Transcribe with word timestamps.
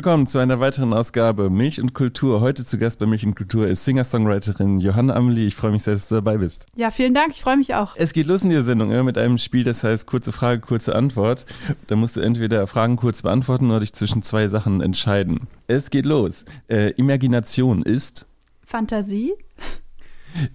willkommen 0.00 0.26
zu 0.26 0.38
einer 0.38 0.60
weiteren 0.60 0.94
Ausgabe 0.94 1.50
Milch 1.50 1.78
und 1.78 1.92
Kultur. 1.92 2.40
Heute 2.40 2.64
zu 2.64 2.78
Gast 2.78 2.98
bei 3.00 3.04
Milch 3.04 3.26
und 3.26 3.34
Kultur 3.34 3.68
ist 3.68 3.84
Singer-Songwriterin 3.84 4.78
Johanna 4.78 5.14
Amelie. 5.14 5.46
Ich 5.46 5.54
freue 5.54 5.72
mich 5.72 5.82
sehr, 5.82 5.92
dass 5.92 6.08
du 6.08 6.14
dabei 6.14 6.38
bist. 6.38 6.64
Ja, 6.74 6.90
vielen 6.90 7.12
Dank, 7.12 7.32
ich 7.32 7.42
freue 7.42 7.58
mich 7.58 7.74
auch. 7.74 7.96
Es 7.96 8.14
geht 8.14 8.24
los 8.24 8.40
in 8.40 8.48
dieser 8.48 8.62
Sendung 8.62 8.90
ja, 8.90 9.02
mit 9.02 9.18
einem 9.18 9.36
Spiel, 9.36 9.62
das 9.62 9.84
heißt 9.84 10.06
kurze 10.06 10.32
Frage, 10.32 10.62
kurze 10.62 10.96
Antwort. 10.96 11.44
Da 11.86 11.96
musst 11.96 12.16
du 12.16 12.22
entweder 12.22 12.66
Fragen 12.66 12.96
kurz 12.96 13.20
beantworten 13.20 13.68
oder 13.68 13.80
dich 13.80 13.92
zwischen 13.92 14.22
zwei 14.22 14.48
Sachen 14.48 14.80
entscheiden. 14.80 15.48
Es 15.66 15.90
geht 15.90 16.06
los. 16.06 16.46
Äh, 16.70 16.92
Imagination 16.92 17.82
ist 17.82 18.26
Fantasie 18.64 19.34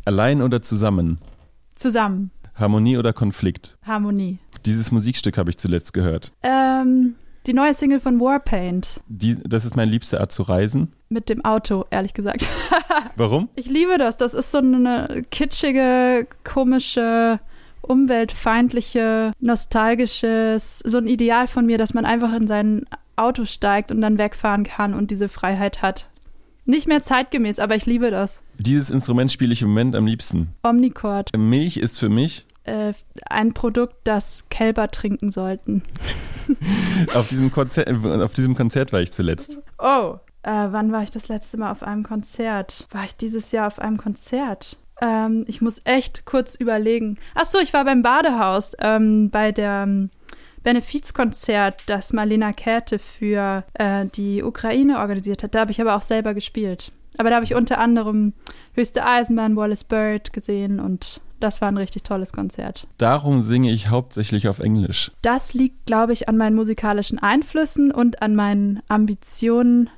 allein 0.05 0.41
oder 0.41 0.63
zusammen? 0.63 1.19
zusammen. 1.75 2.31
Harmonie 2.55 2.97
oder 2.97 3.13
Konflikt? 3.13 3.77
Harmonie. 3.83 4.39
Dieses 4.65 4.91
Musikstück 4.91 5.37
habe 5.37 5.51
ich 5.51 5.59
zuletzt 5.59 5.93
gehört. 5.93 6.33
Ähm, 6.41 7.13
die 7.47 7.53
neue 7.53 7.73
Single 7.73 7.99
von 7.99 8.19
Warpaint. 8.19 9.01
Die, 9.07 9.37
das 9.43 9.65
ist 9.65 9.75
meine 9.75 9.91
liebste 9.91 10.19
Art 10.19 10.31
zu 10.31 10.43
reisen. 10.43 10.93
Mit 11.09 11.29
dem 11.29 11.43
Auto, 11.45 11.85
ehrlich 11.91 12.13
gesagt. 12.13 12.47
Warum? 13.15 13.49
Ich 13.55 13.67
liebe 13.67 13.97
das. 13.97 14.17
Das 14.17 14.33
ist 14.33 14.51
so 14.51 14.57
eine 14.57 15.23
kitschige, 15.29 16.27
komische, 16.43 17.39
umweltfeindliche, 17.81 19.31
nostalgisches, 19.39 20.79
so 20.79 20.97
ein 20.97 21.07
Ideal 21.07 21.47
von 21.47 21.65
mir, 21.65 21.77
dass 21.77 21.93
man 21.93 22.05
einfach 22.05 22.33
in 22.33 22.47
sein 22.47 22.85
Auto 23.15 23.45
steigt 23.45 23.91
und 23.91 24.01
dann 24.01 24.17
wegfahren 24.17 24.63
kann 24.63 24.93
und 24.93 25.11
diese 25.11 25.29
Freiheit 25.29 25.81
hat. 25.81 26.09
Nicht 26.65 26.87
mehr 26.87 27.03
zeitgemäß, 27.03 27.59
aber 27.59 27.75
ich 27.75 27.85
liebe 27.85 28.09
das. 28.09 28.41
Dieses 28.57 28.89
Instrument 28.89 29.31
spiele 29.31 29.53
ich 29.53 29.61
im 29.61 29.69
Moment 29.69 29.95
am 29.95 30.07
liebsten. 30.07 30.49
Omnicord. 30.63 31.29
Milch 31.37 31.77
ist 31.77 31.99
für 31.99 32.09
mich 32.09 32.47
Äh, 32.65 32.93
ein 33.29 33.53
Produkt, 33.53 33.95
das 34.03 34.45
Kälber 34.49 34.89
trinken 34.89 35.31
sollten. 35.31 35.83
Auf 37.15 37.29
diesem, 37.29 37.51
Konzert, 37.51 37.89
auf 38.05 38.33
diesem 38.35 38.53
Konzert 38.53 38.93
war 38.93 39.01
ich 39.01 39.11
zuletzt. 39.11 39.59
Oh. 39.79 40.17
Äh, 40.43 40.67
wann 40.69 40.91
war 40.91 41.01
ich 41.01 41.09
das 41.09 41.27
letzte 41.27 41.57
Mal 41.57 41.71
auf 41.71 41.81
einem 41.81 42.03
Konzert? 42.03 42.87
War 42.91 43.03
ich 43.03 43.15
dieses 43.15 43.51
Jahr 43.51 43.65
auf 43.65 43.79
einem 43.79 43.97
Konzert? 43.97 44.77
Ähm, 45.01 45.43
ich 45.47 45.59
muss 45.61 45.81
echt 45.85 46.25
kurz 46.25 46.53
überlegen. 46.53 47.17
Ach 47.33 47.45
so, 47.45 47.57
ich 47.57 47.73
war 47.73 47.83
beim 47.83 48.03
Badehaus 48.03 48.73
ähm, 48.79 49.31
bei 49.31 49.51
der 49.51 49.85
ähm, 49.87 50.11
Benefizkonzert, 50.63 51.83
das 51.87 52.13
Marlena 52.13 52.53
Käthe 52.53 52.99
für 52.99 53.63
äh, 53.73 54.05
die 54.05 54.43
Ukraine 54.43 54.99
organisiert 54.99 55.41
hat. 55.41 55.55
Da 55.55 55.61
habe 55.61 55.71
ich 55.71 55.81
aber 55.81 55.95
auch 55.95 56.01
selber 56.01 56.33
gespielt. 56.33 56.91
Aber 57.17 57.29
da 57.29 57.35
habe 57.35 57.45
ich 57.45 57.55
unter 57.55 57.79
anderem 57.79 58.33
Höchste 58.73 59.05
Eisenbahn, 59.05 59.55
Wallace 59.55 59.85
Bird 59.85 60.33
gesehen 60.33 60.79
und 60.79 61.21
das 61.39 61.61
war 61.61 61.67
ein 61.67 61.77
richtig 61.77 62.03
tolles 62.03 62.33
Konzert. 62.33 62.87
Darum 62.97 63.41
singe 63.41 63.71
ich 63.71 63.89
hauptsächlich 63.89 64.47
auf 64.47 64.59
Englisch. 64.59 65.11
Das 65.21 65.53
liegt, 65.53 65.85
glaube 65.85 66.13
ich, 66.13 66.27
an 66.29 66.37
meinen 66.37 66.55
musikalischen 66.55 67.19
Einflüssen 67.19 67.91
und 67.91 68.21
an 68.21 68.35
meinen 68.35 68.81
Ambitionen, 68.87 69.89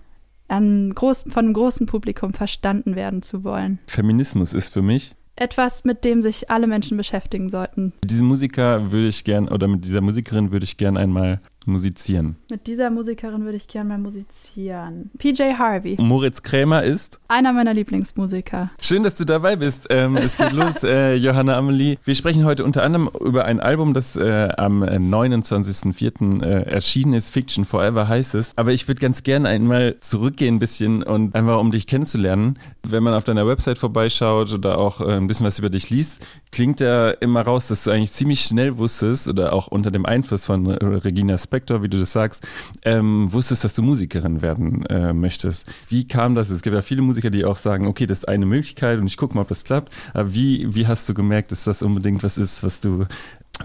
an 0.48 0.92
groß, 0.94 1.26
von 1.30 1.46
einem 1.46 1.54
großen 1.54 1.86
Publikum 1.86 2.34
verstanden 2.34 2.96
werden 2.96 3.22
zu 3.22 3.44
wollen. 3.44 3.80
Feminismus 3.88 4.54
ist 4.54 4.70
für 4.70 4.82
mich. 4.82 5.16
Etwas, 5.36 5.84
mit 5.84 6.04
dem 6.04 6.24
sich 6.24 6.50
alle 6.50 6.66
Menschen 6.66 6.98
beschäftigen 6.98 7.50
sollten. 7.50 7.94
Mit 8.02 8.10
diesem 8.10 8.28
Musiker 8.28 8.92
würde 8.92 9.08
ich 9.08 9.24
gern, 9.24 9.48
oder 9.48 9.68
mit 9.68 9.86
dieser 9.86 10.02
Musikerin 10.02 10.52
würde 10.52 10.64
ich 10.64 10.78
gern 10.78 10.98
einmal 10.98 11.42
musizieren. 11.68 12.36
Mit 12.50 12.68
dieser 12.68 12.90
Musikerin 12.90 13.44
würde 13.44 13.58
ich 13.58 13.68
gerne 13.68 13.90
mal 13.90 13.98
musizieren. 13.98 15.12
PJ 15.18 15.54
Harvey, 15.58 15.98
Moritz 16.00 16.42
Krämer 16.42 16.84
ist. 16.84 17.20
einer 17.28 17.54
meiner 17.54 17.74
Lieblingsmusiker. 17.74 18.72
Schön, 18.82 19.04
dass 19.04 19.16
du 19.16 19.26
dabei 19.26 19.56
bist. 19.56 19.88
Ähm, 19.90 20.18
es 20.18 20.38
geht 20.38 20.52
los, 20.54 20.84
äh, 20.84 21.16
Johanna 21.16 21.58
Amelie. 21.58 21.98
Wir 22.04 22.16
sprechen 22.16 22.46
heute 22.46 22.64
unter 22.64 22.84
anderem 22.84 23.10
über 23.24 23.46
ein 23.46 23.60
Album, 23.60 23.94
das 23.94 24.16
äh, 24.16 24.50
am 24.58 24.84
29.04. 24.84 26.44
Äh, 26.44 26.64
erschienen 26.70 27.14
ist. 27.14 27.30
Fiction 27.30 27.66
Forever 27.66 28.08
heißt 28.08 28.36
es. 28.36 28.52
Aber 28.56 28.72
ich 28.72 28.88
würde 28.88 29.02
ganz 29.02 29.24
gerne 29.24 29.50
einmal 29.50 29.98
zurückgehen 30.00 30.56
ein 30.56 30.60
bisschen 30.60 31.04
und 31.04 31.36
einfach 31.36 31.60
um 31.60 31.72
dich 31.72 31.88
kennenzulernen. 31.88 32.58
Wenn 32.84 33.04
man 33.04 33.14
auf 33.14 33.24
deiner 33.24 33.48
Website 33.48 33.78
vorbeischaut 33.78 34.54
oder 34.54 34.78
auch 34.78 35.02
äh, 35.02 35.18
ein 35.18 35.28
bisschen 35.28 35.46
was 35.46 35.60
über 35.60 35.70
dich 35.70 35.90
liest, 35.90 36.26
klingt 36.52 36.82
da 36.82 37.12
immer 37.12 37.42
raus, 37.42 37.68
dass 37.68 37.84
du 37.84 37.92
eigentlich 37.92 38.12
ziemlich 38.12 38.42
schnell 38.42 38.78
wusstest 38.78 39.28
oder 39.28 39.54
auch 39.54 39.68
unter 39.68 39.92
dem 39.92 40.06
Einfluss 40.06 40.46
von 40.46 40.66
äh, 40.68 40.86
Regina 40.86 41.38
Spektor, 41.58 41.82
wie 41.82 41.90
du 41.90 41.98
das 41.98 42.14
sagst, 42.14 42.48
ähm, 42.84 43.34
wusstest, 43.34 43.64
dass 43.64 43.74
du 43.74 43.82
Musikerin 43.82 44.44
werden 44.44 44.86
äh, 44.86 45.12
möchtest. 45.12 45.66
Wie 45.90 46.06
kam 46.06 46.36
das? 46.36 46.52
Es 46.52 46.62
gibt 46.62 46.76
ja 46.76 46.84
viele 46.84 47.02
Musiker, 47.02 47.32
die 47.32 47.46
auch 47.46 47.58
sagen, 47.58 47.88
okay, 47.88 48.06
das 48.06 48.20
ist 48.20 48.28
eine 48.28 48.46
Möglichkeit 48.46 49.00
und 49.00 49.08
ich 49.08 49.18
gucke 49.18 49.34
mal, 49.34 49.42
ob 49.42 49.48
das 49.48 49.64
klappt. 49.64 49.92
Aber 50.14 50.36
wie, 50.36 50.76
wie 50.76 50.86
hast 50.86 51.10
du 51.10 51.16
gemerkt, 51.16 51.52
dass 51.52 51.64
das 51.64 51.82
unbedingt 51.82 52.22
was 52.22 52.38
ist, 52.38 52.64
was 52.64 52.80
du 52.80 53.06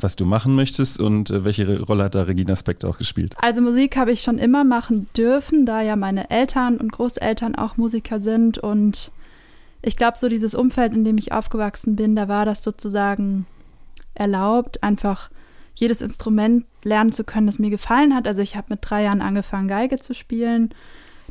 was 0.00 0.16
du 0.16 0.25
machen 0.25 0.54
möchtest 0.54 1.00
und 1.00 1.28
äh, 1.28 1.44
welche 1.44 1.82
Rolle 1.82 2.04
hat 2.04 2.14
da 2.14 2.22
Regina 2.22 2.56
Spektor 2.56 2.88
auch 2.88 2.97
gespielt? 2.97 3.34
Also 3.36 3.60
Musik 3.60 3.98
habe 3.98 4.10
ich 4.10 4.22
schon 4.22 4.38
immer 4.38 4.64
machen 4.64 5.06
dürfen, 5.14 5.66
da 5.66 5.82
ja 5.82 5.97
meine 5.97 6.31
Eltern 6.31 6.78
und 6.78 6.92
Großeltern 6.92 7.56
auch 7.56 7.76
Musiker 7.76 8.22
sind 8.22 8.56
und 8.56 9.10
ich 9.82 9.97
glaube, 9.97 10.16
so 10.16 10.31
dieses 10.31 10.54
Umfeld, 10.54 10.94
in 10.94 11.04
dem 11.04 11.19
ich 11.19 11.32
aufgewachsen 11.32 11.94
bin, 11.94 12.16
da 12.16 12.26
war 12.26 12.47
das 12.47 12.62
sozusagen 12.62 13.44
erlaubt, 14.14 14.82
einfach 14.82 15.28
jedes 15.74 16.02
Instrument 16.02 16.64
lernen 16.84 17.12
zu 17.12 17.24
können, 17.24 17.46
das 17.46 17.58
mir 17.58 17.70
gefallen 17.70 18.14
hat. 18.14 18.26
Also 18.26 18.42
ich 18.42 18.56
habe 18.56 18.68
mit 18.70 18.80
drei 18.82 19.04
Jahren 19.04 19.22
angefangen, 19.22 19.68
Geige 19.68 19.98
zu 19.98 20.14
spielen. 20.14 20.74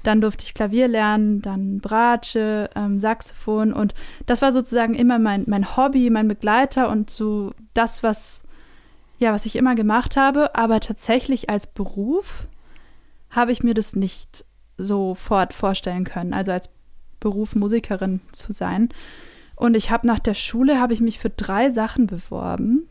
Dann 0.03 0.21
durfte 0.21 0.45
ich 0.45 0.53
Klavier 0.53 0.87
lernen, 0.87 1.41
dann 1.41 1.79
Bratsche, 1.79 2.69
ähm, 2.75 2.99
Saxophon 2.99 3.71
und 3.71 3.93
das 4.25 4.41
war 4.41 4.51
sozusagen 4.51 4.95
immer 4.95 5.19
mein, 5.19 5.43
mein 5.47 5.77
Hobby, 5.77 6.09
mein 6.09 6.27
Begleiter 6.27 6.89
und 6.89 7.11
so 7.11 7.51
das, 7.75 8.01
was, 8.01 8.41
ja, 9.19 9.31
was 9.31 9.45
ich 9.45 9.55
immer 9.55 9.75
gemacht 9.75 10.17
habe. 10.17 10.55
Aber 10.55 10.79
tatsächlich 10.79 11.51
als 11.51 11.67
Beruf 11.67 12.47
habe 13.29 13.51
ich 13.51 13.61
mir 13.61 13.75
das 13.75 13.95
nicht 13.95 14.43
sofort 14.77 15.53
vorstellen 15.53 16.03
können. 16.03 16.33
Also 16.33 16.51
als 16.51 16.71
Beruf 17.19 17.55
Musikerin 17.55 18.21
zu 18.31 18.51
sein. 18.51 18.89
Und 19.55 19.75
ich 19.75 19.91
habe 19.91 20.07
nach 20.07 20.19
der 20.19 20.33
Schule 20.33 20.79
habe 20.79 20.93
ich 20.93 21.01
mich 21.01 21.19
für 21.19 21.29
drei 21.29 21.69
Sachen 21.69 22.07
beworben. 22.07 22.87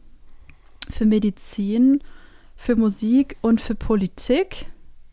Für 0.90 1.06
Medizin, 1.06 2.00
für 2.56 2.76
Musik 2.76 3.36
und 3.40 3.60
für 3.60 3.74
Politik 3.74 4.66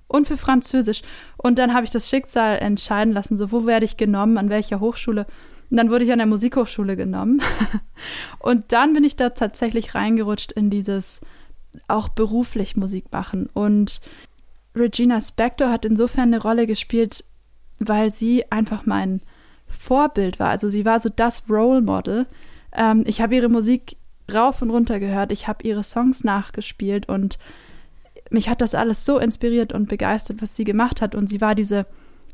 und 0.07 0.27
für 0.27 0.37
Französisch. 0.37 1.01
Und 1.37 1.57
dann 1.59 1.73
habe 1.73 1.85
ich 1.85 1.91
das 1.91 2.09
Schicksal 2.09 2.59
entscheiden 2.59 3.13
lassen, 3.13 3.37
so 3.37 3.51
wo 3.51 3.65
werde 3.65 3.85
ich 3.85 3.97
genommen, 3.97 4.37
an 4.37 4.49
welcher 4.49 4.79
Hochschule. 4.79 5.25
Und 5.69 5.77
dann 5.77 5.89
wurde 5.89 6.05
ich 6.05 6.11
an 6.11 6.19
der 6.19 6.27
Musikhochschule 6.27 6.95
genommen. 6.95 7.41
und 8.39 8.71
dann 8.71 8.93
bin 8.93 9.03
ich 9.03 9.15
da 9.15 9.29
tatsächlich 9.29 9.95
reingerutscht 9.95 10.51
in 10.53 10.69
dieses 10.69 11.21
auch 11.87 12.09
beruflich 12.09 12.75
Musik 12.75 13.11
machen. 13.11 13.49
Und 13.53 13.99
Regina 14.75 15.19
Spektor 15.21 15.69
hat 15.69 15.85
insofern 15.85 16.33
eine 16.33 16.41
Rolle 16.41 16.67
gespielt, 16.67 17.23
weil 17.79 18.11
sie 18.11 18.49
einfach 18.51 18.85
mein 18.85 19.21
Vorbild 19.67 20.39
war. 20.39 20.49
Also 20.49 20.69
sie 20.69 20.85
war 20.85 20.99
so 20.99 21.09
das 21.09 21.43
Role 21.49 21.81
Model. 21.81 22.25
Ähm, 22.71 23.03
ich 23.05 23.21
habe 23.21 23.35
ihre 23.35 23.49
Musik 23.49 23.97
rauf 24.33 24.61
und 24.61 24.69
runter 24.69 24.99
gehört, 24.99 25.31
ich 25.31 25.47
habe 25.47 25.63
ihre 25.63 25.83
Songs 25.83 26.23
nachgespielt 26.23 27.07
und 27.09 27.37
mich 28.29 28.49
hat 28.49 28.61
das 28.61 28.75
alles 28.75 29.05
so 29.05 29.19
inspiriert 29.19 29.73
und 29.73 29.87
begeistert, 29.87 30.41
was 30.41 30.55
sie 30.55 30.63
gemacht 30.63 31.01
hat. 31.01 31.15
Und 31.15 31.27
sie 31.27 31.41
war 31.41 31.55
diese 31.55 31.85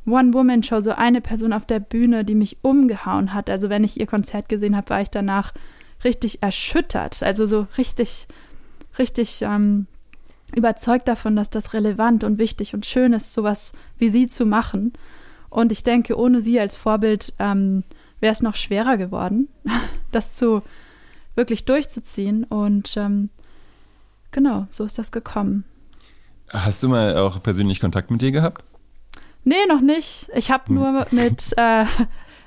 One-Woman-Show, 0.06 0.81
so 0.81 0.92
eine 0.92 1.22
Person 1.22 1.54
auf 1.54 1.66
der 1.66 1.80
Bühne, 1.80 2.25
die 2.25 2.36
mich 2.36 2.57
umgehauen 2.62 3.34
hat. 3.34 3.50
Also 3.50 3.69
wenn 3.69 3.84
ich 3.84 4.00
ihr 4.00 4.07
Konzert 4.07 4.50
gesehen 4.50 4.75
habe, 4.75 4.90
war 4.90 5.01
ich 5.01 5.10
danach 5.10 5.54
richtig 6.04 6.42
erschüttert. 6.42 7.22
Also 7.24 7.45
so 7.45 7.68
richtig, 7.78 8.28
richtig 8.98 9.42
ähm, 9.44 9.88
überzeugt 10.56 11.07
davon, 11.07 11.36
dass 11.36 11.50
das 11.50 11.74
relevant 11.74 12.24
und 12.24 12.38
wichtig 12.38 12.74
und 12.74 12.86
schön 12.86 13.13
ist, 13.13 13.34
sowas 13.34 13.74
wie 13.98 14.10
sie 14.10 14.28
zu 14.28 14.45
machen. 14.45 14.94
Und 15.50 15.72
ich 15.72 15.84
denke, 15.84 16.18
ohne 16.18 16.42
sie 16.42 16.60
als 16.60 16.75
Vorbild 16.75 17.34
ähm, 17.40 17.84
wäre 18.19 18.34
es 18.34 18.42
noch 18.42 18.56
schwerer 18.56 18.98
geworden, 18.98 19.48
das 20.12 20.31
zu 20.34 20.63
wirklich 21.35 21.65
durchzuziehen. 21.65 22.44
Und 22.44 22.95
ähm, 22.97 23.30
genau, 24.31 24.68
so 24.71 24.83
ist 24.85 24.97
das 24.97 25.12
gekommen. 25.12 25.63
Hast 26.50 26.83
du 26.83 26.89
mal 26.89 27.18
auch 27.18 27.41
persönlich 27.41 27.80
Kontakt 27.80 28.12
mit 28.12 28.21
ihr 28.21 28.31
gehabt? 28.31 28.63
Nee, 29.44 29.65
noch 29.68 29.81
nicht. 29.81 30.30
Ich 30.35 30.51
habe 30.51 30.68
Hm. 30.68 30.75
nur 30.75 31.07
mit, 31.12 31.53
äh, 31.57 31.85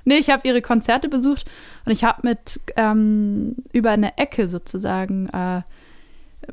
nee, 0.04 0.18
ich 0.18 0.30
habe 0.30 0.46
ihre 0.46 0.62
Konzerte 0.62 1.08
besucht 1.08 1.46
und 1.84 1.92
ich 1.92 2.04
habe 2.04 2.20
mit 2.22 2.60
ähm, 2.76 3.56
über 3.72 3.90
eine 3.90 4.16
Ecke 4.18 4.48
sozusagen 4.48 5.28
äh, 5.30 5.62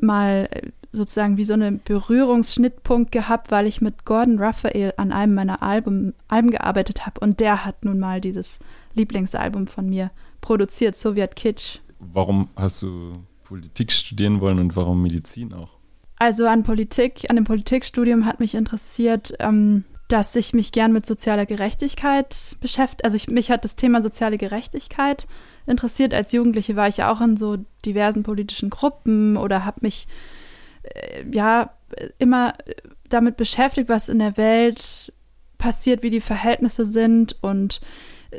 mal 0.02 0.50
sozusagen 0.92 1.38
wie 1.38 1.44
so 1.44 1.54
einen 1.54 1.82
Berührungsschnittpunkt 1.84 3.12
gehabt, 3.12 3.50
weil 3.50 3.66
ich 3.66 3.82
mit 3.82 4.06
Gordon 4.06 4.38
Raphael 4.40 4.94
an 4.98 5.12
einem 5.12 5.34
meiner 5.34 5.64
Album, 5.64 6.14
Alben 6.28 6.52
gearbeitet 6.52 7.06
habe 7.06 7.20
und 7.20 7.40
der 7.40 7.66
hat 7.66 7.84
nun 7.84 8.00
mal 8.00 8.22
dieses 8.22 8.60
Lieblingsalbum 8.94 9.66
von 9.66 9.90
mir 9.90 10.12
produziert, 10.40 10.96
Sowjet 10.96 11.36
Kitsch. 11.36 11.80
Warum 12.12 12.50
hast 12.56 12.82
du 12.82 13.14
Politik 13.44 13.92
studieren 13.92 14.42
wollen 14.42 14.60
und 14.60 14.76
warum 14.76 15.02
Medizin 15.02 15.54
auch? 15.54 15.72
Also 16.18 16.48
an 16.48 16.64
Politik, 16.64 17.30
an 17.30 17.36
dem 17.36 17.46
Politikstudium 17.46 18.26
hat 18.26 18.40
mich 18.40 18.56
interessiert, 18.56 19.34
ähm, 19.40 19.84
dass 20.08 20.36
ich 20.36 20.54
mich 20.54 20.72
gern 20.72 20.94
mit 20.94 21.06
sozialer 21.06 21.46
Gerechtigkeit 21.46 22.56
beschäftige. 22.60 23.04
Also 23.04 23.18
ich, 23.18 23.28
mich 23.28 23.50
hat 23.50 23.64
das 23.64 23.76
Thema 23.76 24.02
soziale 24.02 24.38
Gerechtigkeit 24.38 25.28
interessiert. 25.66 26.14
Als 26.14 26.32
Jugendliche 26.32 26.76
war 26.76 26.88
ich 26.88 26.98
ja 26.98 27.12
auch 27.12 27.22
in 27.22 27.36
so 27.38 27.58
diversen 27.86 28.24
politischen 28.24 28.70
Gruppen 28.70 29.38
oder 29.38 29.66
habe 29.66 29.80
mich 29.82 30.08
äh, 30.84 31.26
ja 31.32 31.72
immer 32.20 32.54
damit 33.10 33.38
beschäftigt, 33.38 33.90
was 33.90 34.10
in 34.10 34.20
der 34.20 34.38
Welt 34.38 35.14
passiert, 35.58 36.04
wie 36.04 36.10
die 36.10 36.22
Verhältnisse 36.22 36.86
sind 36.86 37.38
und 37.42 37.80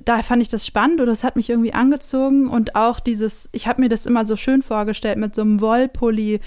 da 0.04 0.22
fand 0.22 0.42
ich 0.42 0.48
das 0.48 0.66
spannend 0.66 1.00
und 1.00 1.06
das 1.06 1.24
hat 1.24 1.36
mich 1.36 1.50
irgendwie 1.50 1.74
angezogen 1.74 2.48
und 2.48 2.74
auch 2.74 3.00
dieses, 3.00 3.48
ich 3.52 3.66
habe 3.66 3.82
mir 3.82 3.88
das 3.88 4.06
immer 4.06 4.26
so 4.26 4.36
schön 4.36 4.62
vorgestellt, 4.62 5.18
mit 5.18 5.34
so 5.34 5.42
einem 5.42 5.60
Wollpulli 5.60 6.40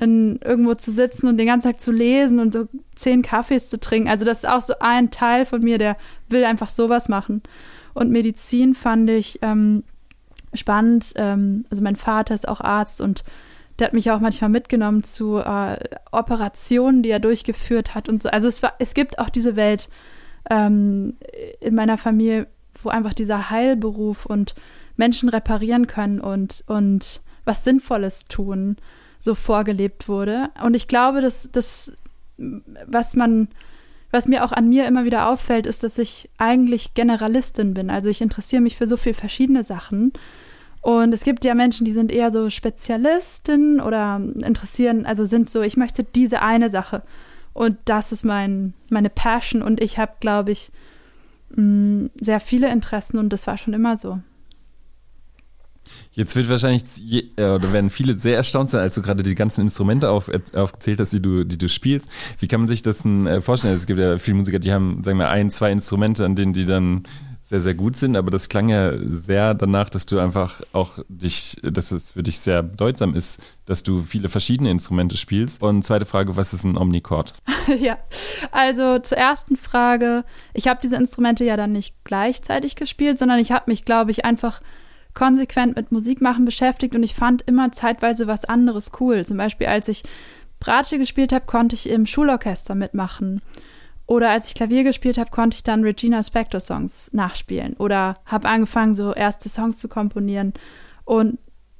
in, 0.00 0.38
irgendwo 0.44 0.74
zu 0.74 0.92
sitzen 0.92 1.28
und 1.28 1.36
den 1.36 1.46
ganzen 1.46 1.72
Tag 1.72 1.80
zu 1.80 1.90
lesen 1.90 2.38
und 2.38 2.52
so 2.52 2.68
zehn 2.94 3.22
Kaffees 3.22 3.68
zu 3.68 3.80
trinken. 3.80 4.08
Also 4.08 4.24
das 4.24 4.38
ist 4.38 4.48
auch 4.48 4.62
so 4.62 4.74
ein 4.80 5.10
Teil 5.10 5.44
von 5.44 5.62
mir, 5.62 5.78
der 5.78 5.96
will 6.28 6.44
einfach 6.44 6.68
sowas 6.68 7.08
machen. 7.08 7.42
Und 7.94 8.10
Medizin 8.10 8.74
fand 8.74 9.10
ich 9.10 9.40
ähm, 9.42 9.82
spannend. 10.54 11.12
Ähm, 11.16 11.64
also 11.70 11.82
mein 11.82 11.96
Vater 11.96 12.34
ist 12.34 12.48
auch 12.48 12.60
Arzt 12.60 13.00
und 13.00 13.24
der 13.78 13.88
hat 13.88 13.94
mich 13.94 14.10
auch 14.10 14.20
manchmal 14.20 14.50
mitgenommen 14.50 15.04
zu 15.04 15.38
äh, 15.38 15.78
Operationen, 16.10 17.02
die 17.02 17.10
er 17.10 17.20
durchgeführt 17.20 17.94
hat 17.94 18.08
und 18.08 18.22
so. 18.22 18.28
Also 18.28 18.48
es, 18.48 18.62
war, 18.62 18.74
es 18.78 18.94
gibt 18.94 19.18
auch 19.18 19.30
diese 19.30 19.56
Welt 19.56 19.88
ähm, 20.50 21.16
in 21.60 21.74
meiner 21.74 21.96
Familie, 21.96 22.46
wo 22.82 22.88
einfach 22.90 23.14
dieser 23.14 23.50
Heilberuf 23.50 24.26
und 24.26 24.54
Menschen 24.96 25.28
reparieren 25.28 25.86
können 25.86 26.20
und, 26.20 26.64
und 26.66 27.20
was 27.44 27.64
Sinnvolles 27.64 28.26
tun, 28.26 28.76
so 29.18 29.34
vorgelebt 29.34 30.08
wurde. 30.08 30.50
Und 30.62 30.74
ich 30.74 30.88
glaube, 30.88 31.20
dass 31.20 31.48
das, 31.52 31.92
was 32.36 33.14
man, 33.14 33.48
was 34.10 34.28
mir 34.28 34.44
auch 34.44 34.52
an 34.52 34.68
mir 34.68 34.86
immer 34.86 35.04
wieder 35.04 35.28
auffällt, 35.28 35.66
ist, 35.66 35.82
dass 35.82 35.98
ich 35.98 36.28
eigentlich 36.38 36.94
Generalistin 36.94 37.74
bin. 37.74 37.90
Also 37.90 38.08
ich 38.08 38.20
interessiere 38.20 38.62
mich 38.62 38.76
für 38.76 38.86
so 38.86 38.96
viele 38.96 39.14
verschiedene 39.14 39.64
Sachen. 39.64 40.12
Und 40.80 41.12
es 41.12 41.24
gibt 41.24 41.44
ja 41.44 41.54
Menschen, 41.54 41.84
die 41.84 41.92
sind 41.92 42.12
eher 42.12 42.30
so 42.30 42.50
Spezialisten 42.50 43.80
oder 43.80 44.20
interessieren, 44.42 45.06
also 45.06 45.24
sind 45.26 45.50
so, 45.50 45.62
ich 45.62 45.76
möchte 45.76 46.04
diese 46.04 46.42
eine 46.42 46.70
Sache. 46.70 47.02
Und 47.52 47.76
das 47.84 48.12
ist 48.12 48.24
mein, 48.24 48.74
meine 48.88 49.10
Passion. 49.10 49.62
Und 49.62 49.82
ich 49.82 49.98
habe, 49.98 50.12
glaube 50.20 50.52
ich, 50.52 50.70
mh, 51.54 52.10
sehr 52.20 52.40
viele 52.40 52.70
Interessen 52.70 53.18
und 53.18 53.32
das 53.32 53.46
war 53.46 53.56
schon 53.56 53.74
immer 53.74 53.96
so. 53.96 54.20
Jetzt 56.12 56.36
wird 56.36 56.48
wahrscheinlich, 56.48 56.82
je, 56.96 57.24
äh, 57.36 57.50
oder 57.50 57.72
werden 57.72 57.90
viele 57.90 58.18
sehr 58.18 58.36
erstaunt 58.36 58.70
sein, 58.70 58.80
als 58.80 58.94
du 58.94 59.02
gerade 59.02 59.22
die 59.22 59.34
ganzen 59.34 59.62
Instrumente 59.62 60.10
auf, 60.10 60.28
äh, 60.28 60.40
aufgezählt 60.54 61.00
hast, 61.00 61.12
die 61.12 61.22
du, 61.22 61.44
die 61.44 61.58
du 61.58 61.68
spielst. 61.68 62.08
Wie 62.40 62.48
kann 62.48 62.60
man 62.60 62.68
sich 62.68 62.82
das 62.82 63.02
denn 63.02 63.26
äh, 63.26 63.40
vorstellen? 63.40 63.76
Es 63.76 63.86
gibt 63.86 64.00
ja 64.00 64.18
viele 64.18 64.36
Musiker, 64.36 64.58
die 64.58 64.72
haben, 64.72 65.02
sagen 65.04 65.18
wir, 65.18 65.28
ein, 65.30 65.50
zwei 65.50 65.70
Instrumente, 65.70 66.24
an 66.24 66.36
denen 66.36 66.52
die 66.52 66.64
dann 66.64 67.04
sehr, 67.48 67.60
sehr 67.60 67.74
gut 67.74 67.96
sind, 67.96 68.14
aber 68.14 68.30
das 68.30 68.50
klang 68.50 68.68
ja 68.68 68.92
sehr 68.98 69.54
danach, 69.54 69.88
dass 69.88 70.04
du 70.04 70.18
einfach 70.18 70.60
auch 70.74 70.98
dich, 71.08 71.56
dass 71.62 71.92
es 71.92 72.12
für 72.12 72.22
dich 72.22 72.40
sehr 72.40 72.62
bedeutsam 72.62 73.14
ist, 73.14 73.40
dass 73.64 73.82
du 73.82 74.02
viele 74.02 74.28
verschiedene 74.28 74.70
Instrumente 74.70 75.16
spielst. 75.16 75.62
Und 75.62 75.82
zweite 75.82 76.04
Frage, 76.04 76.36
was 76.36 76.52
ist 76.52 76.64
ein 76.64 76.76
Omnichord? 76.76 77.32
ja, 77.80 77.96
also 78.50 78.98
zur 78.98 79.16
ersten 79.16 79.56
Frage, 79.56 80.24
ich 80.52 80.68
habe 80.68 80.80
diese 80.82 80.96
Instrumente 80.96 81.42
ja 81.42 81.56
dann 81.56 81.72
nicht 81.72 81.94
gleichzeitig 82.04 82.76
gespielt, 82.76 83.18
sondern 83.18 83.38
ich 83.38 83.50
habe 83.50 83.70
mich, 83.70 83.86
glaube 83.86 84.10
ich, 84.10 84.26
einfach 84.26 84.60
konsequent 85.14 85.74
mit 85.74 85.90
Musikmachen 85.90 86.44
beschäftigt 86.44 86.94
und 86.94 87.02
ich 87.02 87.14
fand 87.14 87.40
immer 87.40 87.72
zeitweise 87.72 88.26
was 88.26 88.44
anderes 88.44 88.92
cool. 89.00 89.24
Zum 89.24 89.38
Beispiel, 89.38 89.68
als 89.68 89.88
ich 89.88 90.02
Bratsche 90.60 90.98
gespielt 90.98 91.32
habe, 91.32 91.46
konnte 91.46 91.76
ich 91.76 91.88
im 91.88 92.04
Schulorchester 92.04 92.74
mitmachen. 92.74 93.40
Oder 94.08 94.30
als 94.30 94.48
ich 94.48 94.54
Klavier 94.54 94.84
gespielt 94.84 95.18
habe, 95.18 95.30
konnte 95.30 95.56
ich 95.56 95.62
dann 95.62 95.82
Regina 95.82 96.22
Spector 96.22 96.60
Songs 96.60 97.10
nachspielen 97.12 97.74
oder 97.74 98.16
habe 98.24 98.48
angefangen, 98.48 98.94
so 98.94 99.12
erste 99.12 99.50
Songs 99.50 99.76
zu 99.76 99.86
komponieren. 99.86 100.54
Und 101.04 101.38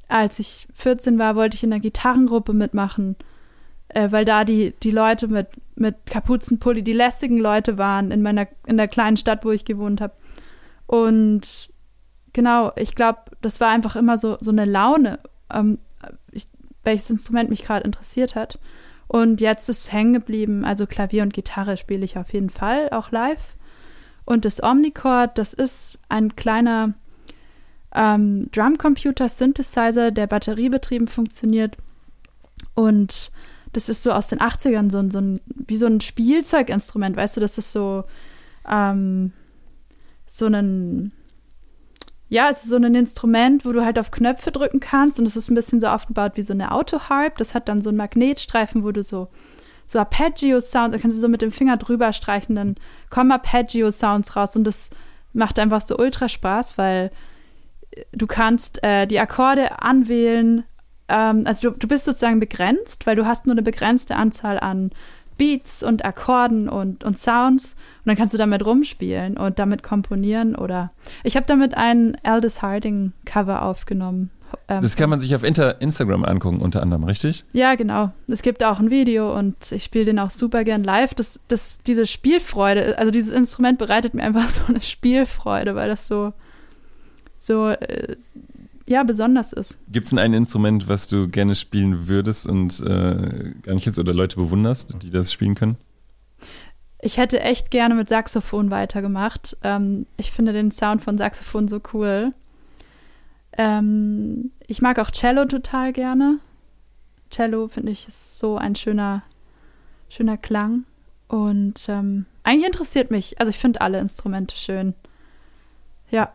als 0.08 0.38
ich 0.38 0.68
14 0.74 1.18
war, 1.18 1.36
wollte 1.36 1.56
ich 1.56 1.64
in 1.64 1.72
einer 1.72 1.80
Gitarrengruppe 1.80 2.52
mitmachen, 2.52 3.16
äh, 3.88 4.12
weil 4.12 4.26
da 4.26 4.44
die, 4.44 4.74
die 4.82 4.90
Leute 4.90 5.26
mit, 5.26 5.48
mit 5.74 5.96
Kapuzenpulli, 6.04 6.82
die 6.82 6.92
lästigen 6.92 7.38
Leute 7.38 7.78
waren 7.78 8.10
in 8.10 8.20
meiner, 8.20 8.46
in 8.66 8.76
der 8.76 8.88
kleinen 8.88 9.16
Stadt, 9.16 9.46
wo 9.46 9.50
ich 9.50 9.64
gewohnt 9.64 10.02
habe. 10.02 10.12
Und 10.86 11.70
genau, 12.34 12.72
ich 12.76 12.94
glaube, 12.94 13.20
das 13.40 13.58
war 13.58 13.70
einfach 13.70 13.96
immer 13.96 14.18
so, 14.18 14.36
so 14.40 14.50
eine 14.50 14.66
Laune, 14.66 15.18
ähm, 15.50 15.78
ich, 16.30 16.46
welches 16.84 17.08
Instrument 17.08 17.48
mich 17.48 17.64
gerade 17.64 17.86
interessiert 17.86 18.34
hat. 18.34 18.58
Und 19.08 19.40
jetzt 19.40 19.68
ist 19.68 19.86
es 19.86 19.92
hängen 19.92 20.12
geblieben. 20.12 20.64
Also 20.64 20.86
Klavier 20.86 21.22
und 21.22 21.32
Gitarre 21.32 21.76
spiele 21.76 22.04
ich 22.04 22.18
auf 22.18 22.32
jeden 22.32 22.50
Fall, 22.50 22.90
auch 22.90 23.10
live. 23.10 23.56
Und 24.24 24.44
das 24.44 24.62
Omnichord, 24.62 25.38
das 25.38 25.54
ist 25.54 25.98
ein 26.10 26.36
kleiner 26.36 26.92
ähm, 27.94 28.50
Drumcomputer-Synthesizer, 28.52 30.10
der 30.10 30.26
batteriebetrieben 30.26 31.08
funktioniert. 31.08 31.76
Und 32.74 33.32
das 33.72 33.88
ist 33.88 34.02
so 34.02 34.12
aus 34.12 34.28
den 34.28 34.40
80ern, 34.40 34.90
so, 34.90 35.08
so 35.10 35.18
ein, 35.18 35.40
wie 35.46 35.78
so 35.78 35.86
ein 35.86 36.00
Spielzeuginstrument, 36.00 37.16
weißt 37.16 37.38
du, 37.38 37.40
das 37.40 37.56
ist 37.56 37.72
so, 37.72 38.04
ähm, 38.68 39.32
so 40.26 40.46
ein 40.46 41.12
ja, 42.28 42.50
es 42.50 42.64
ist 42.64 42.70
so 42.70 42.76
ein 42.76 42.94
Instrument, 42.94 43.64
wo 43.64 43.72
du 43.72 43.84
halt 43.84 43.98
auf 43.98 44.10
Knöpfe 44.10 44.52
drücken 44.52 44.80
kannst 44.80 45.18
und 45.18 45.26
es 45.26 45.36
ist 45.36 45.50
ein 45.50 45.54
bisschen 45.54 45.80
so 45.80 45.86
aufgebaut 45.86 46.32
wie 46.34 46.42
so 46.42 46.52
eine 46.52 46.72
Autoharp. 46.72 47.38
Das 47.38 47.54
hat 47.54 47.68
dann 47.68 47.82
so 47.82 47.88
einen 47.88 47.98
Magnetstreifen, 47.98 48.84
wo 48.84 48.92
du 48.92 49.02
so 49.02 49.28
so 49.88 49.98
Arpeggio-Sounds, 49.98 50.92
da 50.92 50.98
kannst 50.98 51.16
du 51.16 51.20
so 51.20 51.28
mit 51.28 51.40
dem 51.40 51.50
Finger 51.50 51.78
drüber 51.78 52.12
streichen, 52.12 52.54
dann 52.54 52.76
kommen 53.10 53.32
Arpeggio-Sounds 53.32 54.36
raus 54.36 54.54
und 54.54 54.64
das 54.64 54.90
macht 55.32 55.58
einfach 55.58 55.80
so 55.80 55.96
ultra 55.96 56.28
Spaß, 56.28 56.76
weil 56.76 57.10
du 58.12 58.26
kannst 58.26 58.82
äh, 58.84 59.06
die 59.06 59.18
Akkorde 59.18 59.80
anwählen, 59.80 60.64
ähm, 61.08 61.44
also 61.46 61.70
du, 61.70 61.78
du 61.78 61.88
bist 61.88 62.04
sozusagen 62.04 62.38
begrenzt, 62.38 63.06
weil 63.06 63.16
du 63.16 63.26
hast 63.26 63.46
nur 63.46 63.54
eine 63.54 63.62
begrenzte 63.62 64.16
Anzahl 64.16 64.60
an 64.60 64.90
Beats 65.38 65.82
und 65.82 66.04
Akkorden 66.04 66.68
und, 66.68 67.04
und 67.04 67.18
Sounds 67.18 67.74
und 68.00 68.06
dann 68.06 68.16
kannst 68.16 68.34
du 68.34 68.38
damit 68.38 68.64
rumspielen 68.64 69.36
und 69.36 69.58
damit 69.58 69.82
komponieren 69.82 70.54
oder 70.54 70.92
ich 71.24 71.36
habe 71.36 71.46
damit 71.46 71.76
ein 71.76 72.18
Aldous 72.24 72.60
Harding 72.60 73.12
Cover 73.24 73.62
aufgenommen. 73.62 74.30
Ähm, 74.68 74.82
das 74.82 74.96
kann 74.96 75.10
man 75.10 75.20
sich 75.20 75.34
auf 75.34 75.44
Inter 75.44 75.80
Instagram 75.80 76.24
angucken, 76.24 76.60
unter 76.60 76.82
anderem, 76.82 77.04
richtig? 77.04 77.44
Ja, 77.52 77.74
genau. 77.74 78.12
Es 78.26 78.42
gibt 78.42 78.62
auch 78.64 78.78
ein 78.78 78.90
Video 78.90 79.36
und 79.36 79.72
ich 79.72 79.84
spiele 79.84 80.06
den 80.06 80.18
auch 80.18 80.30
super 80.30 80.64
gern 80.64 80.84
live. 80.84 81.14
Das, 81.14 81.40
das, 81.48 81.78
diese 81.86 82.06
Spielfreude, 82.06 82.98
also 82.98 83.10
dieses 83.10 83.30
Instrument 83.30 83.78
bereitet 83.78 84.14
mir 84.14 84.22
einfach 84.22 84.48
so 84.48 84.64
eine 84.66 84.82
Spielfreude, 84.82 85.74
weil 85.74 85.88
das 85.88 86.08
so, 86.08 86.32
so 87.38 87.68
äh, 87.68 88.16
ja, 88.88 89.02
besonders 89.02 89.52
ist. 89.52 89.78
Gibt 89.92 90.04
es 90.04 90.10
denn 90.10 90.18
ein 90.18 90.32
Instrument, 90.32 90.88
was 90.88 91.06
du 91.08 91.28
gerne 91.28 91.54
spielen 91.54 92.08
würdest 92.08 92.46
und 92.46 92.80
äh, 92.80 93.52
gar 93.62 93.74
nicht 93.74 93.84
jetzt 93.84 93.98
oder 93.98 94.14
Leute 94.14 94.36
bewunderst, 94.36 94.94
die 95.02 95.10
das 95.10 95.30
spielen 95.30 95.54
können? 95.54 95.76
Ich 97.00 97.18
hätte 97.18 97.40
echt 97.40 97.70
gerne 97.70 97.94
mit 97.94 98.08
Saxophon 98.08 98.70
weitergemacht. 98.70 99.56
Ähm, 99.62 100.06
ich 100.16 100.32
finde 100.32 100.54
den 100.54 100.70
Sound 100.70 101.02
von 101.02 101.18
Saxophon 101.18 101.68
so 101.68 101.80
cool. 101.92 102.32
Ähm, 103.58 104.52
ich 104.66 104.80
mag 104.80 104.98
auch 104.98 105.10
Cello 105.10 105.44
total 105.44 105.92
gerne. 105.92 106.38
Cello 107.30 107.68
finde 107.68 107.92
ich 107.92 108.08
ist 108.08 108.38
so 108.38 108.56
ein 108.56 108.74
schöner, 108.74 109.22
schöner 110.08 110.38
Klang. 110.38 110.84
Und 111.28 111.88
ähm, 111.90 112.24
eigentlich 112.42 112.66
interessiert 112.66 113.10
mich, 113.10 113.38
also 113.38 113.50
ich 113.50 113.58
finde 113.58 113.82
alle 113.82 114.00
Instrumente 114.00 114.56
schön. 114.56 114.94
Ja. 116.10 116.32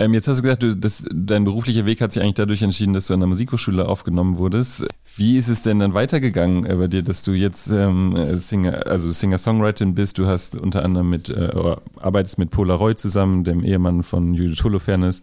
Ähm, 0.00 0.14
jetzt 0.14 0.26
hast 0.28 0.38
du 0.38 0.44
gesagt, 0.44 0.62
du, 0.62 0.74
das, 0.74 1.04
dein 1.12 1.44
beruflicher 1.44 1.84
Weg 1.84 2.00
hat 2.00 2.14
sich 2.14 2.22
eigentlich 2.22 2.36
dadurch 2.36 2.62
entschieden, 2.62 2.94
dass 2.94 3.08
du 3.08 3.12
an 3.12 3.20
der 3.20 3.26
Musikhochschule 3.26 3.86
aufgenommen 3.86 4.38
wurdest. 4.38 4.86
Wie 5.14 5.36
ist 5.36 5.48
es 5.48 5.60
denn 5.60 5.78
dann 5.78 5.92
weitergegangen 5.92 6.64
äh, 6.64 6.74
bei 6.76 6.86
dir, 6.86 7.02
dass 7.02 7.22
du 7.22 7.32
jetzt 7.32 7.70
ähm, 7.70 8.16
Singer, 8.38 8.86
also 8.86 9.10
Singer-Songwriterin 9.10 9.94
bist? 9.94 10.16
Du 10.16 10.26
hast 10.26 10.54
unter 10.54 10.86
anderem 10.86 11.10
mit, 11.10 11.28
äh, 11.28 11.50
arbeitest 11.96 12.38
mit 12.38 12.50
Polaroid 12.50 12.98
zusammen, 12.98 13.44
dem 13.44 13.62
Ehemann 13.62 14.02
von 14.02 14.32
Judith 14.32 14.64
Holofernes, 14.64 15.22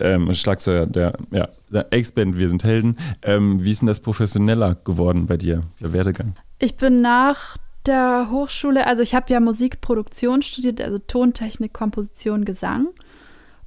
ähm, 0.00 0.32
Schlagzeuger 0.32 0.86
der, 0.86 1.12
ja, 1.30 1.50
der 1.70 1.92
Ex-Band 1.92 2.38
Wir 2.38 2.48
sind 2.48 2.64
Helden. 2.64 2.96
Ähm, 3.20 3.62
wie 3.62 3.72
ist 3.72 3.82
denn 3.82 3.88
das 3.88 4.00
professioneller 4.00 4.74
geworden 4.74 5.26
bei 5.26 5.36
dir, 5.36 5.60
der 5.82 5.92
Werdegang? 5.92 6.34
Ich 6.58 6.78
bin 6.78 7.02
nach 7.02 7.58
der 7.84 8.28
Hochschule, 8.30 8.86
also 8.86 9.02
ich 9.02 9.14
habe 9.14 9.30
ja 9.30 9.40
Musikproduktion 9.40 10.40
studiert, 10.40 10.80
also 10.80 10.98
Tontechnik, 10.98 11.74
Komposition, 11.74 12.46
Gesang 12.46 12.88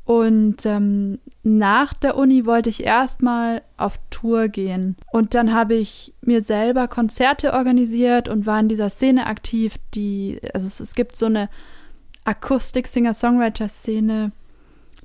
Und 0.08 0.66
ähm, 0.66 1.20
nach 1.44 1.94
der 1.94 2.16
Uni 2.16 2.46
wollte 2.46 2.70
ich 2.70 2.86
erstmal 2.86 3.62
auf 3.76 4.00
Tour 4.10 4.48
gehen. 4.48 4.96
Und 5.12 5.36
dann 5.36 5.54
habe 5.54 5.76
ich 5.76 6.14
mir 6.22 6.42
selber 6.42 6.88
Konzerte 6.88 7.52
organisiert 7.52 8.30
und 8.30 8.46
war 8.46 8.58
in 8.58 8.70
dieser 8.70 8.88
Szene 8.88 9.28
aktiv, 9.28 9.76
die, 9.94 10.40
also 10.54 10.66
es, 10.66 10.80
es 10.80 10.96
gibt 10.96 11.18
so 11.18 11.26
eine 11.26 11.50
Akustik-Singer-Songwriter-Szene, 12.24 14.32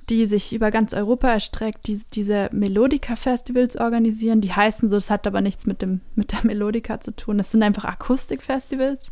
die 0.09 0.25
sich 0.25 0.53
über 0.53 0.71
ganz 0.71 0.93
Europa 0.93 1.27
erstreckt, 1.27 1.85
die 1.87 2.01
diese 2.13 2.47
Melodica-Festivals 2.53 3.75
organisieren. 3.75 4.39
Die 4.39 4.53
heißen 4.53 4.87
so, 4.87 4.95
das 4.95 5.09
hat 5.09 5.27
aber 5.27 5.41
nichts 5.41 5.65
mit, 5.65 5.81
dem, 5.81 5.99
mit 6.15 6.31
der 6.31 6.45
Melodica 6.45 7.01
zu 7.01 7.13
tun. 7.13 7.39
Das 7.39 7.51
sind 7.51 7.61
einfach 7.61 7.83
Akustik-Festivals. 7.83 9.11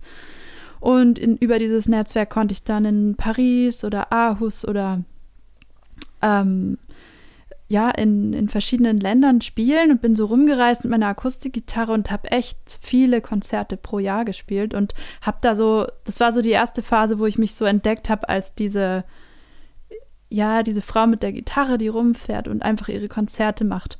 Und 0.80 1.20
in, 1.20 1.36
über 1.36 1.60
dieses 1.60 1.90
Netzwerk 1.90 2.30
konnte 2.30 2.54
ich 2.54 2.64
dann 2.64 2.86
in 2.86 3.16
Paris 3.18 3.84
oder 3.84 4.14
Aarhus 4.14 4.66
oder 4.66 5.04
ähm, 6.22 6.78
ja, 7.72 7.90
in, 7.90 8.34
in 8.34 8.50
verschiedenen 8.50 9.00
Ländern 9.00 9.40
spielen 9.40 9.92
und 9.92 10.02
bin 10.02 10.14
so 10.14 10.26
rumgereist 10.26 10.84
mit 10.84 10.92
meiner 10.92 11.08
Akustikgitarre 11.08 11.94
und 11.94 12.12
habe 12.12 12.30
echt 12.30 12.58
viele 12.82 13.22
Konzerte 13.22 13.78
pro 13.78 13.98
Jahr 14.00 14.26
gespielt 14.26 14.74
und 14.74 14.94
habe 15.22 15.38
da 15.42 15.56
so, 15.56 15.88
das 16.04 16.20
war 16.20 16.34
so 16.34 16.42
die 16.42 16.50
erste 16.50 16.82
Phase, 16.82 17.18
wo 17.18 17.26
ich 17.26 17.38
mich 17.38 17.56
so 17.56 17.64
entdeckt 17.64 18.10
habe 18.10 18.28
als 18.28 18.56
diese, 18.56 19.06
ja, 20.28 20.64
diese 20.64 20.82
Frau 20.82 21.08
mit 21.08 21.24
der 21.24 21.32
Gitarre, 21.32 21.78
die 21.78 21.88
rumfährt 21.88 22.50
und 22.50 22.62
einfach 22.62 22.90
ihre 22.90 23.08
Konzerte 23.08 23.64
macht. 23.64 23.98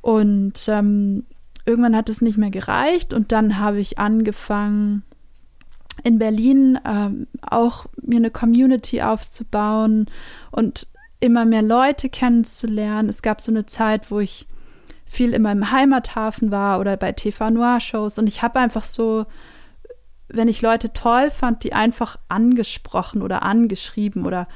Und 0.00 0.66
ähm, 0.66 1.24
irgendwann 1.66 1.94
hat 1.94 2.08
es 2.08 2.20
nicht 2.20 2.36
mehr 2.36 2.50
gereicht 2.50 3.14
und 3.14 3.30
dann 3.30 3.60
habe 3.60 3.78
ich 3.78 3.98
angefangen, 3.98 5.04
in 6.02 6.18
Berlin 6.18 6.80
ähm, 6.84 7.28
auch 7.42 7.86
mir 8.02 8.16
eine 8.16 8.32
Community 8.32 9.02
aufzubauen 9.02 10.06
und 10.50 10.88
immer 11.20 11.44
mehr 11.44 11.62
Leute 11.62 12.08
kennenzulernen. 12.08 13.08
Es 13.08 13.22
gab 13.22 13.40
so 13.40 13.50
eine 13.50 13.66
Zeit, 13.66 14.10
wo 14.10 14.20
ich 14.20 14.46
viel 15.06 15.32
immer 15.32 15.52
im 15.52 15.70
Heimathafen 15.70 16.50
war 16.50 16.80
oder 16.80 16.96
bei 16.96 17.12
TV 17.12 17.50
Noir 17.50 17.80
Shows 17.80 18.18
und 18.18 18.26
ich 18.26 18.42
habe 18.42 18.58
einfach 18.58 18.82
so, 18.82 19.26
wenn 20.28 20.48
ich 20.48 20.62
Leute 20.62 20.92
toll 20.92 21.30
fand, 21.30 21.62
die 21.64 21.72
einfach 21.72 22.18
angesprochen 22.28 23.22
oder 23.22 23.42
angeschrieben 23.42 24.26
oder 24.26 24.48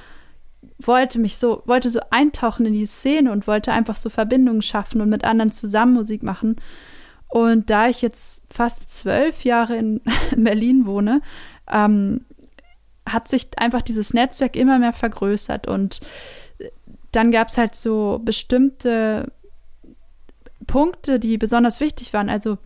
wollte 0.79 1.19
mich 1.19 1.39
so, 1.39 1.63
wollte 1.67 1.91
so 1.91 2.01
eintauchen 2.11 2.67
in 2.67 2.73
die 2.73 2.87
Szene 2.87 3.33
und 3.33 3.47
wollte 3.47 3.73
einfach 3.73 3.97
so 3.97 4.11
Verbindungen 4.11 4.63
schaffen 4.63 5.01
und 5.01 5.09
mit 5.09 5.25
anderen 5.25 5.53
zusammen 5.53 5.95
Musik 5.95 6.23
machen. 6.23 6.57
Und 7.29 7.71
da 7.71 7.89
ich 7.89 8.03
jetzt 8.03 8.43
fast 8.51 8.91
zwölf 8.91 9.45
Jahre 9.45 9.77
in, 9.77 10.01
in 10.33 10.45
Berlin 10.45 10.87
wohne, 10.87 11.23
ähm, 11.71 12.25
hat 13.07 13.29
sich 13.29 13.49
einfach 13.57 13.83
dieses 13.83 14.13
Netzwerk 14.15 14.57
immer 14.57 14.79
mehr 14.79 14.93
vergrößert 14.93 15.67
und 15.67 16.01
dann 17.13 17.31
gab 17.31 17.49
es 17.49 17.59
halt 17.59 17.75
so 17.75 18.21
bestimmte 18.25 19.33
Punkte, 20.67 21.19
die 21.19 21.39
besonders 21.39 21.81
wichtig 21.81 22.13
waren. 22.13 22.29
Also 22.29 22.59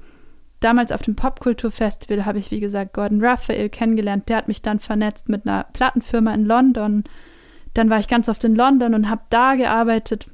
damals 0.61 0.93
auf 0.93 1.03
dem 1.03 1.17
Popkulturfestival 1.17 2.25
habe 2.25 2.39
ich, 2.39 2.51
wie 2.51 2.61
gesagt, 2.61 2.95
Gordon 2.95 3.25
Raphael 3.25 3.69
kennengelernt. 3.69 4.29
Der 4.29 4.39
hat 4.39 4.49
mich 4.49 4.63
dann 4.63 4.81
vernetzt 4.81 5.29
mit 5.29 5.47
einer 5.47 5.67
Plattenfirma 5.73 6.35
in 6.35 6.45
London. 6.45 7.05
Dann 7.73 7.91
war 7.91 7.99
ich 7.99 8.09
ganz 8.09 8.29
oft 8.29 8.45
in 8.45 8.55
London 8.55 8.95
und 8.95 9.09
habe 9.09 9.23
da 9.31 9.55
gearbeitet. 9.55 10.31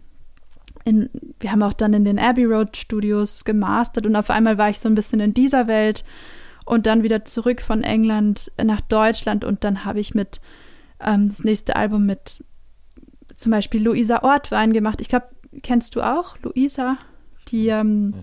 In, 0.85 1.11
wir 1.39 1.53
haben 1.53 1.63
auch 1.63 1.73
dann 1.73 1.93
in 1.93 2.05
den 2.05 2.19
Abbey 2.19 2.45
Road 2.45 2.77
Studios 2.77 3.45
gemastert 3.45 4.07
und 4.07 4.17
auf 4.17 4.31
einmal 4.31 4.57
war 4.57 4.71
ich 4.71 4.81
so 4.81 4.89
ein 4.89 4.95
bisschen 4.95 5.21
in 5.21 5.35
dieser 5.35 5.67
Welt 5.67 6.05
und 6.65 6.87
dann 6.87 7.03
wieder 7.03 7.25
zurück 7.25 7.61
von 7.61 7.83
England 7.83 8.51
nach 8.63 8.81
Deutschland 8.81 9.45
und 9.45 9.63
dann 9.63 9.85
habe 9.85 10.01
ich 10.01 10.15
mit 10.15 10.41
ähm, 11.01 11.29
das 11.29 11.45
nächste 11.45 11.77
Album 11.77 12.07
mit 12.07 12.43
zum 13.41 13.53
Beispiel 13.53 13.83
Luisa 13.83 14.23
Ortwein 14.23 14.73
gemacht. 14.73 15.01
Ich 15.01 15.09
glaube, 15.09 15.29
kennst 15.63 15.97
du 15.97 16.03
auch 16.03 16.37
Luisa? 16.43 16.99
Die 17.49 17.69
ähm, 17.69 18.15
ja. 18.15 18.23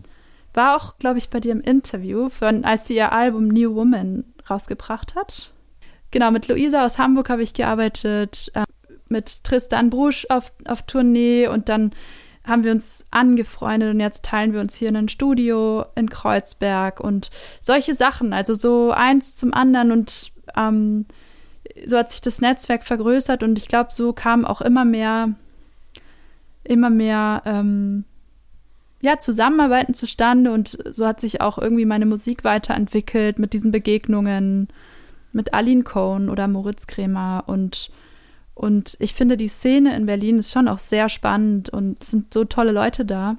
war 0.54 0.78
auch, 0.78 0.98
glaube 1.00 1.18
ich, 1.18 1.30
bei 1.30 1.40
dir 1.40 1.52
im 1.52 1.62
Interview, 1.62 2.30
von, 2.30 2.64
als 2.64 2.88
sie 2.88 2.96
ihr 2.96 3.12
Album 3.12 3.48
New 3.48 3.76
Woman 3.76 4.26
rausgebracht 4.50 5.16
hat. 5.16 5.52
Genau, 6.12 6.32
mit 6.32 6.48
Luisa 6.48 6.86
aus 6.86 7.00
Hamburg 7.00 7.30
habe 7.30 7.44
ich 7.44 7.54
gearbeitet, 7.54 8.52
äh, 8.54 8.64
mit 9.10 9.44
Tristan 9.44 9.90
Brusch 9.90 10.28
auf, 10.30 10.52
auf 10.66 10.84
Tournee 10.84 11.48
und 11.48 11.70
dann 11.70 11.92
haben 12.46 12.64
wir 12.64 12.72
uns 12.72 13.06
angefreundet 13.12 13.94
und 13.94 14.00
jetzt 14.00 14.24
teilen 14.24 14.54
wir 14.54 14.62
uns 14.62 14.76
hier 14.76 14.88
in 14.88 14.96
ein 14.96 15.10
Studio 15.10 15.86
in 15.96 16.10
Kreuzberg 16.10 17.00
und 17.02 17.30
solche 17.60 17.94
Sachen, 17.94 18.32
also 18.32 18.56
so 18.56 18.92
eins 18.92 19.36
zum 19.36 19.54
anderen 19.54 19.92
und 19.92 20.32
ähm, 20.56 21.06
so 21.86 21.98
hat 21.98 22.12
sich 22.12 22.22
das 22.22 22.42
Netzwerk 22.42 22.84
vergrößert 22.84 23.44
und 23.44 23.58
ich 23.58 23.68
glaube, 23.68 23.92
so 23.94 24.14
kam 24.14 24.46
auch 24.46 24.62
immer 24.62 24.86
mehr, 24.86 25.34
immer 26.64 26.90
mehr 26.90 27.42
ähm, 27.46 28.06
ja, 29.02 29.20
Zusammenarbeiten 29.20 29.94
zustande 29.94 30.52
und 30.52 30.78
so 30.92 31.06
hat 31.06 31.20
sich 31.20 31.42
auch 31.42 31.58
irgendwie 31.58 31.86
meine 31.86 32.06
Musik 32.06 32.44
weiterentwickelt 32.44 33.40
mit 33.40 33.54
diesen 33.54 33.72
Begegnungen 33.72 34.70
mit 35.34 35.54
Aline 35.54 35.84
Cohn 35.84 36.30
oder 36.30 36.48
Moritz 36.48 36.88
Kremer 36.88 37.44
und 37.48 37.92
und 38.56 38.98
ich 39.00 39.14
finde, 39.14 39.38
die 39.38 39.50
Szene 39.50 39.96
in 39.96 40.08
Berlin 40.08 40.40
ist 40.40 40.52
schon 40.52 40.68
auch 40.68 40.80
sehr 40.80 41.10
spannend 41.10 41.70
und 41.70 42.02
es 42.02 42.10
sind 42.10 42.34
so 42.34 42.44
tolle 42.44 42.72
Leute 42.72 43.06
da. 43.06 43.38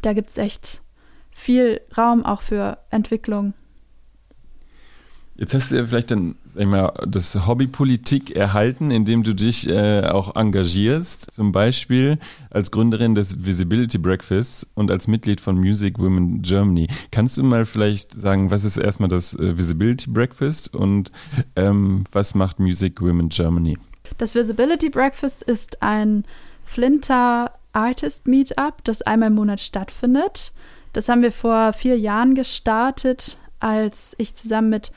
Da 0.00 0.14
gibt 0.14 0.30
es 0.30 0.38
echt 0.38 0.80
viel 1.32 1.82
Raum 1.98 2.24
auch 2.24 2.40
für 2.40 2.78
Entwicklung. 2.88 3.52
Jetzt 5.34 5.52
hast 5.52 5.70
du 5.70 5.76
ja 5.76 5.84
vielleicht 5.84 6.12
dann 6.12 6.36
mal, 6.56 6.92
das 7.06 7.46
Hobbypolitik 7.46 8.34
erhalten, 8.36 8.90
indem 8.90 9.22
du 9.22 9.34
dich 9.34 9.68
äh, 9.68 10.04
auch 10.06 10.36
engagierst, 10.36 11.30
zum 11.30 11.52
Beispiel 11.52 12.18
als 12.50 12.70
Gründerin 12.70 13.14
des 13.14 13.44
Visibility 13.44 13.98
Breakfasts 13.98 14.66
und 14.74 14.90
als 14.90 15.08
Mitglied 15.08 15.40
von 15.40 15.56
Music 15.56 15.98
Women 15.98 16.42
Germany. 16.42 16.88
Kannst 17.10 17.36
du 17.36 17.42
mal 17.42 17.64
vielleicht 17.64 18.12
sagen, 18.12 18.50
was 18.50 18.64
ist 18.64 18.76
erstmal 18.76 19.08
das 19.08 19.34
äh, 19.34 19.56
Visibility 19.56 20.10
Breakfast 20.10 20.74
und 20.74 21.12
ähm, 21.56 22.04
was 22.12 22.34
macht 22.34 22.58
Music 22.60 23.00
Women 23.00 23.28
Germany? 23.28 23.78
Das 24.18 24.34
Visibility 24.34 24.90
Breakfast 24.90 25.42
ist 25.42 25.82
ein 25.82 26.24
Flinter 26.64 27.52
Artist 27.72 28.26
Meetup, 28.26 28.84
das 28.84 29.02
einmal 29.02 29.28
im 29.28 29.34
Monat 29.34 29.60
stattfindet. 29.60 30.52
Das 30.92 31.08
haben 31.08 31.22
wir 31.22 31.32
vor 31.32 31.72
vier 31.72 31.98
Jahren 31.98 32.34
gestartet, 32.34 33.38
als 33.60 34.14
ich 34.18 34.34
zusammen 34.34 34.68
mit 34.68 34.92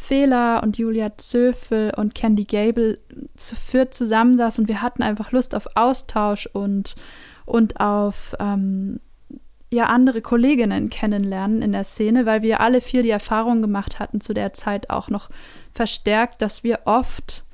Fehler 0.00 0.62
und 0.62 0.78
Julia 0.78 1.16
Zöfel 1.18 1.92
und 1.96 2.14
Candy 2.14 2.44
Gable 2.44 2.98
zu 3.36 3.54
viert 3.54 3.94
zusammensaß 3.94 4.58
und 4.58 4.66
wir 4.66 4.82
hatten 4.82 5.02
einfach 5.02 5.30
Lust 5.30 5.54
auf 5.54 5.68
Austausch 5.76 6.46
und, 6.46 6.96
und 7.44 7.78
auf 7.80 8.34
ähm, 8.40 9.00
ja 9.70 9.86
andere 9.86 10.22
Kolleginnen 10.22 10.90
kennenlernen 10.90 11.62
in 11.62 11.72
der 11.72 11.84
Szene, 11.84 12.26
weil 12.26 12.42
wir 12.42 12.60
alle 12.60 12.80
vier 12.80 13.02
die 13.02 13.10
Erfahrung 13.10 13.62
gemacht 13.62 14.00
hatten 14.00 14.20
zu 14.20 14.32
der 14.32 14.52
Zeit 14.52 14.90
auch 14.90 15.10
noch 15.10 15.28
verstärkt, 15.72 16.42
dass 16.42 16.64
wir 16.64 16.80
oft 16.86 17.44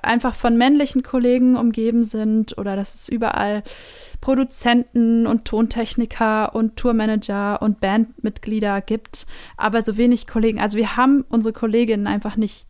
einfach 0.00 0.34
von 0.34 0.56
männlichen 0.56 1.02
Kollegen 1.02 1.56
umgeben 1.56 2.04
sind 2.04 2.56
oder 2.58 2.76
dass 2.76 2.94
es 2.94 3.08
überall 3.08 3.62
Produzenten 4.20 5.26
und 5.26 5.44
Tontechniker 5.44 6.54
und 6.54 6.76
Tourmanager 6.76 7.60
und 7.60 7.80
Bandmitglieder 7.80 8.80
gibt, 8.80 9.26
aber 9.56 9.82
so 9.82 9.96
wenig 9.96 10.26
Kollegen. 10.26 10.60
Also 10.60 10.76
wir 10.76 10.96
haben 10.96 11.24
unsere 11.28 11.52
Kolleginnen 11.52 12.06
einfach 12.06 12.36
nicht 12.36 12.66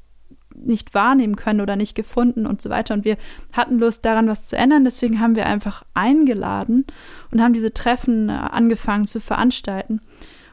nicht 0.55 0.95
wahrnehmen 0.95 1.37
können 1.37 1.61
oder 1.61 1.77
nicht 1.77 1.95
gefunden 1.95 2.47
und 2.47 2.61
so 2.63 2.71
weiter. 2.71 2.95
Und 2.95 3.05
wir 3.05 3.17
hatten 3.53 3.79
Lust 3.79 4.05
daran, 4.05 4.29
was 4.29 4.45
zu 4.45 4.57
ändern. 4.57 4.85
Deswegen 4.85 5.19
haben 5.19 5.35
wir 5.35 5.47
einfach 5.47 5.85
eingeladen 5.95 6.87
und 7.31 7.43
haben 7.43 7.55
diese 7.55 7.73
Treffen 7.73 8.29
äh, 8.29 8.33
angefangen 8.33 9.07
zu 9.07 9.21
veranstalten. 9.21 10.01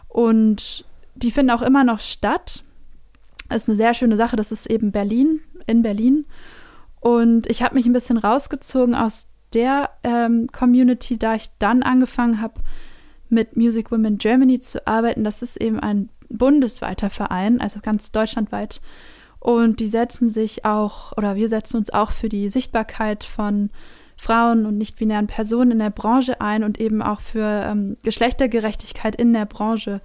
Und 0.08 0.86
die 1.16 1.32
finden 1.32 1.52
auch 1.52 1.62
immer 1.62 1.84
noch 1.84 2.00
statt. 2.00 2.64
Das 3.50 3.64
ist 3.64 3.70
eine 3.70 3.78
sehr 3.78 3.94
schöne 3.94 4.16
Sache. 4.16 4.36
Das 4.36 4.52
ist 4.52 4.68
eben 4.68 4.92
Berlin, 4.92 5.42
in 5.68 5.82
Berlin. 5.82 6.26
Und 7.00 7.48
ich 7.48 7.64
habe 7.64 7.76
mich 7.76 7.86
ein 7.86 7.94
bisschen 7.94 8.18
rausgezogen 8.18 8.96
aus 8.96 9.28
der 9.54 9.90
ähm, 10.04 10.48
Community, 10.52 11.18
da 11.18 11.36
ich 11.36 11.50
dann 11.60 11.84
angefangen 11.84 12.42
habe, 12.42 12.56
mit 13.30 13.56
Music 13.56 13.92
Women 13.92 14.18
Germany 14.18 14.60
zu 14.60 14.86
arbeiten. 14.88 15.24
Das 15.24 15.42
ist 15.42 15.58
eben 15.58 15.80
ein 15.80 16.10
bundesweiter 16.30 17.10
Verein, 17.10 17.62
also 17.62 17.80
ganz 17.82 18.12
deutschlandweit. 18.12 18.82
Und 19.40 19.80
die 19.80 19.88
setzen 19.88 20.30
sich 20.30 20.66
auch, 20.66 21.16
oder 21.18 21.36
wir 21.36 21.48
setzen 21.48 21.78
uns 21.78 21.92
auch 21.92 22.12
für 22.12 22.30
die 22.30 22.50
Sichtbarkeit 22.50 23.24
von 23.24 23.70
Frauen 24.18 24.66
und 24.66 24.78
nicht-binären 24.78 25.28
Personen 25.28 25.72
in 25.72 25.80
der 25.80 25.92
Branche 25.92 26.42
ein 26.42 26.64
und 26.66 26.80
eben 26.80 27.02
auch 27.02 27.22
für 27.22 27.64
ähm, 27.66 27.96
Geschlechtergerechtigkeit 28.04 29.16
in 29.16 29.32
der 29.32 29.46
Branche. 29.46 30.02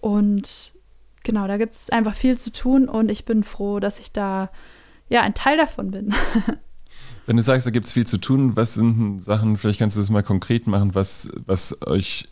Und 0.00 0.74
genau, 1.22 1.46
da 1.46 1.56
gibt 1.56 1.74
es 1.74 1.88
einfach 1.90 2.16
viel 2.16 2.36
zu 2.36 2.50
tun 2.50 2.88
und 2.88 3.10
ich 3.10 3.24
bin 3.24 3.44
froh, 3.44 3.78
dass 3.78 4.00
ich 4.00 4.12
da 4.12 4.50
ja 5.14 5.22
ein 5.22 5.34
Teil 5.34 5.56
davon 5.56 5.90
bin. 5.90 6.14
Wenn 7.26 7.36
du 7.38 7.42
sagst, 7.42 7.66
da 7.66 7.70
gibt 7.70 7.86
es 7.86 7.92
viel 7.92 8.06
zu 8.06 8.18
tun, 8.18 8.54
was 8.54 8.74
sind 8.74 9.22
Sachen, 9.22 9.56
vielleicht 9.56 9.78
kannst 9.78 9.96
du 9.96 10.00
das 10.00 10.10
mal 10.10 10.22
konkret 10.22 10.66
machen, 10.66 10.94
was, 10.94 11.30
was 11.46 11.80
euch 11.86 12.28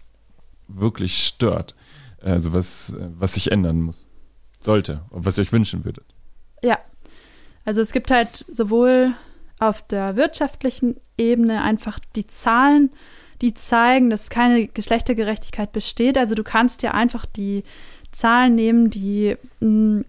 wirklich 0.68 1.24
stört? 1.24 1.74
Also 2.20 2.52
was, 2.52 2.94
was 3.18 3.34
sich 3.34 3.50
ändern 3.50 3.80
muss, 3.80 4.06
sollte, 4.60 5.02
was 5.10 5.38
ihr 5.38 5.42
euch 5.42 5.52
wünschen 5.52 5.84
würdet. 5.84 6.04
Ja, 6.62 6.78
also 7.64 7.80
es 7.80 7.92
gibt 7.92 8.10
halt 8.10 8.44
sowohl 8.52 9.14
auf 9.58 9.82
der 9.82 10.16
wirtschaftlichen 10.16 10.96
Ebene 11.16 11.62
einfach 11.62 11.98
die 12.14 12.26
Zahlen, 12.26 12.90
die 13.40 13.54
zeigen, 13.54 14.10
dass 14.10 14.30
keine 14.30 14.68
Geschlechtergerechtigkeit 14.68 15.72
besteht. 15.72 16.16
Also 16.18 16.34
du 16.34 16.44
kannst 16.44 16.82
ja 16.82 16.92
einfach 16.92 17.26
die 17.26 17.64
Zahlen 18.12 18.54
nehmen, 18.54 18.90
die, 18.90 19.36
mh, 19.60 20.04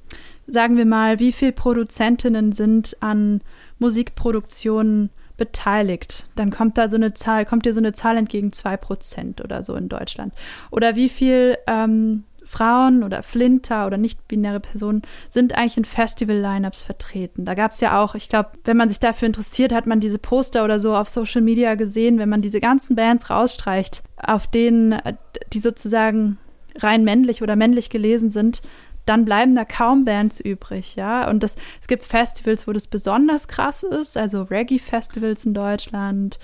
sagen 0.47 0.77
wir 0.77 0.85
mal, 0.85 1.19
wie 1.19 1.31
viel 1.31 1.51
Produzentinnen 1.51 2.51
sind 2.51 2.97
an 2.99 3.41
Musikproduktionen 3.79 5.09
beteiligt. 5.37 6.27
Dann 6.35 6.51
kommt 6.51 6.77
da 6.77 6.89
so 6.89 6.95
eine 6.95 7.13
Zahl, 7.13 7.45
kommt 7.45 7.65
dir 7.65 7.73
so 7.73 7.79
eine 7.79 7.93
Zahl 7.93 8.17
entgegen, 8.17 8.51
zwei 8.53 8.77
Prozent 8.77 9.41
oder 9.41 9.63
so 9.63 9.75
in 9.75 9.89
Deutschland. 9.89 10.33
Oder 10.69 10.95
wie 10.95 11.09
viel 11.09 11.57
ähm, 11.67 12.23
Frauen 12.45 13.03
oder 13.03 13.23
Flinter 13.23 13.87
oder 13.87 13.97
nicht-binäre 13.97 14.59
Personen 14.59 15.01
sind 15.29 15.57
eigentlich 15.57 15.77
in 15.77 15.85
Festival-Lineups 15.85 16.83
vertreten. 16.83 17.45
Da 17.45 17.53
gab 17.55 17.71
es 17.71 17.79
ja 17.79 18.01
auch, 18.01 18.15
ich 18.15 18.29
glaube, 18.29 18.51
wenn 18.63 18.77
man 18.77 18.89
sich 18.89 18.99
dafür 18.99 19.25
interessiert, 19.25 19.73
hat 19.73 19.87
man 19.87 19.99
diese 19.99 20.19
Poster 20.19 20.63
oder 20.63 20.79
so 20.79 20.95
auf 20.95 21.09
Social 21.09 21.41
Media 21.41 21.75
gesehen, 21.75 22.19
wenn 22.19 22.29
man 22.29 22.41
diese 22.41 22.59
ganzen 22.59 22.95
Bands 22.95 23.29
rausstreicht, 23.29 24.03
auf 24.17 24.47
denen 24.47 24.91
äh, 24.91 25.15
die 25.51 25.59
sozusagen 25.59 26.37
rein 26.75 27.03
männlich 27.03 27.41
oder 27.41 27.55
männlich 27.55 27.89
gelesen 27.89 28.31
sind, 28.31 28.61
dann 29.05 29.25
bleiben 29.25 29.55
da 29.55 29.65
kaum 29.65 30.05
Bands 30.05 30.39
übrig, 30.39 30.95
ja. 30.95 31.29
Und 31.29 31.43
das, 31.43 31.55
es 31.81 31.87
gibt 31.87 32.05
Festivals, 32.05 32.67
wo 32.67 32.71
das 32.71 32.87
besonders 32.87 33.47
krass 33.47 33.83
ist, 33.83 34.17
also 34.17 34.43
Reggae-Festivals 34.43 35.45
in 35.45 35.53
Deutschland, 35.53 36.39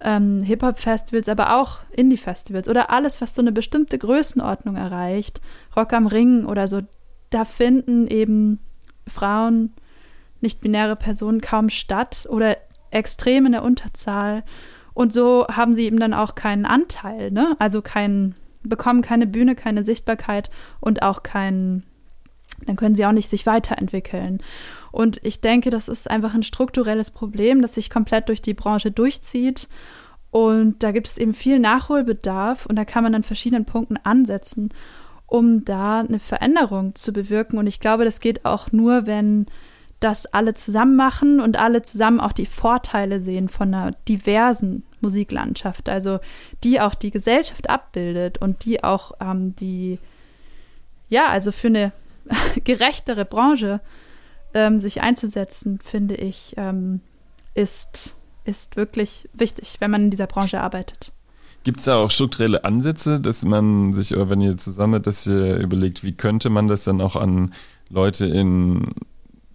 ähm, 0.00 0.42
Hip-Hop-Festivals, 0.42 1.28
aber 1.28 1.56
auch 1.56 1.80
Indie-Festivals 1.90 2.68
oder 2.68 2.90
alles, 2.90 3.20
was 3.20 3.34
so 3.34 3.42
eine 3.42 3.52
bestimmte 3.52 3.98
Größenordnung 3.98 4.76
erreicht, 4.76 5.40
Rock 5.76 5.92
am 5.92 6.06
Ring 6.06 6.44
oder 6.44 6.68
so, 6.68 6.82
da 7.30 7.44
finden 7.44 8.06
eben 8.06 8.60
Frauen, 9.06 9.74
nicht-binäre 10.40 10.96
Personen 10.96 11.40
kaum 11.40 11.68
statt 11.68 12.26
oder 12.30 12.56
extrem 12.90 13.46
in 13.46 13.52
der 13.52 13.64
Unterzahl. 13.64 14.44
Und 14.94 15.12
so 15.12 15.46
haben 15.48 15.74
sie 15.74 15.84
eben 15.84 15.98
dann 15.98 16.14
auch 16.14 16.34
keinen 16.34 16.64
Anteil, 16.66 17.30
ne? 17.30 17.56
Also 17.58 17.82
keinen, 17.82 18.34
bekommen 18.62 19.02
keine 19.02 19.26
Bühne, 19.26 19.54
keine 19.54 19.84
Sichtbarkeit 19.84 20.50
und 20.80 21.02
auch 21.02 21.22
keinen, 21.22 21.84
dann 22.66 22.76
können 22.76 22.94
sie 22.94 23.06
auch 23.06 23.12
nicht 23.12 23.30
sich 23.30 23.46
weiterentwickeln. 23.46 24.42
Und 24.90 25.20
ich 25.22 25.40
denke, 25.40 25.70
das 25.70 25.88
ist 25.88 26.10
einfach 26.10 26.34
ein 26.34 26.42
strukturelles 26.42 27.10
Problem, 27.10 27.62
das 27.62 27.74
sich 27.74 27.90
komplett 27.90 28.28
durch 28.28 28.42
die 28.42 28.54
Branche 28.54 28.90
durchzieht. 28.90 29.68
Und 30.30 30.82
da 30.82 30.92
gibt 30.92 31.06
es 31.06 31.18
eben 31.18 31.34
viel 31.34 31.58
Nachholbedarf 31.58 32.66
und 32.66 32.76
da 32.76 32.84
kann 32.84 33.02
man 33.02 33.14
an 33.14 33.22
verschiedenen 33.22 33.64
Punkten 33.64 33.96
ansetzen, 33.96 34.70
um 35.26 35.64
da 35.64 36.00
eine 36.00 36.20
Veränderung 36.20 36.94
zu 36.94 37.12
bewirken. 37.12 37.58
Und 37.58 37.66
ich 37.66 37.80
glaube, 37.80 38.04
das 38.04 38.20
geht 38.20 38.44
auch 38.44 38.72
nur, 38.72 39.06
wenn 39.06 39.46
das 40.00 40.26
alle 40.26 40.54
zusammen 40.54 40.96
machen 40.96 41.40
und 41.40 41.58
alle 41.58 41.82
zusammen 41.82 42.20
auch 42.20 42.32
die 42.32 42.46
Vorteile 42.46 43.20
sehen 43.20 43.48
von 43.48 43.74
einer 43.74 43.92
diversen 44.08 44.84
Musiklandschaft, 45.00 45.88
also 45.88 46.20
die 46.62 46.80
auch 46.80 46.94
die 46.94 47.10
Gesellschaft 47.10 47.68
abbildet 47.68 48.38
und 48.38 48.64
die 48.64 48.84
auch 48.84 49.12
ähm, 49.20 49.56
die, 49.56 49.98
ja, 51.08 51.26
also 51.26 51.52
für 51.52 51.68
eine 51.68 51.92
gerechtere 52.64 53.24
Branche 53.24 53.80
ähm, 54.54 54.78
sich 54.78 55.00
einzusetzen, 55.00 55.78
finde 55.82 56.14
ich, 56.14 56.54
ähm, 56.56 57.00
ist, 57.54 58.16
ist 58.44 58.76
wirklich 58.76 59.28
wichtig, 59.32 59.76
wenn 59.80 59.90
man 59.90 60.04
in 60.04 60.10
dieser 60.10 60.26
Branche 60.26 60.60
arbeitet. 60.60 61.12
Gibt 61.64 61.80
es 61.80 61.86
da 61.86 61.96
auch 61.96 62.10
strukturelle 62.10 62.64
Ansätze, 62.64 63.20
dass 63.20 63.44
man 63.44 63.92
sich, 63.92 64.14
oder 64.14 64.30
wenn 64.30 64.40
ihr 64.40 64.56
zusammen 64.56 65.02
dass 65.02 65.26
ihr 65.26 65.56
überlegt, 65.56 66.04
wie 66.04 66.12
könnte 66.12 66.50
man 66.50 66.68
das 66.68 66.84
dann 66.84 67.00
auch 67.00 67.16
an 67.16 67.52
Leute 67.90 68.26
in, 68.26 68.92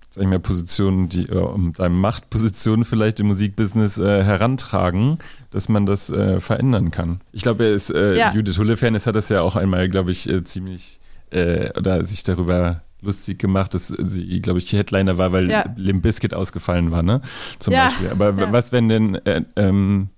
sag 0.10 0.24
ich 0.24 0.30
mal, 0.30 0.40
Positionen, 0.40 1.08
die, 1.08 1.28
um 1.28 1.74
deine 1.74 1.96
Machtpositionen 1.96 2.84
vielleicht 2.84 3.20
im 3.20 3.28
Musikbusiness 3.28 3.98
äh, 3.98 4.24
herantragen, 4.24 5.18
dass 5.50 5.70
man 5.70 5.86
das 5.86 6.10
äh, 6.10 6.40
verändern 6.42 6.92
kann? 6.92 7.22
Ich 7.32 7.42
glaube, 7.42 7.66
äh, 7.66 8.18
ja. 8.18 8.34
Judith 8.34 8.58
Hullefernes 8.58 9.08
hat 9.08 9.16
das 9.16 9.30
ja 9.30 9.42
auch 9.42 9.56
einmal, 9.56 9.90
glaube 9.90 10.12
ich, 10.12 10.30
äh, 10.30 10.44
ziemlich, 10.44 11.00
äh, 11.34 11.72
oder 11.78 12.04
sich 12.06 12.24
darüber 12.24 12.82
lustig 13.02 13.40
gemacht, 13.40 13.74
dass 13.74 13.88
sie, 13.88 14.42
glaube 14.42 14.60
ich, 14.60 14.72
Headliner 14.72 15.18
war, 15.18 15.32
weil 15.32 15.50
ja. 15.50 15.66
Limp 15.76 16.04
Bizkit 16.04 16.34
ausgefallen 16.34 16.92
war, 16.92 17.04
ne? 17.04 17.22
Zum 17.60 17.74
ja. 17.74 17.86
Beispiel. 17.86 18.10
Aber 18.10 18.30
ja. 18.30 18.52
was 18.52 18.72
wären 18.72 18.90
denn 18.90 19.16
äh, 19.26 19.44
ähm, 19.56 20.10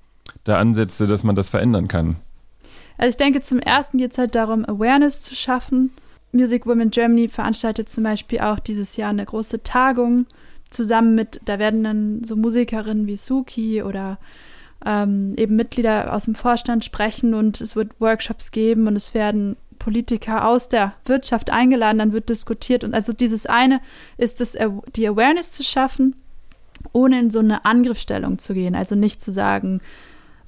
da 0.44 0.60
Ansätze, 0.60 1.08
dass 1.08 1.24
man 1.24 1.36
das 1.36 1.50
verändern 1.50 1.88
kann? 1.88 2.18
Also 2.98 3.10
ich 3.10 3.18
denke, 3.18 3.42
zum 3.42 3.60
ersten 3.60 3.98
geht 3.98 4.12
es 4.12 4.18
halt 4.18 4.36
darum, 4.36 4.66
Awareness 4.66 5.22
zu 5.22 5.36
schaffen. 5.36 5.92
Music 6.32 6.66
Women 6.66 6.92
Germany 6.92 7.28
veranstaltet 7.30 7.90
zum 7.90 8.04
Beispiel 8.04 8.40
auch 8.40 8.60
dieses 8.60 8.98
Jahr 8.98 9.10
eine 9.10 9.26
große 9.26 9.64
Tagung 9.64 10.26
zusammen 10.70 11.16
mit, 11.16 11.40
da 11.46 11.60
werden 11.60 11.84
dann 11.84 12.24
so 12.26 12.36
Musikerinnen 12.36 13.08
wie 13.08 13.16
Suki 13.16 13.82
oder 13.82 14.18
ähm, 14.86 15.34
eben 15.38 15.56
Mitglieder 15.56 16.14
aus 16.14 16.26
dem 16.26 16.36
Vorstand 16.36 16.84
sprechen 16.84 17.34
und 17.34 17.62
es 17.62 17.76
wird 17.76 18.00
Workshops 18.00 18.52
geben 18.52 18.88
und 18.88 18.96
es 18.96 19.14
werden 19.14 19.56
Politiker 19.80 20.48
aus 20.48 20.70
der 20.70 20.94
Wirtschaft 21.06 21.50
eingeladen, 21.50 22.00
dann 22.00 22.14
wird 22.14 22.30
diskutiert. 22.30 22.84
Und 22.84 22.94
also 22.94 23.14
dieses 23.14 23.46
eine 23.46 23.82
ist 24.18 24.42
es, 24.42 24.58
die 24.96 25.08
Awareness 25.08 25.52
zu 25.52 25.64
schaffen, 25.64 26.16
ohne 26.94 27.20
in 27.20 27.32
so 27.32 27.40
eine 27.40 27.66
Angriffsstellung 27.66 28.40
zu 28.40 28.54
gehen. 28.54 28.76
Also 28.76 28.96
nicht 28.96 29.24
zu 29.24 29.32
sagen, 29.32 29.82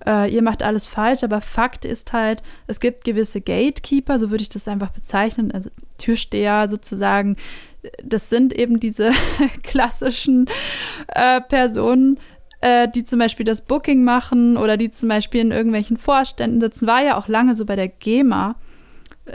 äh, 0.06 0.34
ihr 0.34 0.42
macht 0.42 0.64
alles 0.64 0.88
falsch, 0.88 1.24
aber 1.24 1.42
Fakt 1.42 1.86
ist 1.86 2.14
halt, 2.14 2.44
es 2.68 2.80
gibt 2.80 3.04
gewisse 3.04 3.42
Gatekeeper, 3.42 4.20
so 4.20 4.30
würde 4.30 4.44
ich 4.44 4.50
das 4.50 4.68
einfach 4.68 4.92
bezeichnen, 4.92 5.52
also 5.52 5.70
Türsteher 5.98 6.70
sozusagen. 6.70 7.36
Das 8.04 8.30
sind 8.30 8.54
eben 8.54 8.80
diese 8.80 9.12
klassischen 9.64 10.48
äh, 11.08 11.42
Personen, 11.42 12.20
äh, 12.62 12.88
die 12.88 13.04
zum 13.04 13.20
Beispiel 13.20 13.46
das 13.46 13.62
Booking 13.62 14.04
machen 14.04 14.58
oder 14.58 14.78
die 14.78 14.92
zum 14.92 15.10
Beispiel 15.10 15.42
in 15.42 15.52
irgendwelchen 15.52 15.98
Vorständen 15.98 16.62
sitzen. 16.62 16.88
War 16.88 17.04
ja 17.04 17.18
auch 17.18 17.28
lange 17.28 17.56
so 17.56 17.66
bei 17.66 17.76
der 17.76 17.88
GEMA 17.88 18.56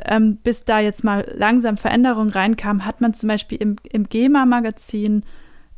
ähm, 0.04 0.36
bis 0.36 0.64
da 0.64 0.80
jetzt 0.80 1.04
mal 1.04 1.30
langsam 1.34 1.76
Veränderungen 1.76 2.30
reinkamen, 2.30 2.84
hat 2.84 3.00
man 3.00 3.14
zum 3.14 3.28
Beispiel 3.28 3.58
im, 3.58 3.76
im 3.90 4.08
GEMA-Magazin 4.08 5.24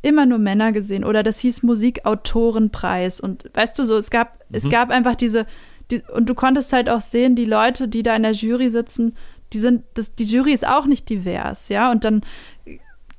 immer 0.01 0.25
nur 0.25 0.37
Männer 0.37 0.71
gesehen. 0.71 1.03
Oder 1.03 1.23
das 1.23 1.39
hieß 1.39 1.63
Musikautorenpreis. 1.63 3.19
Und 3.19 3.49
weißt 3.53 3.77
du 3.77 3.85
so, 3.85 3.97
es 3.97 4.09
gab, 4.09 4.39
mhm. 4.49 4.55
es 4.55 4.69
gab 4.69 4.89
einfach 4.91 5.15
diese, 5.15 5.45
die, 5.91 6.01
und 6.13 6.27
du 6.27 6.35
konntest 6.35 6.73
halt 6.73 6.89
auch 6.89 7.01
sehen, 7.01 7.35
die 7.35 7.45
Leute, 7.45 7.87
die 7.87 8.03
da 8.03 8.15
in 8.15 8.23
der 8.23 8.33
Jury 8.33 8.69
sitzen, 8.69 9.15
die 9.53 9.59
sind, 9.59 9.83
das, 9.93 10.15
die 10.15 10.25
Jury 10.25 10.53
ist 10.53 10.67
auch 10.67 10.85
nicht 10.85 11.09
divers, 11.09 11.69
ja, 11.69 11.91
und 11.91 12.03
dann 12.03 12.21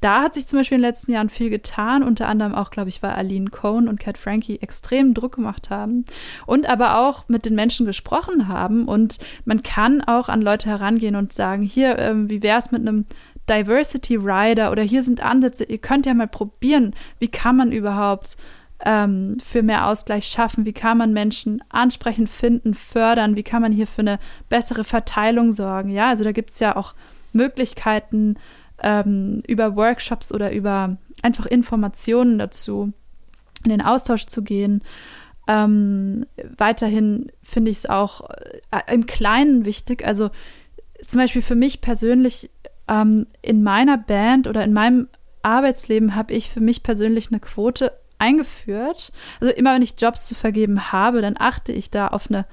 da 0.00 0.22
hat 0.22 0.34
sich 0.34 0.46
zum 0.46 0.58
Beispiel 0.58 0.76
in 0.76 0.82
den 0.82 0.88
letzten 0.88 1.12
Jahren 1.12 1.30
viel 1.30 1.50
getan, 1.50 2.02
unter 2.02 2.28
anderem 2.28 2.54
auch, 2.54 2.70
glaube 2.70 2.88
ich, 2.88 3.02
weil 3.02 3.12
Aline 3.12 3.50
Cohn 3.50 3.88
und 3.88 3.98
Cat 3.98 4.18
Frankie 4.18 4.60
extrem 4.60 5.14
Druck 5.14 5.36
gemacht 5.36 5.70
haben 5.70 6.04
und 6.46 6.68
aber 6.68 6.98
auch 6.98 7.28
mit 7.28 7.44
den 7.44 7.54
Menschen 7.54 7.86
gesprochen 7.86 8.48
haben. 8.48 8.86
Und 8.86 9.18
man 9.44 9.62
kann 9.62 10.02
auch 10.02 10.28
an 10.28 10.42
Leute 10.42 10.68
herangehen 10.68 11.16
und 11.16 11.32
sagen, 11.32 11.62
hier, 11.62 11.98
ähm, 11.98 12.28
wie 12.28 12.42
wäre 12.42 12.58
es 12.58 12.70
mit 12.70 12.82
einem 12.82 13.06
Diversity 13.48 14.16
Rider 14.16 14.70
oder 14.70 14.82
hier 14.82 15.02
sind 15.02 15.24
Ansätze, 15.24 15.64
ihr 15.64 15.78
könnt 15.78 16.04
ja 16.06 16.14
mal 16.14 16.26
probieren, 16.26 16.94
wie 17.18 17.28
kann 17.28 17.56
man 17.56 17.72
überhaupt 17.72 18.36
ähm, 18.84 19.38
für 19.42 19.62
mehr 19.62 19.86
Ausgleich 19.86 20.26
schaffen, 20.26 20.64
wie 20.64 20.72
kann 20.72 20.98
man 20.98 21.12
Menschen 21.12 21.62
ansprechen, 21.68 22.26
finden, 22.26 22.74
fördern, 22.74 23.36
wie 23.36 23.44
kann 23.44 23.62
man 23.62 23.72
hier 23.72 23.86
für 23.86 24.02
eine 24.02 24.18
bessere 24.48 24.84
Verteilung 24.84 25.52
sorgen, 25.52 25.90
ja, 25.90 26.08
also 26.08 26.24
da 26.24 26.32
gibt 26.32 26.50
es 26.50 26.60
ja 26.60 26.76
auch 26.76 26.94
Möglichkeiten, 27.32 28.36
ähm, 28.82 29.42
über 29.46 29.76
Workshops 29.76 30.32
oder 30.32 30.52
über 30.52 30.96
einfach 31.22 31.46
Informationen 31.46 32.38
dazu 32.38 32.92
in 33.64 33.70
den 33.70 33.82
Austausch 33.82 34.26
zu 34.26 34.42
gehen. 34.42 34.82
Ähm, 35.48 36.26
weiterhin 36.56 37.30
finde 37.42 37.70
ich 37.70 37.78
es 37.78 37.86
auch 37.86 38.28
äh, 38.70 38.92
im 38.92 39.06
Kleinen 39.06 39.64
wichtig. 39.64 40.06
Also 40.06 40.30
zum 41.06 41.20
Beispiel 41.20 41.42
für 41.42 41.54
mich 41.54 41.80
persönlich 41.80 42.50
ähm, 42.88 43.26
in 43.42 43.62
meiner 43.62 43.98
Band 43.98 44.46
oder 44.46 44.64
in 44.64 44.72
meinem 44.72 45.08
Arbeitsleben 45.42 46.14
habe 46.14 46.34
ich 46.34 46.50
für 46.50 46.60
mich 46.60 46.82
persönlich 46.82 47.28
eine 47.28 47.40
Quote 47.40 47.92
eingeführt. 48.18 49.12
Also 49.40 49.52
immer 49.54 49.74
wenn 49.74 49.82
ich 49.82 50.00
Jobs 50.00 50.26
zu 50.26 50.34
vergeben 50.34 50.92
habe, 50.92 51.22
dann 51.22 51.36
achte 51.38 51.72
ich 51.72 51.90
da 51.90 52.08
auf 52.08 52.28
eine 52.28 52.46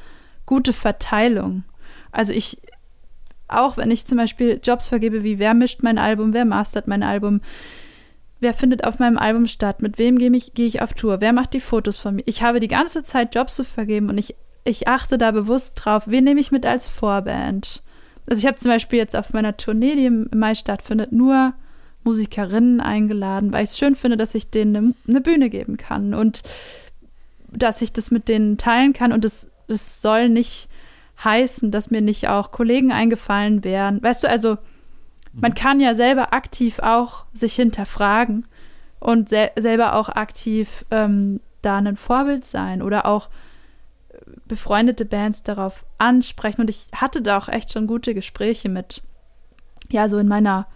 gute 0.45 0.73
Verteilung. 0.73 1.63
Also 2.11 2.33
ich 2.33 2.59
auch 3.47 3.77
wenn 3.77 3.91
ich 3.91 4.05
zum 4.05 4.17
Beispiel 4.17 4.59
Jobs 4.63 4.87
vergebe, 4.87 5.23
wie 5.23 5.39
wer 5.39 5.53
mischt 5.53 5.83
mein 5.83 5.97
Album, 5.97 6.33
wer 6.33 6.45
mastert 6.45 6.87
mein 6.87 7.03
Album, 7.03 7.41
wer 8.39 8.53
findet 8.53 8.83
auf 8.83 8.99
meinem 8.99 9.17
Album 9.17 9.47
statt, 9.47 9.81
mit 9.81 9.97
wem 9.97 10.17
gehe 10.17 10.31
ich, 10.31 10.53
geh 10.53 10.67
ich 10.67 10.81
auf 10.81 10.93
Tour, 10.93 11.21
wer 11.21 11.33
macht 11.33 11.53
die 11.53 11.59
Fotos 11.59 11.97
von 11.97 12.15
mir. 12.15 12.23
Ich 12.25 12.43
habe 12.43 12.59
die 12.59 12.67
ganze 12.67 13.03
Zeit 13.03 13.33
Jobs 13.35 13.55
zu 13.55 13.63
vergeben 13.63 14.09
und 14.09 14.17
ich, 14.17 14.35
ich 14.63 14.87
achte 14.87 15.17
da 15.17 15.31
bewusst 15.31 15.73
drauf, 15.75 16.03
wen 16.05 16.23
nehme 16.23 16.39
ich 16.39 16.51
mit 16.51 16.65
als 16.65 16.87
Vorband. 16.87 17.81
Also 18.29 18.39
ich 18.39 18.45
habe 18.45 18.55
zum 18.55 18.71
Beispiel 18.71 18.99
jetzt 18.99 19.15
auf 19.15 19.33
meiner 19.33 19.57
Tournee, 19.57 19.95
die 19.95 20.05
im 20.05 20.29
Mai 20.33 20.55
stattfindet, 20.55 21.11
nur 21.11 21.53
Musikerinnen 22.03 22.81
eingeladen, 22.81 23.51
weil 23.51 23.63
ich 23.63 23.71
es 23.71 23.77
schön 23.77 23.95
finde, 23.95 24.17
dass 24.17 24.35
ich 24.35 24.49
denen 24.49 24.75
eine, 24.75 24.93
eine 25.07 25.21
Bühne 25.21 25.49
geben 25.49 25.77
kann 25.77 26.13
und 26.13 26.43
dass 27.49 27.81
ich 27.81 27.93
das 27.93 28.11
mit 28.11 28.27
denen 28.27 28.57
teilen 28.57 28.93
kann 28.93 29.13
und 29.13 29.25
es, 29.25 29.47
es 29.67 30.01
soll 30.01 30.29
nicht 30.29 30.69
heißen, 31.21 31.71
dass 31.71 31.91
mir 31.91 32.01
nicht 32.01 32.27
auch 32.27 32.51
Kollegen 32.51 32.91
eingefallen 32.91 33.63
wären. 33.63 34.01
Weißt 34.01 34.23
du, 34.23 34.29
also 34.29 34.57
man 35.33 35.51
mhm. 35.51 35.55
kann 35.55 35.79
ja 35.79 35.95
selber 35.95 36.33
aktiv 36.33 36.79
auch 36.79 37.25
sich 37.33 37.55
hinterfragen 37.55 38.45
und 38.99 39.29
sel 39.29 39.51
selber 39.57 39.95
auch 39.95 40.09
aktiv 40.09 40.85
ähm, 40.91 41.41
da 41.61 41.77
ein 41.77 41.97
Vorbild 41.97 42.45
sein 42.45 42.81
oder 42.81 43.05
auch 43.05 43.29
äh, 44.09 44.17
befreundete 44.47 45.05
Bands 45.05 45.43
darauf 45.43 45.85
ansprechen. 45.97 46.61
Und 46.61 46.69
ich 46.69 46.87
hatte 46.93 47.21
da 47.21 47.37
auch 47.37 47.49
echt 47.49 47.71
schon 47.71 47.87
gute 47.87 48.13
Gespräche 48.13 48.69
mit, 48.69 49.01
ja, 49.89 50.07
so 50.07 50.17
in 50.19 50.27
meiner 50.27 50.67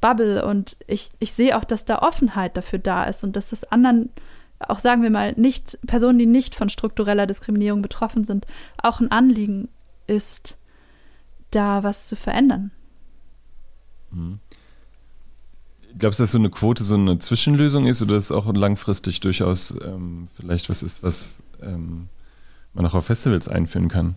Bubble. 0.00 0.44
Und 0.44 0.76
ich, 0.86 1.10
ich 1.18 1.34
sehe 1.34 1.56
auch, 1.56 1.64
dass 1.64 1.84
da 1.84 2.00
Offenheit 2.00 2.56
dafür 2.56 2.78
da 2.78 3.04
ist 3.04 3.24
und 3.24 3.36
dass 3.36 3.52
es 3.52 3.64
anderen, 3.64 4.10
auch 4.58 4.78
sagen 4.78 5.02
wir 5.02 5.10
mal, 5.10 5.32
nicht, 5.32 5.78
Personen, 5.86 6.18
die 6.18 6.26
nicht 6.26 6.54
von 6.54 6.70
struktureller 6.70 7.26
Diskriminierung 7.26 7.82
betroffen 7.82 8.24
sind, 8.24 8.46
auch 8.82 9.00
ein 9.00 9.12
Anliegen 9.12 9.68
ist, 10.08 10.56
da 11.52 11.82
was 11.84 12.08
zu 12.08 12.16
verändern. 12.16 12.72
Glaubst 15.98 16.18
du, 16.18 16.22
dass 16.22 16.32
so 16.32 16.38
eine 16.38 16.50
Quote 16.50 16.84
so 16.84 16.94
eine 16.94 17.18
Zwischenlösung 17.18 17.86
ist 17.86 18.02
oder 18.02 18.14
dass 18.14 18.24
es 18.24 18.32
auch 18.32 18.52
langfristig 18.52 19.20
durchaus 19.20 19.74
ähm, 19.84 20.28
vielleicht 20.34 20.68
was 20.70 20.82
ist, 20.82 21.02
was 21.02 21.42
ähm, 21.62 22.08
man 22.74 22.86
auch 22.86 22.94
auf 22.94 23.06
Festivals 23.06 23.48
einführen 23.48 23.88
kann? 23.88 24.16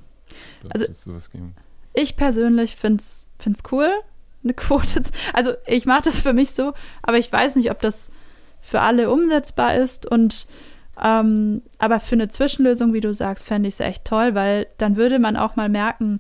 Also- 0.70 0.92
sowas 0.92 1.30
geben? 1.32 1.56
Ich 1.94 2.16
persönlich 2.16 2.76
finde 2.78 3.02
es 3.02 3.28
cool, 3.72 3.90
eine 4.44 4.54
Quote. 4.56 5.04
zu- 5.04 5.12
Also 5.34 5.54
ich 5.68 5.86
mache 5.86 6.04
das 6.04 6.20
für 6.20 6.34
mich 6.34 6.52
so, 6.52 6.74
aber 7.02 7.18
ich 7.18 7.32
weiß 7.32 7.56
nicht, 7.58 7.70
ob 7.72 7.80
das 7.80 8.12
für 8.62 8.80
alle 8.82 9.10
umsetzbar 9.10 9.76
ist. 9.76 10.06
Und 10.06 10.48
ähm, 11.02 11.62
aber 11.78 12.00
für 12.00 12.16
eine 12.16 12.30
Zwischenlösung, 12.30 12.94
wie 12.94 13.02
du 13.02 13.14
sagst, 13.14 13.46
fände 13.46 13.70
ich 13.70 13.76
es 13.76 13.80
echt 13.80 14.06
toll, 14.06 14.36
weil 14.36 14.68
dann 14.78 14.96
würde 14.96 15.20
man 15.20 15.38
auch 15.38 15.56
mal 15.56 15.70
merken, 15.70 16.20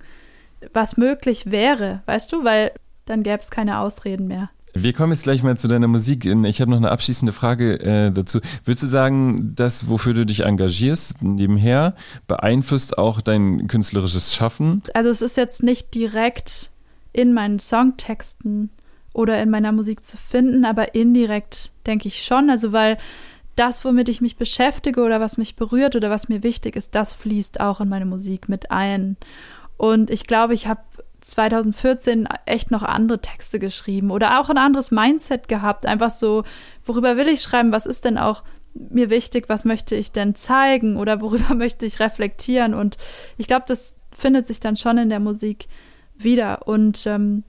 was 0.74 0.98
möglich 0.98 1.52
wäre, 1.52 2.02
weißt 2.06 2.32
du, 2.32 2.44
weil 2.44 2.72
dann 3.06 3.24
gäbe 3.24 3.40
es 3.40 3.50
keine 3.50 3.80
Ausreden 3.80 4.28
mehr. 4.28 4.50
Wir 4.74 4.94
kommen 4.94 5.12
jetzt 5.12 5.24
gleich 5.24 5.44
mal 5.44 5.58
zu 5.58 5.68
deiner 5.68 5.88
Musik. 5.88 6.26
Ich 6.26 6.62
habe 6.62 6.72
noch 6.72 6.78
eine 6.78 6.92
abschließende 6.92 7.34
Frage 7.34 7.80
äh, 7.82 8.12
dazu. 8.12 8.40
Würdest 8.64 8.84
du 8.84 8.88
sagen, 8.88 9.54
das, 9.54 9.90
wofür 9.90 10.14
du 10.14 10.26
dich 10.26 10.46
engagierst, 10.46 11.22
nebenher, 11.22 11.96
beeinflusst 12.28 12.98
auch 12.98 13.20
dein 13.20 13.68
künstlerisches 13.68 14.34
Schaffen? 14.34 14.82
Also 14.94 15.10
es 15.10 15.22
ist 15.22 15.36
jetzt 15.36 15.62
nicht 15.62 15.94
direkt 15.94 16.70
in 17.12 17.34
meinen 17.34 17.60
Songtexten 17.60 18.70
oder 19.14 19.42
in 19.42 19.50
meiner 19.50 19.74
Musik 19.74 20.06
zu 20.06 20.16
finden, 20.16 20.64
aber 20.64 20.96
indirekt 20.96 21.72
denke 21.86 22.08
ich 22.08 22.24
schon. 22.24 22.50
Also 22.50 22.72
weil 22.72 22.98
das, 23.56 23.84
womit 23.86 24.10
ich 24.10 24.22
mich 24.22 24.38
beschäftige 24.38 25.02
oder 25.02 25.20
was 25.20 25.38
mich 25.38 25.56
berührt 25.56 25.96
oder 25.96 26.10
was 26.10 26.30
mir 26.30 26.44
wichtig 26.44 26.76
ist, 26.76 26.96
das 26.96 27.14
fließt 27.14 27.60
auch 27.60 27.82
in 27.82 27.90
meine 27.90 28.06
Musik 28.06 28.50
mit 28.50 28.72
ein. 28.72 29.18
Und 29.78 30.10
ich 30.10 30.26
glaube, 30.26 30.54
ich 30.54 30.68
habe 30.68 30.82
2014 31.22 32.28
echt 32.46 32.72
noch 32.72 32.84
andere 32.84 33.22
Texte 33.22 33.60
geschrieben 33.60 34.12
oder 34.12 34.40
auch 34.40 34.50
ein 34.50 34.58
anderes 34.58 34.92
Mindset 34.92 35.48
gehabt. 35.48 35.86
Einfach 35.86 36.12
so, 36.12 36.44
worüber 36.84 37.18
will 37.18 37.28
ich 37.28 37.42
schreiben? 37.42 37.72
Was 37.72 37.86
ist 37.86 38.06
denn 38.06 38.18
auch 38.18 38.44
mir 38.74 39.10
wichtig? 39.10 39.46
Was 39.48 39.66
möchte 39.66 39.96
ich 39.96 40.12
denn 40.12 40.36
zeigen? 40.36 40.98
Oder 40.98 41.22
worüber 41.22 41.54
möchte 41.56 41.86
ich 41.86 42.00
reflektieren? 42.00 42.74
Und 42.74 42.98
ich 43.38 43.48
glaube, 43.48 43.66
das 43.68 43.96
findet 44.16 44.48
sich 44.48 44.60
dann 44.60 44.78
schon 44.78 44.98
in 44.98 45.10
der 45.10 45.20
Musik 45.20 45.68
wieder. 46.16 46.68
Und 46.68 47.06
ähm, 47.06 47.44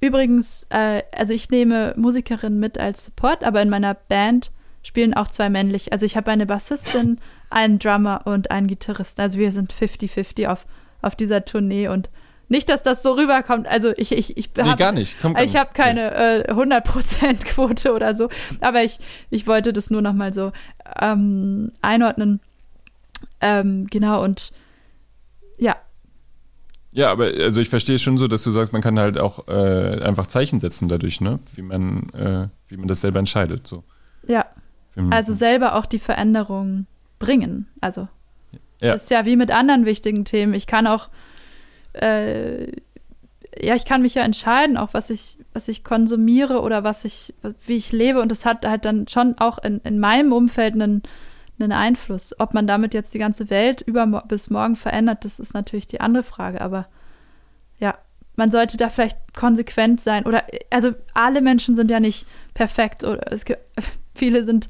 übrigens, 0.00 0.66
äh, 0.70 1.02
also 1.12 1.32
ich 1.32 1.50
nehme 1.50 1.94
Musikerinnen 1.96 2.60
mit 2.60 2.78
als 2.78 3.04
Support, 3.04 3.44
aber 3.44 3.62
in 3.62 3.68
meiner 3.68 3.94
Band 3.94 4.50
spielen 4.82 5.14
auch 5.14 5.28
zwei 5.28 5.48
männlich. 5.50 5.92
Also 5.92 6.06
ich 6.06 6.16
habe 6.16 6.30
eine 6.30 6.46
Bassistin, 6.46 7.20
einen 7.50 7.78
Drummer 7.78 8.22
und 8.24 8.50
einen 8.50 8.66
Gitarristen. 8.66 9.20
Also 9.20 9.38
wir 9.38 9.52
sind 9.52 9.72
50-50 9.72 10.46
auf, 10.48 10.66
auf 11.02 11.14
dieser 11.16 11.44
Tournee 11.44 11.88
und 11.88 12.10
nicht, 12.48 12.68
dass 12.68 12.82
das 12.82 13.02
so 13.02 13.12
rüberkommt. 13.12 13.66
Also 13.66 13.92
ich, 13.96 14.12
ich, 14.12 14.36
ich 14.36 14.50
Nee, 14.56 14.62
hab- 14.64 14.78
gar 14.78 14.92
nicht. 14.92 15.18
Kommt 15.20 15.40
ich 15.40 15.56
habe 15.56 15.70
keine 15.72 16.44
äh, 16.46 16.52
100% 16.52 17.44
Quote 17.44 17.92
oder 17.94 18.14
so, 18.14 18.28
aber 18.60 18.82
ich, 18.82 18.98
ich 19.30 19.46
wollte 19.46 19.72
das 19.72 19.88
nur 19.90 20.02
noch 20.02 20.12
mal 20.12 20.34
so 20.34 20.52
ähm, 21.00 21.72
einordnen. 21.80 22.40
Ähm, 23.40 23.86
genau, 23.88 24.22
und 24.22 24.52
ja, 25.58 25.76
Ja, 26.90 27.10
aber 27.10 27.24
also 27.26 27.60
ich 27.60 27.68
verstehe 27.70 27.98
schon 27.98 28.18
so, 28.18 28.28
dass 28.28 28.42
du 28.42 28.50
sagst, 28.50 28.72
man 28.72 28.82
kann 28.82 28.98
halt 28.98 29.18
auch 29.18 29.48
äh, 29.48 30.00
einfach 30.02 30.26
Zeichen 30.26 30.60
setzen 30.60 30.88
dadurch, 30.88 31.20
ne? 31.20 31.38
Wie 31.54 31.62
man, 31.62 32.10
äh, 32.10 32.48
wie 32.68 32.76
man 32.76 32.88
das 32.88 33.00
selber 33.00 33.18
entscheidet. 33.20 33.66
So. 33.66 33.84
ja, 34.26 34.44
Also 35.10 35.32
selber 35.32 35.74
auch 35.74 35.86
die 35.86 35.98
Veränderung 35.98 36.86
bringen. 37.18 37.68
Also 37.80 38.08
Ja. 38.80 38.94
ist 38.94 39.10
ja 39.10 39.24
wie 39.24 39.36
mit 39.36 39.50
anderen 39.50 39.86
wichtigen 39.86 40.24
Themen. 40.24 40.54
Ich 40.54 40.66
kann 40.66 40.86
auch, 40.86 41.08
äh, 41.94 42.66
ja, 43.60 43.74
ich 43.74 43.84
kann 43.84 44.02
mich 44.02 44.14
ja 44.14 44.22
entscheiden, 44.22 44.76
auch 44.76 44.92
was 44.92 45.10
ich, 45.10 45.38
was 45.52 45.68
ich 45.68 45.84
konsumiere 45.84 46.60
oder 46.60 46.82
was 46.84 47.04
ich, 47.04 47.34
wie 47.66 47.76
ich 47.76 47.92
lebe. 47.92 48.20
Und 48.20 48.30
das 48.30 48.44
hat 48.44 48.66
halt 48.66 48.84
dann 48.84 49.06
schon 49.08 49.38
auch 49.38 49.58
in, 49.58 49.80
in 49.84 49.98
meinem 49.98 50.32
Umfeld 50.32 50.74
einen, 50.74 51.02
einen 51.58 51.72
Einfluss. 51.72 52.34
Ob 52.38 52.54
man 52.54 52.66
damit 52.66 52.92
jetzt 52.94 53.14
die 53.14 53.18
ganze 53.18 53.50
Welt 53.50 53.82
über 53.82 54.06
bis 54.26 54.50
morgen 54.50 54.76
verändert, 54.76 55.24
das 55.24 55.38
ist 55.38 55.54
natürlich 55.54 55.86
die 55.86 56.00
andere 56.00 56.22
Frage. 56.22 56.60
Aber 56.60 56.86
ja, 57.78 57.96
man 58.36 58.50
sollte 58.50 58.76
da 58.76 58.88
vielleicht 58.88 59.18
konsequent 59.34 60.00
sein. 60.00 60.24
Oder 60.24 60.44
also 60.70 60.92
alle 61.14 61.40
Menschen 61.42 61.76
sind 61.76 61.90
ja 61.90 62.00
nicht 62.00 62.26
perfekt 62.54 63.04
oder 63.04 63.30
es 63.32 63.44
gibt, 63.44 63.60
viele 64.14 64.44
sind 64.44 64.68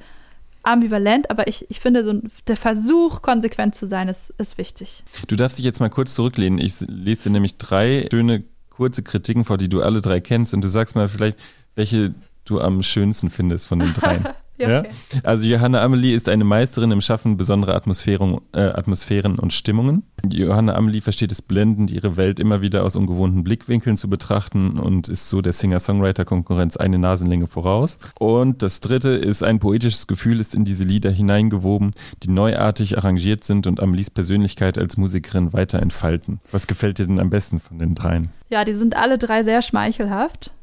ambivalent, 0.62 1.30
aber 1.30 1.48
ich, 1.48 1.68
ich 1.70 1.80
finde, 1.80 2.04
so 2.04 2.20
der 2.46 2.56
Versuch, 2.56 3.22
konsequent 3.22 3.74
zu 3.74 3.86
sein, 3.86 4.08
ist, 4.08 4.30
ist 4.38 4.58
wichtig. 4.58 5.04
Du 5.26 5.36
darfst 5.36 5.58
dich 5.58 5.64
jetzt 5.64 5.80
mal 5.80 5.90
kurz 5.90 6.14
zurücklehnen. 6.14 6.58
Ich 6.58 6.80
lese 6.80 7.24
dir 7.24 7.30
nämlich 7.30 7.58
drei 7.58 8.06
schöne, 8.10 8.44
kurze 8.70 9.02
Kritiken 9.02 9.44
vor, 9.44 9.58
die 9.58 9.68
du 9.68 9.82
alle 9.82 10.00
drei 10.00 10.20
kennst 10.20 10.54
und 10.54 10.62
du 10.62 10.68
sagst 10.68 10.94
mal 10.94 11.08
vielleicht, 11.08 11.38
welche 11.74 12.14
du 12.44 12.60
am 12.60 12.82
schönsten 12.82 13.30
findest 13.30 13.66
von 13.66 13.78
den 13.78 13.94
dreien. 13.94 14.28
Ja, 14.70 14.80
okay. 14.80 14.90
Also 15.24 15.46
Johanna 15.46 15.82
Amelie 15.82 16.14
ist 16.14 16.28
eine 16.28 16.44
Meisterin 16.44 16.90
im 16.90 17.00
Schaffen 17.00 17.36
besonderer 17.36 17.74
Atmosphären, 17.74 18.38
äh, 18.52 18.60
Atmosphären 18.60 19.38
und 19.38 19.52
Stimmungen. 19.52 20.04
Johanna 20.28 20.74
Amelie 20.74 21.00
versteht 21.00 21.32
es 21.32 21.42
blendend, 21.42 21.90
ihre 21.90 22.16
Welt 22.16 22.38
immer 22.40 22.60
wieder 22.60 22.84
aus 22.84 22.96
ungewohnten 22.96 23.44
Blickwinkeln 23.44 23.96
zu 23.96 24.08
betrachten 24.08 24.78
und 24.78 25.08
ist 25.08 25.28
so 25.28 25.42
der 25.42 25.52
Singer-Songwriter-Konkurrenz 25.52 26.76
eine 26.76 26.98
Nasenlänge 26.98 27.46
voraus. 27.46 27.98
Und 28.18 28.62
das 28.62 28.80
dritte 28.80 29.10
ist, 29.10 29.42
ein 29.42 29.58
poetisches 29.58 30.06
Gefühl 30.06 30.40
ist 30.40 30.54
in 30.54 30.64
diese 30.64 30.84
Lieder 30.84 31.10
hineingewoben, 31.10 31.90
die 32.22 32.30
neuartig 32.30 32.98
arrangiert 32.98 33.44
sind 33.44 33.66
und 33.66 33.80
Amelies 33.80 34.10
Persönlichkeit 34.10 34.78
als 34.78 34.96
Musikerin 34.96 35.52
weiter 35.52 35.80
entfalten. 35.80 36.40
Was 36.50 36.66
gefällt 36.66 36.98
dir 36.98 37.06
denn 37.06 37.20
am 37.20 37.30
besten 37.30 37.60
von 37.60 37.78
den 37.78 37.94
dreien? 37.94 38.28
Ja, 38.50 38.64
die 38.66 38.74
sind 38.74 38.96
alle 38.96 39.16
drei 39.16 39.42
sehr 39.44 39.62
schmeichelhaft. 39.62 40.52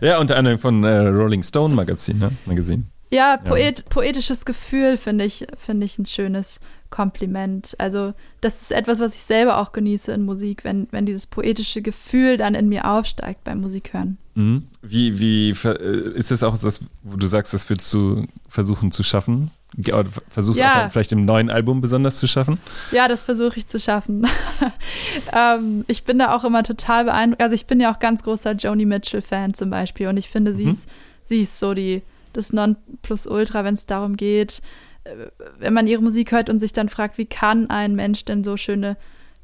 Ja, 0.00 0.18
unter 0.18 0.36
anderem 0.36 0.58
von 0.58 0.84
äh, 0.84 0.98
Rolling 0.98 1.42
Stone 1.42 1.74
Magazin, 1.74 2.18
ne? 2.18 2.30
Magazin. 2.46 2.59
Ja, 3.12 3.36
Poet, 3.38 3.84
poetisches 3.88 4.44
Gefühl 4.44 4.96
finde 4.96 5.24
ich, 5.24 5.46
finde 5.58 5.84
ich 5.84 5.98
ein 5.98 6.06
schönes 6.06 6.60
Kompliment. 6.90 7.74
Also, 7.78 8.14
das 8.40 8.62
ist 8.62 8.72
etwas, 8.72 9.00
was 9.00 9.14
ich 9.14 9.22
selber 9.22 9.58
auch 9.58 9.72
genieße 9.72 10.12
in 10.12 10.24
Musik, 10.24 10.62
wenn, 10.64 10.86
wenn 10.92 11.06
dieses 11.06 11.26
poetische 11.26 11.82
Gefühl 11.82 12.36
dann 12.36 12.54
in 12.54 12.68
mir 12.68 12.84
aufsteigt 12.88 13.42
beim 13.42 13.60
Musikhören. 13.62 14.16
Mhm. 14.36 14.68
Wie, 14.82 15.18
wie 15.18 15.50
äh, 15.50 16.12
ist 16.18 16.30
das 16.30 16.42
auch 16.44 16.56
das, 16.58 16.80
wo 17.02 17.16
du 17.16 17.26
sagst, 17.26 17.52
das 17.52 17.68
würdest 17.68 17.92
du 17.92 18.26
versuchen 18.48 18.92
zu 18.92 19.02
schaffen? 19.02 19.50
Oder 19.78 20.04
Versuchst 20.28 20.60
Ja. 20.60 20.86
auch 20.86 20.90
vielleicht 20.92 21.12
im 21.12 21.24
neuen 21.24 21.50
Album 21.50 21.80
besonders 21.80 22.16
zu 22.18 22.26
schaffen? 22.28 22.58
Ja, 22.92 23.08
das 23.08 23.22
versuche 23.24 23.56
ich 23.58 23.66
zu 23.66 23.78
schaffen. 23.80 24.26
ähm, 25.32 25.84
ich 25.88 26.04
bin 26.04 26.18
da 26.18 26.34
auch 26.34 26.44
immer 26.44 26.62
total 26.62 27.04
beeindruckt. 27.04 27.42
Also 27.42 27.54
ich 27.54 27.66
bin 27.66 27.80
ja 27.80 27.92
auch 27.92 27.98
ganz 27.98 28.22
großer 28.22 28.52
Joni 28.52 28.84
Mitchell-Fan 28.86 29.54
zum 29.54 29.70
Beispiel 29.70 30.08
und 30.08 30.16
ich 30.16 30.28
finde, 30.28 30.54
sie, 30.54 30.66
Mhm. 30.66 30.70
ist, 30.72 30.88
sie 31.22 31.40
ist 31.42 31.58
so 31.58 31.74
die, 31.74 32.02
das 32.32 32.52
Nonplusultra, 32.52 33.64
wenn 33.64 33.74
es 33.74 33.86
darum 33.86 34.16
geht, 34.16 34.62
äh, 35.04 35.28
wenn 35.58 35.74
man 35.74 35.86
ihre 35.86 36.02
Musik 36.02 36.32
hört 36.32 36.50
und 36.50 36.60
sich 36.60 36.72
dann 36.72 36.88
fragt, 36.88 37.18
wie 37.18 37.26
kann 37.26 37.70
ein 37.70 37.94
Mensch 37.94 38.24
denn 38.24 38.44
so 38.44 38.56
schöne 38.56 38.96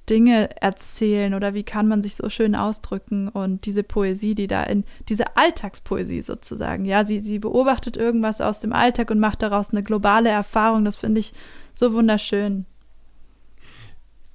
Dinge 0.08 0.60
erzählen 0.62 1.34
oder 1.34 1.54
wie 1.54 1.64
kann 1.64 1.88
man 1.88 2.00
sich 2.00 2.14
so 2.14 2.28
schön 2.28 2.54
ausdrücken 2.54 3.28
und 3.28 3.66
diese 3.66 3.82
Poesie, 3.82 4.34
die 4.34 4.46
da 4.46 4.62
in, 4.62 4.84
diese 5.08 5.36
Alltagspoesie 5.36 6.22
sozusagen, 6.22 6.84
ja, 6.84 7.04
sie, 7.04 7.20
sie 7.20 7.40
beobachtet 7.40 7.96
irgendwas 7.96 8.40
aus 8.40 8.60
dem 8.60 8.72
Alltag 8.72 9.10
und 9.10 9.18
macht 9.18 9.42
daraus 9.42 9.70
eine 9.70 9.82
globale 9.82 10.28
Erfahrung, 10.28 10.84
das 10.84 10.96
finde 10.96 11.20
ich 11.20 11.32
so 11.74 11.92
wunderschön. 11.92 12.66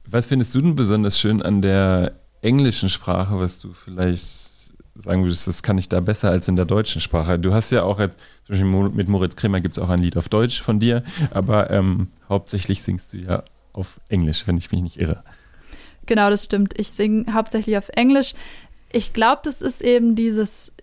Was 0.06 0.26
findest 0.26 0.54
du 0.54 0.62
denn 0.62 0.76
besonders 0.76 1.20
schön 1.20 1.42
an 1.42 1.62
der 1.62 2.20
englischen 2.42 2.90
Sprache, 2.90 3.40
was 3.40 3.60
du 3.60 3.72
vielleicht 3.72 4.51
sagen 4.95 5.23
würdest, 5.23 5.47
das 5.47 5.63
kann 5.63 5.77
ich 5.77 5.89
da 5.89 5.99
besser 5.99 6.30
als 6.30 6.47
in 6.47 6.56
der 6.56 6.65
deutschen 6.65 7.01
Sprache? 7.01 7.39
Du 7.39 7.54
hast 7.54 7.71
ja 7.71 7.84
auch 7.84 7.99
jetzt, 7.99 8.19
zum 8.45 8.54
Beispiel 8.54 8.89
mit 8.95 9.08
Moritz 9.08 9.36
Kremer 9.36 9.62
gibt 9.62 9.77
es 9.77 9.84
auch 9.84 9.89
ein 9.89 10.01
Lied 10.01 10.17
auf 10.17 10.30
Deutsch 10.30 10.62
von 10.62 10.80
dir, 10.80 11.04
aber 11.32 11.69
ähm, 11.69 12.10
hauptsächlich 12.30 12.82
singst 12.82 13.13
du 13.13 13.17
ja 13.17 13.43
auf 13.73 14.01
Englisch, 14.10 14.47
wenn 14.47 14.58
ich 14.58 14.71
mich 14.71 14.82
nicht 14.82 14.99
irre. 14.99 15.23
Genau, 16.06 16.30
das 16.30 16.43
stimmt. 16.43 16.77
Ich 16.77 16.91
singe 16.91 17.34
hauptsächlich 17.34 17.77
auf 17.77 17.89
Englisch. 17.89 18.34
Ich 18.91 19.13
glaube, 19.13 19.41
das 19.45 19.62
ist 19.62 19.82
eben 19.82 20.15
dieses, 20.15 20.73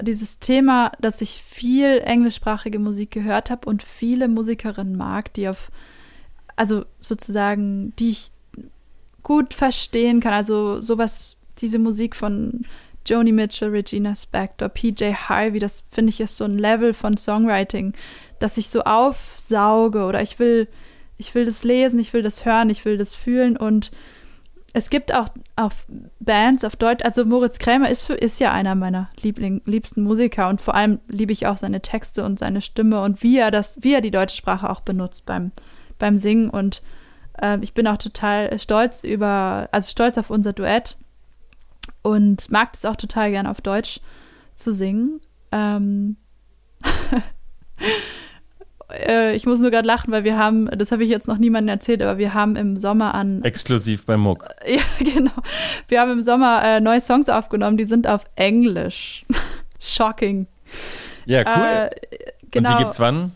dieses 0.00 0.40
Thema, 0.40 0.92
dass 1.00 1.20
ich 1.20 1.42
viel 1.42 2.00
englischsprachige 2.04 2.78
Musik 2.78 3.12
gehört 3.12 3.50
habe 3.50 3.68
und 3.68 3.82
viele 3.82 4.26
Musikerinnen 4.28 4.96
mag, 4.96 5.32
die 5.34 5.48
auf, 5.48 5.70
also 6.56 6.84
sozusagen, 6.98 7.94
die 7.98 8.10
ich 8.10 8.30
gut 9.22 9.54
verstehen 9.54 10.20
kann. 10.20 10.32
Also 10.32 10.80
sowas, 10.80 11.36
diese 11.58 11.78
Musik 11.78 12.16
von 12.16 12.64
Joni 13.06 13.32
Mitchell, 13.32 13.70
Regina 13.70 14.14
Spektor, 14.14 14.68
PJ 14.68 15.12
Harvey, 15.14 15.58
das 15.58 15.84
finde 15.90 16.10
ich 16.10 16.20
ist 16.20 16.36
so 16.36 16.44
ein 16.44 16.58
Level 16.58 16.94
von 16.94 17.16
Songwriting, 17.16 17.94
dass 18.38 18.56
ich 18.56 18.68
so 18.68 18.82
aufsauge 18.82 20.04
oder 20.04 20.22
ich 20.22 20.38
will, 20.38 20.68
ich 21.16 21.34
will 21.34 21.44
das 21.44 21.64
lesen, 21.64 21.98
ich 21.98 22.12
will 22.12 22.22
das 22.22 22.44
hören, 22.44 22.70
ich 22.70 22.84
will 22.84 22.98
das 22.98 23.14
fühlen 23.14 23.56
und 23.56 23.90
es 24.76 24.90
gibt 24.90 25.14
auch, 25.14 25.28
auch 25.54 25.70
Bands 26.18 26.64
auf 26.64 26.74
Deutsch, 26.74 27.04
also 27.04 27.24
Moritz 27.24 27.58
Krämer 27.58 27.88
ist, 27.90 28.02
für, 28.02 28.14
ist 28.14 28.40
ja 28.40 28.52
einer 28.52 28.74
meiner 28.74 29.08
Liebling, 29.22 29.62
liebsten 29.66 30.02
Musiker 30.02 30.48
und 30.48 30.60
vor 30.60 30.74
allem 30.74 30.98
liebe 31.06 31.32
ich 31.32 31.46
auch 31.46 31.56
seine 31.56 31.80
Texte 31.80 32.24
und 32.24 32.40
seine 32.40 32.60
Stimme 32.60 33.00
und 33.00 33.22
wie 33.22 33.38
er 33.38 33.52
das, 33.52 33.78
wie 33.82 33.94
er 33.94 34.00
die 34.00 34.10
deutsche 34.10 34.36
Sprache 34.36 34.68
auch 34.68 34.80
benutzt 34.80 35.26
beim, 35.26 35.52
beim 35.98 36.18
Singen 36.18 36.50
und 36.50 36.82
äh, 37.40 37.58
ich 37.60 37.72
bin 37.72 37.86
auch 37.86 37.98
total 37.98 38.58
stolz 38.58 39.00
über, 39.04 39.68
also 39.70 39.90
stolz 39.90 40.18
auf 40.18 40.30
unser 40.30 40.52
Duett 40.52 40.96
und 42.04 42.50
mag 42.50 42.68
es 42.74 42.84
auch 42.84 42.96
total 42.96 43.30
gern 43.30 43.46
auf 43.46 43.60
Deutsch 43.60 43.98
zu 44.54 44.72
singen. 44.72 45.20
Ähm 45.50 46.16
äh, 48.92 49.34
ich 49.34 49.46
muss 49.46 49.58
nur 49.60 49.70
gerade 49.70 49.88
lachen, 49.88 50.12
weil 50.12 50.22
wir 50.22 50.36
haben, 50.36 50.66
das 50.66 50.92
habe 50.92 51.02
ich 51.02 51.08
jetzt 51.08 51.26
noch 51.26 51.38
niemandem 51.38 51.74
erzählt, 51.74 52.02
aber 52.02 52.18
wir 52.18 52.34
haben 52.34 52.56
im 52.56 52.78
Sommer 52.78 53.14
an. 53.14 53.42
Exklusiv 53.42 54.04
bei 54.04 54.16
Muck. 54.16 54.44
Ja, 54.66 54.82
genau. 54.98 55.32
Wir 55.88 56.00
haben 56.00 56.12
im 56.12 56.22
Sommer 56.22 56.62
äh, 56.62 56.80
neue 56.80 57.00
Songs 57.00 57.28
aufgenommen, 57.28 57.78
die 57.78 57.86
sind 57.86 58.06
auf 58.06 58.26
Englisch. 58.36 59.24
Shocking. 59.80 60.46
Ja, 61.24 61.40
cool. 61.40 61.64
Äh, 61.64 61.90
genau. 62.50 62.70
Und 62.70 62.78
die 62.78 62.84
gibt's 62.84 63.00
wann? 63.00 63.32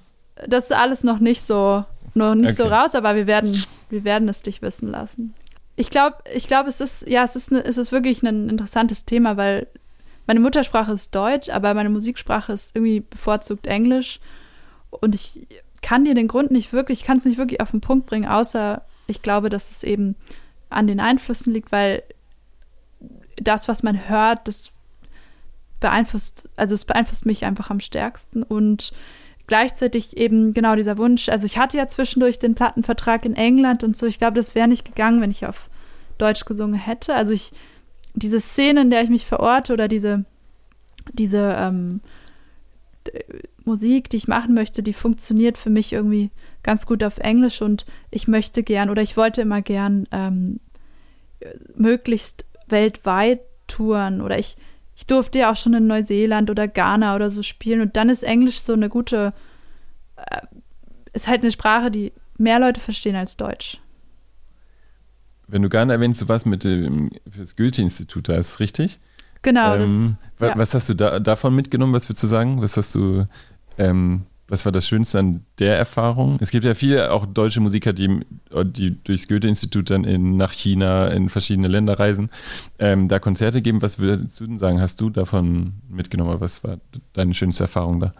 Das 0.46 0.64
ist 0.64 0.72
alles 0.72 1.04
noch 1.04 1.20
nicht 1.20 1.40
so, 1.42 1.85
noch 2.14 2.35
nicht 2.35 2.57
so 2.57 2.64
Okay. 2.66 2.74
raus, 2.74 2.94
aber 2.94 3.16
wir 3.16 3.26
werden, 3.26 3.64
wir 3.88 4.04
werden 4.04 4.28
es 4.28 4.42
dich 4.42 4.61
wissen 4.61 4.88
lassen. 4.90 5.35
Ich 5.79 5.91
glaube, 5.91 6.17
ich 6.35 6.49
glaube, 6.49 6.69
es 6.69 6.81
ist, 6.81 7.09
ja, 7.09 7.23
es 7.23 7.37
ist, 7.37 7.53
ne, 7.53 7.64
es 7.64 7.79
ist 7.79 7.93
wirklich 7.93 8.25
ein 8.25 8.49
interessantes 8.49 9.05
Thema, 9.05 9.37
weil 9.37 9.69
meine 10.27 10.41
Muttersprache 10.41 10.91
ist 10.91 11.14
Deutsch, 11.14 11.51
aber 11.51 11.73
meine 11.73 11.88
Musiksprache 11.88 12.53
ist 12.53 12.75
irgendwie 12.75 12.99
bevorzugt 12.99 13.69
Englisch. 13.69 14.19
Und 14.91 15.14
ich 15.14 15.47
kann 15.81 16.05
dir 16.05 16.17
den 16.17 16.27
Grund 16.27 16.51
nicht 16.51 16.73
wirklich, 16.73 17.01
ich 17.01 17.07
kann 17.07 17.19
es 17.19 17.25
nicht 17.25 17.38
wirklich 17.38 17.61
auf 17.61 17.71
den 17.71 17.81
Punkt 17.81 18.07
bringen, 18.07 18.29
außer 18.29 18.83
ich 19.07 19.23
glaube, 19.23 19.51
dass 19.51 19.71
es 19.71 19.85
eben 19.85 20.17
an 20.69 20.88
den 20.88 20.99
Einflüssen 20.99 21.53
liegt, 21.53 21.71
weil 21.71 22.03
das, 23.37 23.69
was 23.69 23.85
man 23.85 24.09
hört, 24.09 24.49
das 24.49 24.73
beeinflusst, 25.79 26.49
also 26.57 26.75
es 26.75 26.87
beeinflusst 26.87 27.25
mich 27.25 27.45
einfach 27.45 27.71
am 27.71 27.79
stärksten 27.79 28.43
und 28.43 28.93
gleichzeitig 29.48 30.16
eben 30.16 30.52
genau 30.52 30.76
dieser 30.76 30.98
Wunsch, 30.98 31.28
also 31.28 31.46
ich 31.46 31.58
hatte 31.58 31.76
ja 31.76 31.88
zwischendurch 31.88 32.38
den 32.38 32.54
Plattenvertrag 32.54 33.24
in 33.24 33.34
England 33.34 33.82
und 33.82 33.96
so, 33.96 34.06
ich 34.06 34.18
glaube, 34.18 34.37
das 34.37 34.54
wäre 34.54 34.68
nicht 34.68 34.84
gegangen, 34.84 35.20
wenn 35.20 35.32
ich 35.32 35.46
auf 35.46 35.68
Deutsch 36.18 36.44
gesungen 36.44 36.78
hätte. 36.78 37.14
Also 37.14 37.32
ich, 37.32 37.52
diese 38.14 38.40
Szene, 38.40 38.82
in 38.82 38.90
der 38.90 39.02
ich 39.02 39.08
mich 39.08 39.26
verorte 39.26 39.72
oder 39.72 39.88
diese, 39.88 40.24
diese 41.12 41.56
ähm, 41.58 42.00
Musik, 43.64 44.11
die 44.11 44.18
ich 44.18 44.28
machen 44.28 44.54
möchte, 44.54 44.82
die 44.82 44.92
funktioniert 44.92 45.56
für 45.56 45.70
mich 45.70 45.92
irgendwie 45.92 46.30
ganz 46.62 46.87
gut 46.87 47.02
auf 47.02 47.18
Englisch 47.18 47.62
und 47.62 47.87
ich 48.11 48.28
möchte 48.28 48.62
gern 48.62 48.90
oder 48.90 49.02
ich 49.02 49.16
wollte 49.16 49.40
immer 49.40 49.62
gern 49.62 50.06
ähm, 50.12 50.61
möglichst 51.74 52.44
weltweit 52.66 53.40
touren 53.66 54.20
oder 54.20 54.38
ich, 54.38 54.56
ich 54.98 55.06
durfte 55.06 55.38
ja 55.38 55.52
auch 55.52 55.56
schon 55.56 55.74
in 55.74 55.87
Neuseeland 55.87 56.50
oder 56.50 56.66
Ghana 56.66 57.14
oder 57.14 57.30
so 57.30 57.44
spielen 57.44 57.80
und 57.80 57.96
dann 57.96 58.08
ist 58.11 58.24
Englisch 58.24 58.58
so 58.58 58.72
eine 58.72 58.88
gute, 58.88 59.32
äh, 60.16 60.40
ist 61.12 61.28
halt 61.28 61.42
eine 61.42 61.52
Sprache, 61.52 61.92
die 61.92 62.12
mehr 62.37 62.58
Leute 62.58 62.80
verstehen 62.80 63.14
als 63.14 63.37
Deutsch. 63.37 63.78
Wenn 65.46 65.62
du 65.62 65.68
gerne 65.68 65.92
erwähnst, 65.92 66.20
du 66.20 66.28
warst 66.28 66.46
mit 66.46 66.64
dem 66.64 67.11
für 67.30 67.38
das 67.42 67.54
Goethe-Institut 67.54 68.28
da, 68.28 68.34
ist 68.34 68.58
richtig? 68.58 68.98
Genau, 69.42 69.76
ähm, 69.76 70.16
wa- 70.38 70.48
ja. 70.48 70.58
Was 70.58 70.74
hast 70.74 70.88
du 70.88 70.94
da, 70.94 71.20
davon 71.20 71.54
mitgenommen? 71.54 71.92
Was 71.94 72.08
würdest 72.08 72.24
du 72.24 72.26
sagen? 72.26 72.61
Was 72.61 72.76
hast 72.76 72.92
du, 72.96 73.26
ähm, 73.78 74.26
was 74.48 74.64
war 74.64 74.72
das 74.72 74.88
Schönste 74.88 75.18
an 75.18 75.44
der 75.58 75.76
Erfahrung? 75.76 76.38
Es 76.40 76.50
gibt 76.50 76.64
ja 76.64 76.74
viele 76.74 77.12
auch 77.12 77.26
deutsche 77.26 77.61
Musiker, 77.61 77.92
die, 77.92 78.20
die 78.50 79.02
durchs 79.04 79.28
Goethe-Institut 79.28 79.90
dann 79.90 80.04
in, 80.04 80.37
nach 80.37 80.52
China, 80.52 81.08
in 81.08 81.28
verschiedene 81.28 81.68
Länder 81.68 81.98
reisen, 81.98 82.30
ähm, 82.78 83.08
da 83.08 83.18
Konzerte 83.18 83.62
geben. 83.62 83.82
Was 83.82 83.98
würdest 83.98 84.40
du 84.40 84.46
denn 84.46 84.58
sagen? 84.58 84.80
Hast 84.80 85.00
du 85.00 85.11
davon 85.11 85.74
mitgenommen? 85.88 86.40
Was 86.40 86.64
war 86.64 86.78
deine 87.12 87.34
schönste 87.34 87.64
Erfahrung 87.64 88.00
da? 88.00 88.14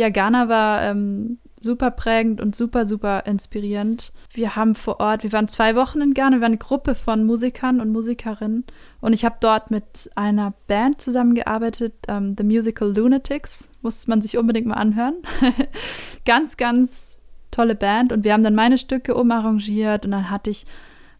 ja, 0.00 0.08
Ghana 0.08 0.48
war 0.48 0.82
ähm, 0.82 1.38
super 1.60 1.90
prägend 1.90 2.40
und 2.40 2.56
super, 2.56 2.86
super 2.86 3.26
inspirierend. 3.26 4.12
Wir 4.32 4.56
haben 4.56 4.74
vor 4.74 5.00
Ort, 5.00 5.22
wir 5.22 5.32
waren 5.32 5.48
zwei 5.48 5.76
Wochen 5.76 6.00
in 6.00 6.14
Ghana, 6.14 6.36
wir 6.36 6.40
waren 6.40 6.52
eine 6.52 6.58
Gruppe 6.58 6.94
von 6.94 7.24
Musikern 7.24 7.80
und 7.80 7.90
Musikerinnen 7.90 8.64
und 9.00 9.12
ich 9.12 9.24
habe 9.24 9.36
dort 9.40 9.70
mit 9.70 10.10
einer 10.14 10.54
Band 10.68 11.00
zusammengearbeitet, 11.00 11.94
ähm, 12.08 12.34
The 12.36 12.44
Musical 12.44 12.90
Lunatics, 12.90 13.68
muss 13.82 14.06
man 14.06 14.22
sich 14.22 14.36
unbedingt 14.38 14.66
mal 14.66 14.74
anhören. 14.74 15.14
ganz, 16.24 16.56
ganz 16.56 17.18
tolle 17.50 17.74
Band 17.74 18.12
und 18.12 18.24
wir 18.24 18.32
haben 18.32 18.42
dann 18.42 18.54
meine 18.54 18.78
Stücke 18.78 19.14
umarrangiert 19.14 20.04
und 20.04 20.12
dann 20.12 20.30
hatte 20.30 20.50
ich 20.50 20.66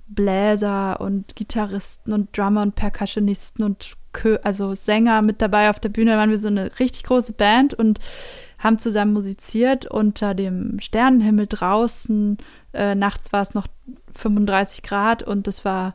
Bläser 0.06 1.00
und 1.00 1.36
Gitarristen 1.36 2.12
und 2.12 2.36
Drummer 2.36 2.62
und 2.62 2.74
Percussionisten 2.74 3.64
und 3.64 3.96
Kö 4.12 4.38
also 4.42 4.74
Sänger 4.74 5.22
mit 5.22 5.40
dabei 5.40 5.70
auf 5.70 5.78
der 5.78 5.88
Bühne. 5.88 6.12
Da 6.12 6.18
waren 6.18 6.30
wir 6.30 6.38
so 6.38 6.48
eine 6.48 6.78
richtig 6.80 7.04
große 7.04 7.32
Band 7.32 7.74
und 7.74 8.00
haben 8.58 8.78
zusammen 8.78 9.12
musiziert 9.12 9.86
unter 9.86 10.34
dem 10.34 10.80
Sternenhimmel 10.80 11.46
draußen. 11.46 12.38
Äh, 12.72 12.96
nachts 12.96 13.32
war 13.32 13.42
es 13.42 13.54
noch 13.54 13.66
35 14.14 14.82
Grad 14.82 15.22
und 15.22 15.46
das 15.46 15.64
war, 15.64 15.94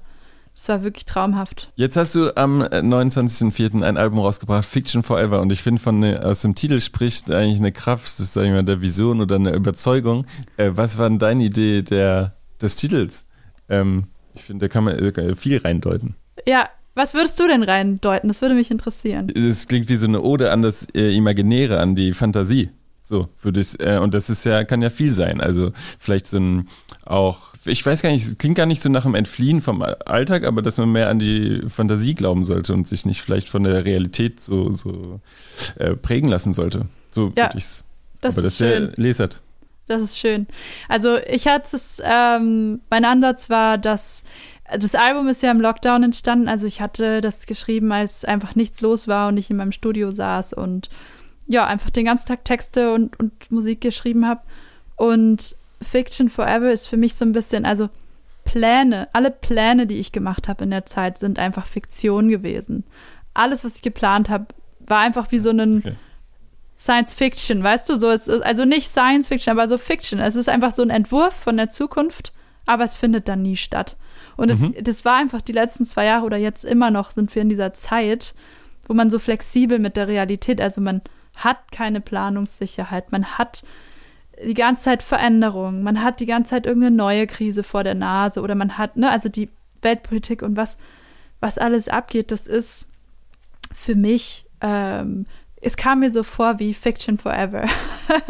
das 0.56 0.70
war 0.70 0.84
wirklich 0.84 1.06
traumhaft. 1.06 1.72
Jetzt 1.76 1.98
hast 1.98 2.16
du 2.16 2.36
am 2.36 2.62
äh, 2.62 2.80
29.04. 2.80 3.84
ein 3.84 3.98
Album 3.98 4.20
rausgebracht, 4.20 4.66
Fiction 4.66 5.04
Forever. 5.04 5.42
Und 5.42 5.52
ich 5.52 5.62
finde, 5.62 5.82
von 5.82 6.02
äh, 6.02 6.18
aus 6.18 6.42
dem 6.42 6.56
Titel 6.56 6.80
spricht 6.80 7.30
eigentlich 7.30 7.60
eine 7.60 7.74
Kraft, 7.74 8.06
das 8.06 8.20
ist 8.20 8.34
sag 8.34 8.46
ich 8.46 8.52
mal, 8.52 8.64
der 8.64 8.82
Vision 8.82 9.22
oder 9.22 9.36
eine 9.36 9.54
Überzeugung. 9.54 10.26
Äh, 10.58 10.72
was 10.76 10.98
war 10.98 11.10
denn 11.10 11.20
deine 11.20 11.44
Idee 11.44 11.82
der, 11.82 12.36
des 12.62 12.78
Titels? 12.78 13.26
Ähm, 13.70 14.06
ich 14.34 14.44
finde, 14.44 14.68
da 14.68 14.74
kann 14.74 14.86
man 14.86 14.98
äh, 14.98 15.36
viel 15.36 15.58
reindeuten. 15.58 16.16
Ja, 16.48 16.70
was 16.94 17.14
würdest 17.14 17.38
du 17.40 17.48
denn 17.48 17.64
reindeuten? 17.64 18.30
Das 18.30 18.42
würde 18.42 18.56
mich 18.56 18.72
interessieren. 18.72 19.30
Es 19.30 19.68
klingt 19.68 19.90
wie 19.90 19.98
so 19.98 20.08
eine 20.08 20.22
Ode 20.22 20.52
an 20.52 20.62
das 20.62 20.88
äh, 20.96 21.14
Imaginäre, 21.14 21.80
an 21.82 21.96
die 21.96 22.14
Fantasie. 22.14 22.70
So, 23.04 23.28
für 23.36 23.52
das, 23.52 23.76
äh, 23.76 24.00
und 24.02 24.14
das 24.14 24.30
ist 24.30 24.46
ja, 24.46 24.64
kann 24.64 24.82
ja 24.82 24.90
viel 24.90 25.12
sein. 25.12 25.42
Also 25.42 25.74
vielleicht 26.00 26.28
so 26.28 26.38
ein 26.38 26.70
auch, 27.04 27.55
ich 27.66 27.86
weiß 27.86 28.02
gar 28.02 28.12
nicht, 28.12 28.26
es 28.26 28.38
klingt 28.38 28.56
gar 28.56 28.66
nicht 28.66 28.82
so 28.82 28.90
nach 28.90 29.04
dem 29.04 29.16
Entfliehen 29.16 29.62
vom 29.62 29.82
Alltag, 29.82 30.46
aber 30.46 30.62
dass 30.62 30.78
man 30.78 30.92
mehr 30.92 31.10
an 31.10 31.20
die 31.20 31.64
Fantasie 31.68 32.16
glauben 32.16 32.46
sollte 32.46 32.74
und 32.74 32.88
sich 32.88 33.06
nicht 33.06 33.22
vielleicht 33.22 33.50
von 33.50 33.64
der 33.64 33.86
Realität 33.86 34.40
so, 34.40 34.72
so 34.72 35.20
äh, 35.78 35.96
prägen 35.96 36.30
lassen 36.30 36.54
sollte. 36.54 36.88
So 37.12 37.32
Ja, 37.36 37.46
würde 37.46 37.58
ich's. 37.58 37.84
Das 38.22 38.36
aber 38.36 38.44
das 38.44 38.58
schön. 38.58 38.70
wäre 38.70 38.94
lesert. 38.96 39.42
Das 39.88 40.02
ist 40.02 40.18
schön. 40.18 40.48
Also 40.90 41.18
ich 41.30 41.48
hatte 41.48 41.76
es, 41.76 42.02
ähm, 42.04 42.82
mein 42.90 43.06
Ansatz 43.06 43.50
war, 43.50 43.78
dass 43.78 44.24
das 44.80 44.96
Album 44.96 45.28
ist 45.28 45.44
ja 45.44 45.52
im 45.52 45.62
Lockdown 45.62 46.04
entstanden. 46.04 46.48
Also 46.48 46.66
ich 46.66 46.82
hatte 46.82 47.22
das 47.22 47.46
geschrieben, 47.46 47.92
als 47.92 48.26
einfach 48.26 48.56
nichts 48.56 48.82
los 48.82 49.08
war 49.08 49.28
und 49.28 49.38
ich 49.38 49.50
in 49.50 49.58
meinem 49.58 49.72
Studio 49.72 50.12
saß 50.12 50.54
und 50.54 50.90
ja, 51.48 51.68
einfach 51.68 51.92
den 51.92 52.06
ganzen 52.06 52.28
Tag 52.28 52.44
Texte 52.44 52.94
und, 52.94 53.20
und 53.20 53.52
Musik 53.52 53.82
geschrieben 53.82 54.28
habe. 54.28 54.42
Und 54.96 55.56
Fiction 55.82 56.30
Forever 56.30 56.72
ist 56.72 56.88
für 56.88 56.98
mich 56.98 57.16
so 57.16 57.26
ein 57.26 57.32
bisschen, 57.32 57.66
also 57.66 57.90
Pläne, 58.46 59.08
alle 59.14 59.32
Pläne, 59.32 59.88
die 59.88 60.00
ich 60.00 60.12
gemacht 60.12 60.48
habe 60.48 60.64
in 60.64 60.72
der 60.72 60.86
Zeit, 60.86 61.18
sind 61.18 61.40
einfach 61.40 61.66
Fiktion 61.66 62.30
gewesen. 62.30 62.84
Alles, 63.34 63.64
was 63.64 63.76
ich 63.76 63.82
geplant 63.82 64.30
habe, 64.30 64.48
war 64.80 65.00
einfach 65.00 65.32
wie 65.32 65.40
so 65.40 65.50
ein 65.50 65.78
Okay. 65.80 65.96
Science 66.78 67.14
Fiction, 67.14 67.64
weißt 67.64 67.88
du, 67.88 67.98
so 67.98 68.10
es 68.10 68.28
ist 68.28 68.44
also 68.44 68.66
nicht 68.66 68.90
Science 68.90 69.30
Fiction, 69.30 69.52
aber 69.52 69.68
so 69.68 69.78
Fiction. 69.78 70.20
Es 70.20 70.36
ist 70.36 70.50
einfach 70.50 70.72
so 70.72 70.82
ein 70.82 70.90
Entwurf 70.90 71.34
von 71.34 71.56
der 71.56 71.70
Zukunft, 71.70 72.34
aber 72.66 72.84
es 72.84 72.96
findet 72.96 73.28
dann 73.28 73.42
nie 73.42 73.56
statt. 73.56 73.96
Und 74.36 74.50
es, 74.50 74.60
das 74.82 75.06
war 75.06 75.16
einfach 75.16 75.42
die 75.42 75.54
letzten 75.54 75.86
zwei 75.86 76.06
Jahre 76.06 76.26
oder 76.26 76.38
jetzt 76.38 76.66
immer 76.66 76.92
noch 76.92 77.12
sind 77.12 77.34
wir 77.34 77.42
in 77.42 77.50
dieser 77.50 77.74
Zeit, 77.74 78.36
wo 78.88 78.94
man 78.94 79.10
so 79.10 79.20
flexibel 79.20 79.80
mit 79.80 79.96
der 79.96 80.10
Realität, 80.10 80.60
also 80.60 80.82
man 80.82 81.02
hat 81.36 81.72
keine 81.72 82.02
Planungssicherheit, 82.02 83.12
man 83.12 83.38
hat 83.38 83.64
die 84.44 84.54
ganze 84.54 84.84
Zeit 84.84 85.04
Veränderungen, 85.04 85.84
man 85.84 86.04
hat 86.04 86.20
die 86.20 86.26
ganze 86.26 86.52
Zeit 86.52 86.66
irgendeine 86.66 86.96
neue 86.96 87.28
Krise 87.28 87.64
vor 87.64 87.84
der 87.84 87.96
Nase 87.96 88.42
oder 88.42 88.56
man 88.56 88.78
hat, 88.78 88.98
ne, 88.98 89.10
also 89.10 89.30
die 89.30 89.50
Weltpolitik 89.82 90.42
und 90.42 90.58
was, 90.58 90.78
was 91.40 91.58
alles 91.58 91.88
abgeht, 91.88 92.32
das 92.32 92.48
ist 92.48 92.88
für 93.74 93.96
mich, 93.96 94.46
ähm, 94.62 95.26
es 95.62 95.78
kam 95.78 96.02
mir 96.02 96.12
so 96.12 96.24
vor 96.24 96.60
wie 96.60 96.74
Fiction 96.74 97.18
Forever. 97.18 97.66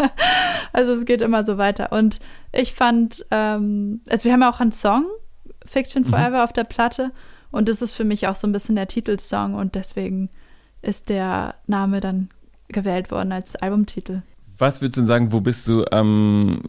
also 0.73 0.93
es 0.93 1.05
geht 1.05 1.21
immer 1.21 1.43
so 1.43 1.57
weiter. 1.57 1.91
Und 1.91 2.19
ich 2.53 2.73
fand, 2.73 3.25
ähm, 3.31 4.01
also 4.09 4.25
wir 4.25 4.33
haben 4.33 4.41
ja 4.41 4.49
auch 4.49 4.61
einen 4.61 4.71
Song, 4.71 5.05
Fiction 5.65 6.05
Forever, 6.05 6.43
auf 6.43 6.53
der 6.53 6.63
Platte. 6.63 7.11
Und 7.51 7.67
das 7.67 7.81
ist 7.81 7.95
für 7.95 8.05
mich 8.05 8.27
auch 8.27 8.35
so 8.35 8.47
ein 8.47 8.51
bisschen 8.51 8.75
der 8.75 8.87
Titelsong 8.87 9.55
und 9.55 9.75
deswegen 9.75 10.29
ist 10.81 11.09
der 11.09 11.55
Name 11.67 11.99
dann 11.99 12.29
gewählt 12.67 13.11
worden 13.11 13.31
als 13.31 13.55
Albumtitel. 13.55 14.21
Was 14.57 14.81
würdest 14.81 14.97
du 14.97 15.01
denn 15.01 15.07
sagen, 15.07 15.31
wo 15.31 15.41
bist 15.41 15.67
du 15.67 15.85
am, 15.91 16.61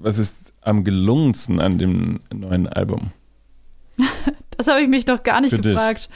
was 0.00 0.18
ist 0.18 0.52
am 0.60 0.84
gelungensten 0.84 1.60
an 1.60 1.78
dem 1.78 2.20
neuen 2.32 2.66
Album? 2.68 3.10
Das 4.58 4.68
habe 4.68 4.82
ich 4.82 4.88
mich 4.88 5.06
noch 5.06 5.22
gar 5.24 5.40
nicht 5.40 5.50
Für 5.50 5.58
dich. 5.58 5.72
gefragt. 5.72 6.08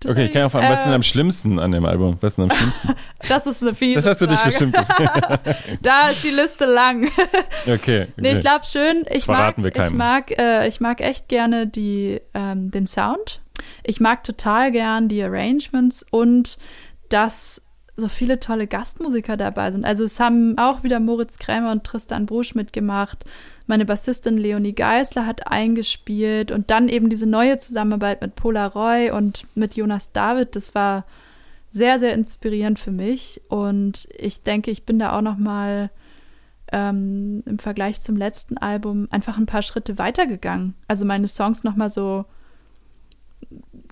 Das 0.00 0.12
Okay, 0.12 0.26
ich 0.26 0.32
kann 0.32 0.42
ja 0.42 0.48
fragen, 0.48 0.68
was 0.70 0.78
ist 0.78 0.84
denn 0.84 0.92
äh, 0.92 0.94
am 0.94 1.02
schlimmsten 1.02 1.58
an 1.58 1.72
dem 1.72 1.84
Album? 1.84 2.16
Was 2.20 2.32
ist 2.32 2.36
denn 2.38 2.50
am 2.50 2.56
schlimmsten? 2.56 2.94
Das 3.28 3.46
ist 3.46 3.62
eine 3.62 3.74
fiese 3.74 3.96
Das 3.96 4.06
hast 4.06 4.22
du 4.22 4.26
dich 4.26 4.38
Frage. 4.38 4.50
bestimmt 4.50 4.76
gefragt. 4.76 5.40
Da 5.82 6.08
ist 6.08 6.22
die 6.24 6.30
Liste 6.30 6.64
lang. 6.66 7.10
Okay. 7.66 8.06
Nee, 8.16 8.28
ich 8.28 8.34
okay. 8.34 8.40
glaube 8.40 8.64
schön. 8.64 9.04
Ich 9.10 9.26
mag, 9.26 9.36
verraten 9.36 9.62
wir 9.64 9.68
ich 9.68 9.74
keinem. 9.74 9.96
mag, 9.96 10.30
äh, 10.38 10.68
ich 10.68 10.80
mag 10.80 11.00
echt 11.00 11.28
gerne 11.28 11.66
die, 11.66 12.20
ähm, 12.32 12.70
den 12.70 12.86
Sound. 12.86 13.42
Ich 13.82 14.00
mag 14.00 14.22
total 14.22 14.70
gern 14.70 15.08
die 15.08 15.22
Arrangements 15.22 16.06
und 16.10 16.58
dass 17.08 17.60
so 17.98 18.08
viele 18.08 18.38
tolle 18.38 18.68
Gastmusiker 18.68 19.36
dabei 19.36 19.72
sind. 19.72 19.84
Also 19.84 20.04
es 20.04 20.20
haben 20.20 20.56
auch 20.56 20.84
wieder 20.84 21.00
Moritz 21.00 21.38
Krämer 21.38 21.72
und 21.72 21.82
Tristan 21.82 22.26
Brusch 22.26 22.54
mitgemacht. 22.54 23.24
Meine 23.66 23.84
Bassistin 23.84 24.38
Leonie 24.38 24.72
Geisler 24.72 25.26
hat 25.26 25.48
eingespielt 25.48 26.52
und 26.52 26.70
dann 26.70 26.88
eben 26.88 27.10
diese 27.10 27.26
neue 27.26 27.58
Zusammenarbeit 27.58 28.20
mit 28.20 28.36
Polaroy 28.36 29.10
und 29.10 29.46
mit 29.56 29.74
Jonas 29.74 30.12
David. 30.12 30.54
Das 30.54 30.76
war 30.76 31.04
sehr, 31.72 31.98
sehr 31.98 32.14
inspirierend 32.14 32.78
für 32.78 32.92
mich 32.92 33.40
und 33.48 34.08
ich 34.16 34.42
denke, 34.42 34.70
ich 34.70 34.86
bin 34.86 35.00
da 35.00 35.16
auch 35.16 35.22
noch 35.22 35.36
mal 35.36 35.90
ähm, 36.70 37.42
im 37.46 37.58
Vergleich 37.58 38.00
zum 38.00 38.16
letzten 38.16 38.58
Album 38.58 39.08
einfach 39.10 39.38
ein 39.38 39.46
paar 39.46 39.62
Schritte 39.62 39.98
weitergegangen. 39.98 40.74
Also 40.86 41.04
meine 41.04 41.26
Songs 41.26 41.64
noch 41.64 41.74
mal 41.74 41.90
so 41.90 42.26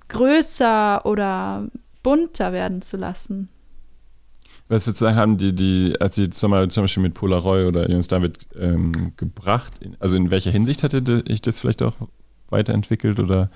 größer 0.09 1.05
oder 1.05 1.67
bunter 2.05 2.53
werden 2.53 2.83
zu 2.83 2.97
lassen. 2.97 3.49
Was 4.69 4.87
würdest 4.87 5.01
du 5.01 5.05
sagen, 5.05 5.17
haben 5.17 5.37
die, 5.37 5.55
die, 5.55 5.95
als 6.01 6.17
sie 6.17 6.29
zum 6.31 6.51
Beispiel, 6.51 7.03
mit 7.03 7.15
Polaroy 7.15 7.67
oder 7.67 7.89
Jonas 7.89 8.09
David 8.09 8.39
ähm, 8.59 9.13
gebracht, 9.17 9.75
also 10.01 10.17
in 10.17 10.31
welcher 10.31 10.51
Hinsicht 10.51 10.83
hatte 10.83 11.23
ich 11.29 11.41
das 11.41 11.61
vielleicht 11.61 11.83
auch 11.83 11.95
weiterentwickelt 12.51 13.21
oder 13.21 13.51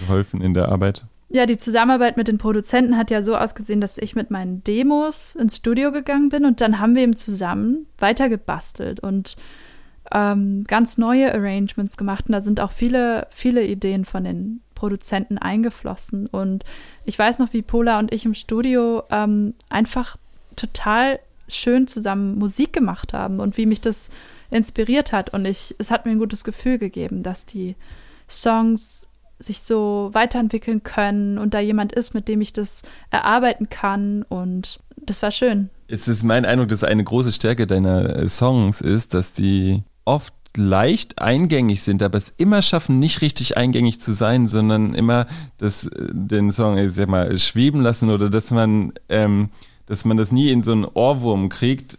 geholfen 0.00 0.40
in 0.40 0.54
der 0.54 0.68
Arbeit? 0.68 1.04
Ja, 1.28 1.46
die 1.46 1.58
Zusammenarbeit 1.58 2.16
mit 2.16 2.26
den 2.26 2.38
Produzenten 2.38 2.96
hat 2.96 3.10
ja 3.10 3.22
so 3.22 3.36
ausgesehen, 3.36 3.80
dass 3.80 3.98
ich 3.98 4.16
mit 4.16 4.30
meinen 4.30 4.64
Demos 4.64 5.36
ins 5.36 5.56
Studio 5.56 5.92
gegangen 5.92 6.28
bin 6.28 6.44
und 6.44 6.60
dann 6.60 6.80
haben 6.80 6.96
wir 6.96 7.02
eben 7.02 7.16
zusammen 7.16 7.86
weitergebastelt 7.98 8.98
und 9.00 9.36
ähm, 10.12 10.64
ganz 10.66 10.98
neue 10.98 11.32
Arrangements 11.32 11.96
gemacht. 11.96 12.26
Und 12.26 12.32
da 12.32 12.40
sind 12.40 12.60
auch 12.60 12.72
viele, 12.72 13.26
viele 13.30 13.64
Ideen 13.64 14.04
von 14.04 14.24
den 14.24 14.60
Produzenten 14.74 15.38
eingeflossen. 15.38 16.26
Und 16.26 16.64
ich 17.04 17.18
weiß 17.18 17.38
noch, 17.38 17.52
wie 17.52 17.62
Pola 17.62 17.98
und 17.98 18.12
ich 18.12 18.24
im 18.24 18.34
Studio 18.34 19.04
ähm, 19.10 19.54
einfach 19.68 20.16
total 20.56 21.20
schön 21.48 21.86
zusammen 21.86 22.38
Musik 22.38 22.72
gemacht 22.72 23.12
haben 23.12 23.40
und 23.40 23.56
wie 23.56 23.66
mich 23.66 23.80
das 23.80 24.10
inspiriert 24.50 25.12
hat. 25.12 25.30
Und 25.30 25.44
ich, 25.44 25.74
es 25.78 25.90
hat 25.90 26.06
mir 26.06 26.12
ein 26.12 26.18
gutes 26.18 26.44
Gefühl 26.44 26.78
gegeben, 26.78 27.22
dass 27.22 27.46
die 27.46 27.76
Songs 28.28 29.08
sich 29.38 29.62
so 29.62 30.10
weiterentwickeln 30.12 30.82
können 30.82 31.38
und 31.38 31.54
da 31.54 31.60
jemand 31.60 31.92
ist, 31.92 32.14
mit 32.14 32.28
dem 32.28 32.40
ich 32.40 32.52
das 32.52 32.82
erarbeiten 33.10 33.70
kann. 33.70 34.22
Und 34.24 34.80
das 34.96 35.22
war 35.22 35.30
schön. 35.30 35.70
Es 35.88 36.08
ist 36.08 36.22
mein 36.22 36.44
Eindruck, 36.44 36.68
dass 36.68 36.84
eine 36.84 37.02
große 37.02 37.32
Stärke 37.32 37.66
deiner 37.66 38.16
äh, 38.16 38.28
Songs 38.28 38.80
ist, 38.80 39.14
dass 39.14 39.32
die 39.32 39.82
oft 40.04 40.34
leicht 40.56 41.20
eingängig 41.20 41.82
sind, 41.82 42.02
aber 42.02 42.18
es 42.18 42.34
immer 42.36 42.60
schaffen, 42.62 42.98
nicht 42.98 43.22
richtig 43.22 43.56
eingängig 43.56 44.00
zu 44.00 44.12
sein, 44.12 44.46
sondern 44.46 44.94
immer 44.94 45.26
das, 45.58 45.86
äh, 45.86 46.08
den 46.12 46.52
Song, 46.52 46.76
ich 46.76 46.92
sag 46.92 47.08
mal, 47.08 47.36
schweben 47.38 47.80
lassen 47.80 48.10
oder 48.10 48.28
dass 48.28 48.50
man, 48.50 48.92
ähm, 49.08 49.50
dass 49.90 50.04
man 50.04 50.16
das 50.16 50.30
nie 50.30 50.50
in 50.50 50.62
so 50.62 50.70
einen 50.70 50.84
Ohrwurm 50.84 51.48
kriegt 51.48 51.98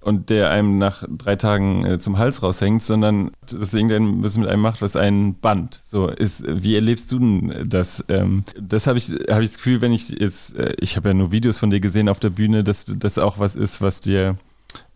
und 0.00 0.30
der 0.30 0.50
einem 0.50 0.76
nach 0.76 1.04
drei 1.06 1.36
Tagen 1.36 1.84
äh, 1.84 1.98
zum 1.98 2.16
Hals 2.16 2.42
raushängt, 2.42 2.82
sondern 2.82 3.30
dass 3.42 3.74
irgendein 3.74 4.24
was 4.24 4.38
mit 4.38 4.48
einem 4.48 4.62
macht, 4.62 4.80
was 4.80 4.96
einen 4.96 5.34
band. 5.34 5.78
So 5.84 6.08
ist, 6.08 6.42
wie 6.46 6.74
erlebst 6.74 7.12
du 7.12 7.18
denn 7.18 7.68
das? 7.68 8.02
Ähm, 8.08 8.44
das 8.58 8.86
habe 8.86 8.96
ich, 8.96 9.10
habe 9.28 9.44
ich 9.44 9.50
das 9.50 9.58
Gefühl, 9.58 9.82
wenn 9.82 9.92
ich 9.92 10.08
jetzt, 10.08 10.56
äh, 10.56 10.72
ich 10.80 10.96
habe 10.96 11.10
ja 11.10 11.14
nur 11.14 11.30
Videos 11.30 11.58
von 11.58 11.68
dir 11.68 11.80
gesehen 11.80 12.08
auf 12.08 12.20
der 12.20 12.30
Bühne, 12.30 12.64
dass 12.64 12.86
das 12.86 13.18
auch 13.18 13.38
was 13.38 13.54
ist, 13.54 13.82
was 13.82 14.00
dir 14.00 14.38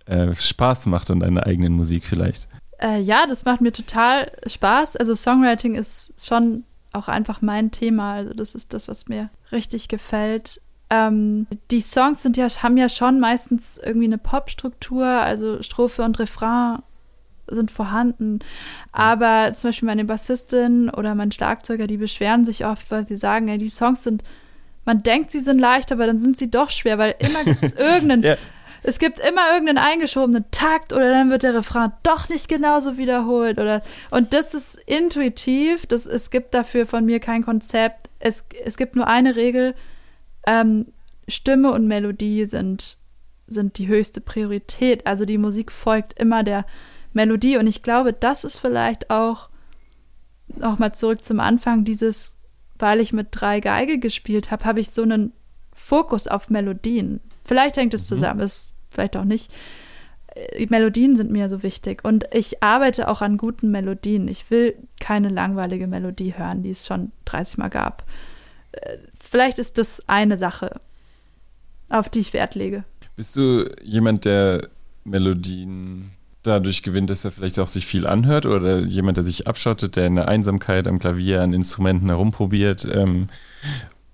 äh, 0.07 0.35
Spaß 0.35 0.87
macht 0.87 1.11
an 1.11 1.20
deiner 1.20 1.46
eigenen 1.46 1.74
Musik 1.74 2.07
vielleicht. 2.07 2.48
Äh, 2.81 3.03
ja, 3.03 3.26
das 3.29 3.44
macht 3.44 3.61
mir 3.61 3.72
total 3.72 4.33
Spaß. 4.46 4.96
Also 4.96 5.14
Songwriting 5.14 5.74
ist 5.74 6.14
schon 6.18 6.64
auch 6.92 7.09
einfach 7.09 7.42
mein 7.42 7.70
Thema. 7.70 8.14
Also 8.14 8.33
das 8.33 8.55
ist 8.55 8.72
das, 8.72 8.88
was 8.88 9.09
mir 9.09 9.29
richtig 9.53 9.88
gefällt. 9.88 10.62
Ähm, 10.90 11.46
die 11.70 11.81
Songs 11.81 12.22
sind 12.22 12.37
ja, 12.37 12.48
haben 12.48 12.76
ja 12.76 12.88
schon 12.88 13.20
meistens 13.20 13.79
irgendwie 13.83 14.07
eine 14.07 14.18
Popstruktur, 14.18 15.07
also 15.07 15.62
Strophe 15.62 16.03
und 16.03 16.18
Refrain 16.18 16.83
sind 17.48 17.70
vorhanden. 17.70 18.40
Aber 18.92 19.53
zum 19.55 19.68
Beispiel 19.70 19.87
meine 19.87 20.05
Bassistin 20.05 20.90
oder 20.90 21.14
mein 21.14 21.33
Schlagzeuger, 21.33 21.87
die 21.87 21.96
beschweren 21.96 22.44
sich 22.44 22.64
oft, 22.64 22.90
weil 22.90 23.07
sie 23.07 23.16
sagen, 23.16 23.48
ey, 23.48 23.59
die 23.59 23.70
Songs 23.70 24.03
sind, 24.03 24.22
man 24.85 25.03
denkt, 25.03 25.31
sie 25.31 25.40
sind 25.40 25.59
leicht, 25.59 25.92
aber 25.92 26.07
dann 26.07 26.18
sind 26.18 26.37
sie 26.38 26.50
doch 26.50 26.70
schwer, 26.70 26.98
weil 26.98 27.14
immer 27.18 27.44
gibt 27.44 27.62
es 27.62 27.72
irgendeinen 27.79 28.22
Ja. 28.22 28.37
es 28.83 28.98
gibt 28.98 29.20
immer 29.20 29.53
irgendeinen 29.53 29.79
eingeschobenen 29.79 30.44
Takt 30.50 30.92
oder 30.92 31.11
dann 31.11 31.31
wird 31.31 31.42
der 31.42 31.55
Refrain 31.55 31.92
doch 32.03 32.29
nicht 32.29 32.48
genauso 32.48 32.96
wiederholt 32.96 33.59
oder 33.59 33.83
und 34.11 34.33
das 34.33 34.55
ist 34.55 34.76
intuitiv, 34.87 35.87
das, 35.87 36.07
es 36.07 36.31
gibt 36.31 36.55
dafür 36.55 36.87
von 36.87 37.05
mir 37.05 37.20
kein 37.20 37.44
Konzept. 37.44 38.09
Es, 38.20 38.44
es 38.64 38.76
gibt 38.76 38.96
nur 38.96 39.07
eine 39.07 39.37
Regel, 39.37 39.74
ähm, 40.46 40.87
Stimme 41.29 41.72
und 41.72 41.87
Melodie 41.87 42.44
sind, 42.44 42.98
sind 43.46 43.79
die 43.79 43.88
höchste 43.88 44.20
Priorität. 44.20 45.07
Also 45.07 45.24
die 45.24 45.38
Musik 45.38 45.72
folgt 45.72 46.18
immer 46.18 46.42
der 46.42 46.66
Melodie 47.12 47.57
und 47.57 47.66
ich 47.66 47.83
glaube, 47.83 48.12
das 48.12 48.44
ist 48.44 48.59
vielleicht 48.59 49.11
auch 49.11 49.48
noch 50.57 50.79
mal 50.79 50.92
zurück 50.92 51.24
zum 51.24 51.40
Anfang 51.40 51.85
dieses, 51.85 52.35
weil 52.79 53.00
ich 53.00 53.12
mit 53.12 53.29
drei 53.31 53.61
Geige 53.61 53.98
gespielt 53.98 54.50
habe, 54.50 54.64
habe 54.64 54.81
ich 54.81 54.90
so 54.90 55.03
einen 55.03 55.33
Fokus 55.72 56.26
auf 56.26 56.50
Melodien. 56.50 57.20
Vielleicht 57.44 57.76
hängt 57.76 57.94
es 57.94 58.07
zusammen, 58.07 58.40
ist 58.40 58.72
vielleicht 58.90 59.16
auch 59.16 59.24
nicht. 59.24 59.53
Äh, 60.35 60.66
Melodien 60.66 61.16
sind 61.16 61.31
mir 61.31 61.48
so 61.48 61.62
wichtig 61.62 62.05
und 62.05 62.26
ich 62.33 62.62
arbeite 62.62 63.09
auch 63.09 63.22
an 63.22 63.37
guten 63.37 63.70
Melodien. 63.70 64.29
Ich 64.29 64.50
will 64.50 64.76
keine 65.00 65.29
langweilige 65.29 65.87
Melodie 65.87 66.35
hören, 66.37 66.62
die 66.62 66.70
es 66.70 66.87
schon 66.87 67.12
30 67.24 67.59
Mal 67.59 67.70
gab. 67.70 68.05
Vielleicht 69.21 69.59
ist 69.59 69.79
das 69.79 70.03
eine 70.09 70.39
Sache, 70.39 70.81
auf 71.89 72.09
die 72.09 72.21
ich 72.21 72.33
Wert 72.33 72.55
lege. 72.55 72.85
Bist 73.17 73.37
du 73.37 73.69
jemand, 73.83 74.25
der 74.25 74.69
Melodien 75.05 76.11
dadurch 76.43 76.83
gewinnt, 76.83 77.11
dass 77.11 77.25
er 77.25 77.33
vielleicht 77.33 77.59
auch 77.59 77.69
sich 77.69 77.87
viel 77.87 78.07
anhört 78.07 78.47
oder 78.47 78.79
jemand, 78.81 79.17
der 79.19 79.25
sich 79.25 79.47
abschottet, 79.47 79.97
der 79.97 80.07
in 80.07 80.15
der 80.15 80.29
Einsamkeit 80.29 80.89
am 80.89 80.99
Klavier 80.99 81.43
an 81.43 81.53
Instrumenten 81.53 82.09
herumprobiert? 82.09 82.87
Ähm, 82.91 83.29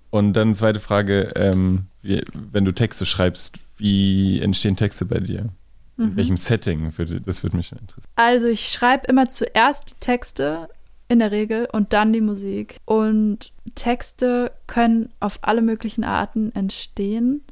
und 0.09 0.33
dann 0.33 0.53
zweite 0.53 0.79
Frage, 0.79 1.31
ähm, 1.35 1.85
wie, 2.01 2.23
wenn 2.33 2.65
du 2.65 2.71
Texte 2.73 3.05
schreibst, 3.05 3.59
wie 3.77 4.41
entstehen 4.41 4.75
Texte 4.75 5.05
bei 5.05 5.19
dir? 5.19 5.49
In 5.97 6.11
Mhm. 6.11 6.15
welchem 6.15 6.37
Setting? 6.37 6.97
Würde, 6.97 7.21
das 7.21 7.43
würde 7.43 7.57
mich 7.57 7.71
interessieren. 7.71 8.11
Also 8.15 8.45
ich 8.47 8.69
schreibe 8.69 9.07
immer 9.07 9.29
zuerst 9.29 9.91
die 9.91 9.99
Texte 9.99 10.67
in 11.07 11.19
der 11.19 11.31
Regel 11.31 11.67
und 11.71 11.93
dann 11.93 12.13
die 12.13 12.21
Musik. 12.21 12.77
Und 12.85 13.53
Texte 13.75 14.51
können 14.67 15.09
auf 15.19 15.39
alle 15.41 15.61
möglichen 15.61 16.03
Arten 16.03 16.51
entstehen. 16.53 17.43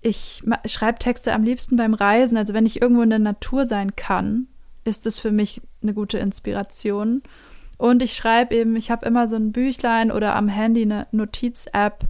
Ich 0.00 0.42
schreibe 0.66 0.98
Texte 0.98 1.32
am 1.32 1.42
liebsten 1.42 1.76
beim 1.76 1.94
Reisen. 1.94 2.36
Also 2.36 2.54
wenn 2.54 2.66
ich 2.66 2.80
irgendwo 2.80 3.02
in 3.02 3.10
der 3.10 3.18
Natur 3.18 3.66
sein 3.66 3.96
kann, 3.96 4.46
ist 4.84 5.06
es 5.06 5.18
für 5.18 5.32
mich 5.32 5.60
eine 5.82 5.92
gute 5.92 6.18
Inspiration. 6.18 7.22
Und 7.78 8.02
ich 8.02 8.14
schreibe 8.14 8.54
eben, 8.54 8.76
ich 8.76 8.90
habe 8.90 9.06
immer 9.06 9.28
so 9.28 9.36
ein 9.36 9.52
Büchlein 9.52 10.10
oder 10.10 10.34
am 10.34 10.48
Handy 10.48 10.82
eine 10.82 11.06
Notiz-App, 11.12 12.04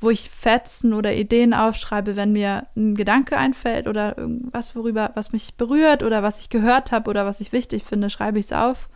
wo 0.00 0.10
ich 0.10 0.30
Fetzen 0.30 0.92
oder 0.92 1.14
Ideen 1.14 1.54
aufschreibe, 1.54 2.16
wenn 2.16 2.32
mir 2.32 2.66
ein 2.76 2.96
Gedanke 2.96 3.36
einfällt 3.36 3.88
oder 3.88 4.18
irgendwas, 4.18 4.76
worüber, 4.76 5.12
was 5.14 5.32
mich 5.32 5.54
berührt 5.54 6.02
oder 6.02 6.22
was 6.22 6.40
ich 6.40 6.48
gehört 6.48 6.92
habe 6.92 7.08
oder 7.08 7.24
was 7.24 7.40
ich 7.40 7.52
wichtig 7.52 7.84
finde, 7.84 8.10
schreibe 8.10 8.38
ich 8.38 8.46
es 8.46 8.52
auf. 8.52 8.88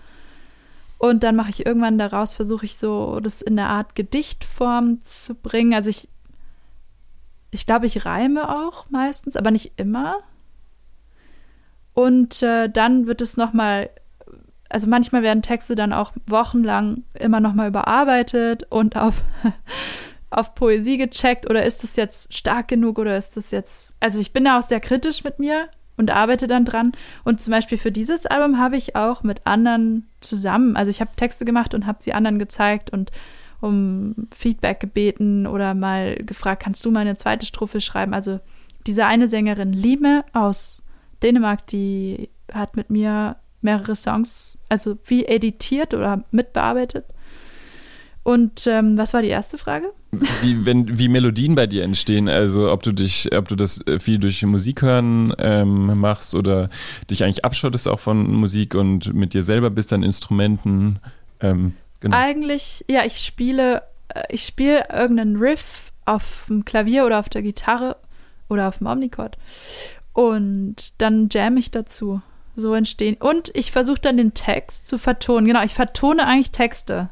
Und 1.01 1.25
dann 1.25 1.35
mache 1.35 1.49
ich 1.49 1.65
irgendwann 1.65 1.97
daraus, 1.97 2.35
versuche 2.35 2.67
ich 2.67 2.77
so, 2.77 3.21
das 3.21 3.41
in 3.41 3.59
eine 3.59 3.71
Art 3.71 3.95
Gedichtform 3.95 5.01
zu 5.01 5.35
bringen. 5.35 5.73
Also 5.73 5.89
ich, 5.89 6.11
ich 7.51 7.65
glaube, 7.65 7.87
ich 7.87 8.05
reime 8.05 8.55
auch 8.55 8.85
meistens, 8.91 9.35
aber 9.35 9.51
nicht 9.51 9.73
immer. 9.77 10.19
Und 11.95 12.43
äh, 12.43 12.69
dann 12.69 13.07
wird 13.07 13.23
es 13.23 13.39
nochmal, 13.39 13.89
also 14.69 14.91
manchmal 14.91 15.23
werden 15.23 15.41
Texte 15.41 15.75
dann 15.75 15.95
auch 15.95 16.13
wochenlang 16.27 17.05
immer 17.15 17.41
nochmal 17.41 17.69
überarbeitet 17.69 18.67
und 18.69 18.97
auf, 18.97 19.25
auf 20.31 20.55
Poesie 20.55 20.99
gecheckt 20.99 21.49
oder 21.49 21.65
ist 21.65 21.83
das 21.83 21.97
jetzt 21.97 22.35
stark 22.35 22.69
genug 22.69 22.99
oder 22.99 23.17
ist 23.17 23.39
das 23.39 23.53
jetzt, 23.53 23.95
also 24.01 24.19
ich 24.19 24.35
bin 24.35 24.45
da 24.45 24.59
auch 24.59 24.65
sehr 24.65 24.81
kritisch 24.81 25.25
mit 25.25 25.39
mir 25.39 25.71
und 25.97 26.11
arbeite 26.11 26.47
dann 26.47 26.67
dran. 26.67 26.93
Und 27.25 27.41
zum 27.41 27.53
Beispiel 27.53 27.79
für 27.79 27.91
dieses 27.91 28.27
Album 28.27 28.59
habe 28.59 28.77
ich 28.77 28.97
auch 28.97 29.23
mit 29.23 29.47
anderen 29.47 30.10
zusammen, 30.21 30.77
also 30.77 30.91
ich 30.91 31.01
habe 31.01 31.11
Texte 31.17 31.45
gemacht 31.45 31.75
und 31.75 31.87
habe 31.87 32.03
sie 32.03 32.13
anderen 32.13 32.39
gezeigt 32.39 32.91
und 32.91 33.11
um 33.61 34.15
Feedback 34.35 34.81
gebeten 34.81 35.47
oder 35.47 35.75
mal 35.75 36.17
gefragt, 36.17 36.63
kannst 36.63 36.85
du 36.85 36.91
mal 36.91 37.01
eine 37.01 37.17
zweite 37.17 37.47
Strophe 37.47 37.81
schreiben? 37.81 38.15
Also 38.15 38.41
diese 38.87 39.07
eine 39.07 39.29
Sängerin 39.29 39.73
Lime 39.73 40.25
aus 40.33 40.83
Dänemark, 41.23 41.67
die 41.67 42.31
hat 42.53 42.77
mit 42.77 42.91
mir 42.91 43.37
mehrere 43.61 43.97
Songs, 43.97 44.59
also 44.69 44.97
wie 45.05 45.27
editiert 45.27 45.93
oder 45.93 46.25
mitbearbeitet. 46.31 47.05
Und 48.23 48.67
ähm, 48.67 48.99
was 48.99 49.15
war 49.15 49.23
die 49.23 49.29
erste 49.29 49.57
Frage? 49.57 49.93
Wie, 50.43 50.67
wenn, 50.67 50.99
wie 50.99 51.09
Melodien 51.09 51.55
bei 51.55 51.67
dir 51.67 51.85
entstehen, 51.85 52.29
also 52.29 52.71
ob 52.71 52.83
du 52.83 52.93
dich, 52.93 53.35
ob 53.35 53.49
du 53.49 53.57
das 53.57 53.87
äh, 53.87 53.99
viel 53.99 54.19
durch 54.19 54.43
Musik 54.43 54.83
hören 54.83 55.33
ähm, 55.39 55.99
machst 55.99 56.35
oder 56.35 56.69
dich 57.11 57.25
eigentlich 57.25 57.45
abschottest 57.45 57.89
auch 57.89 58.01
von 58.01 58.31
Musik 58.33 58.75
und 58.75 59.15
mit 59.15 59.33
dir 59.33 59.43
selber 59.43 59.71
bist 59.71 59.93
an 59.93 60.03
Instrumenten. 60.03 60.99
Ähm, 61.41 61.75
genau. 62.01 62.17
Eigentlich, 62.17 62.85
ja, 62.91 63.05
ich 63.05 63.19
spiele, 63.19 63.83
äh, 64.09 64.25
ich 64.29 64.45
spiele 64.45 64.87
irgendeinen 64.93 65.37
Riff 65.37 65.93
auf 66.05 66.45
dem 66.49 66.65
Klavier 66.65 67.07
oder 67.07 67.21
auf 67.21 67.29
der 67.29 67.43
Gitarre 67.43 67.97
oder 68.49 68.69
auf 68.69 68.79
dem 68.79 68.89
Omnichord. 68.89 69.39
Und 70.13 71.01
dann 71.01 71.29
jam 71.31 71.57
ich 71.57 71.71
dazu. 71.71 72.21
So 72.57 72.75
entstehen. 72.75 73.17
Und 73.19 73.51
ich 73.55 73.71
versuche 73.71 74.01
dann 74.01 74.17
den 74.17 74.35
Text 74.35 74.87
zu 74.87 74.99
vertonen. 74.99 75.47
Genau, 75.47 75.63
ich 75.63 75.73
vertone 75.73 76.27
eigentlich 76.27 76.51
Texte. 76.51 77.09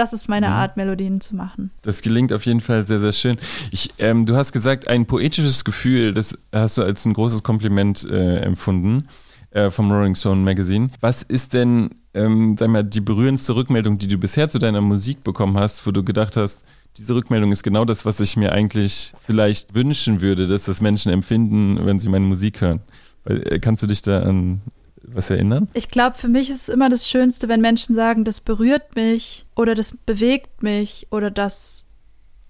Das 0.00 0.14
ist 0.14 0.30
meine 0.30 0.46
Mhm. 0.46 0.52
Art, 0.54 0.76
Melodien 0.78 1.20
zu 1.20 1.36
machen. 1.36 1.70
Das 1.82 2.00
gelingt 2.00 2.32
auf 2.32 2.46
jeden 2.46 2.62
Fall 2.62 2.86
sehr, 2.86 3.00
sehr 3.02 3.12
schön. 3.12 3.36
Ich, 3.70 3.90
ähm, 3.98 4.24
du 4.24 4.34
hast 4.34 4.52
gesagt, 4.52 4.88
ein 4.88 5.04
poetisches 5.04 5.62
Gefühl, 5.62 6.14
das 6.14 6.38
hast 6.54 6.78
du 6.78 6.82
als 6.82 7.04
ein 7.04 7.12
großes 7.12 7.42
Kompliment 7.42 8.08
äh, 8.10 8.38
empfunden 8.38 9.04
äh, 9.50 9.70
vom 9.70 9.92
Rolling 9.92 10.14
Stone 10.14 10.40
Magazine. 10.40 10.88
Was 11.02 11.22
ist 11.22 11.52
denn, 11.52 11.90
ähm, 12.14 12.56
sag 12.58 12.70
mal, 12.70 12.82
die 12.82 13.02
berührendste 13.02 13.54
Rückmeldung, 13.54 13.98
die 13.98 14.08
du 14.08 14.16
bisher 14.16 14.48
zu 14.48 14.58
deiner 14.58 14.80
Musik 14.80 15.22
bekommen 15.22 15.58
hast, 15.58 15.86
wo 15.86 15.90
du 15.90 16.02
gedacht 16.02 16.34
hast, 16.38 16.62
diese 16.96 17.14
Rückmeldung 17.14 17.52
ist 17.52 17.62
genau 17.62 17.84
das, 17.84 18.06
was 18.06 18.20
ich 18.20 18.38
mir 18.38 18.52
eigentlich 18.52 19.12
vielleicht 19.20 19.74
wünschen 19.74 20.22
würde, 20.22 20.46
dass 20.46 20.64
das 20.64 20.80
Menschen 20.80 21.12
empfinden, 21.12 21.78
wenn 21.84 22.00
sie 22.00 22.08
meine 22.08 22.24
Musik 22.24 22.62
hören. 22.62 22.80
Äh, 23.26 23.58
Kannst 23.58 23.82
du 23.82 23.86
dich 23.86 24.00
da 24.00 24.22
an 24.22 24.62
was 25.02 25.30
erinnern? 25.30 25.68
Ich 25.74 25.88
glaube, 25.88 26.16
für 26.16 26.28
mich 26.28 26.50
ist 26.50 26.62
es 26.62 26.68
immer 26.68 26.88
das 26.88 27.08
Schönste, 27.08 27.48
wenn 27.48 27.60
Menschen 27.60 27.94
sagen, 27.94 28.24
das 28.24 28.40
berührt 28.40 28.94
mich 28.96 29.46
oder 29.56 29.74
das 29.74 29.96
bewegt 30.06 30.62
mich 30.62 31.06
oder 31.10 31.30
das, 31.30 31.84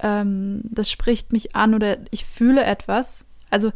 ähm, 0.01 0.62
das 0.64 0.90
spricht 0.90 1.32
mich 1.32 1.55
an 1.55 1.74
oder 1.74 1.98
ich 2.11 2.24
fühle 2.24 2.64
etwas. 2.64 3.24
Also 3.51 3.72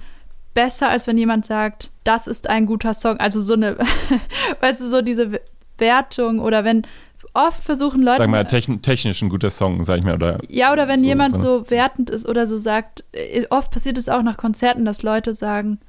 besser, 0.55 0.89
als 0.89 1.07
wenn 1.07 1.18
jemand 1.18 1.45
sagt, 1.45 1.91
das 2.05 2.27
ist 2.27 2.49
ein 2.49 2.66
guter 2.66 2.95
Song. 2.95 3.18
Also 3.18 3.41
so 3.41 3.55
eine, 3.55 3.77
weißt 4.61 4.81
du, 4.81 4.89
so 4.89 5.03
diese 5.03 5.41
Wertung 5.79 6.39
oder 6.39 6.64
wenn 6.64 6.87
oft 7.35 7.62
versuchen 7.62 8.03
Leute. 8.03 8.18
Sag 8.18 8.31
mal, 8.31 8.45
techn 8.45 8.81
technisch 8.81 9.20
ein 9.22 9.29
guter 9.29 9.51
Song, 9.51 9.85
sag 9.85 9.99
ich 9.99 10.05
mal. 10.05 10.14
Oder 10.14 10.39
Ja, 10.49 10.72
oder 10.72 10.89
wenn 10.89 11.01
So 11.01 11.07
jemand 11.07 11.39
so 11.39 11.70
wertend 11.70 12.11
ist 12.11 12.27
oder 12.29 12.47
so 12.47 12.59
sagt, 12.59 13.05
äh, 13.12 13.45
oft 13.51 13.70
passiert 13.70 13.99
es 13.99 14.09
auch 14.09 14.22
nach 14.22 14.37
Konzerten, 14.37 14.85
dass 14.85 15.03
Leute 15.03 15.35
sagen, 15.35 15.81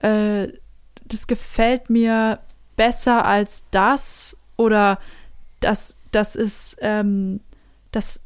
äh, 0.00 0.48
das 1.12 1.26
gefällt 1.26 1.90
mir 1.90 2.40
besser 2.76 3.24
als 3.24 3.64
das 3.70 4.36
oder 4.56 4.98
das, 5.60 5.96
das 6.12 6.36
ist, 6.36 6.76
ähm, 6.80 7.40
das, 7.92 8.20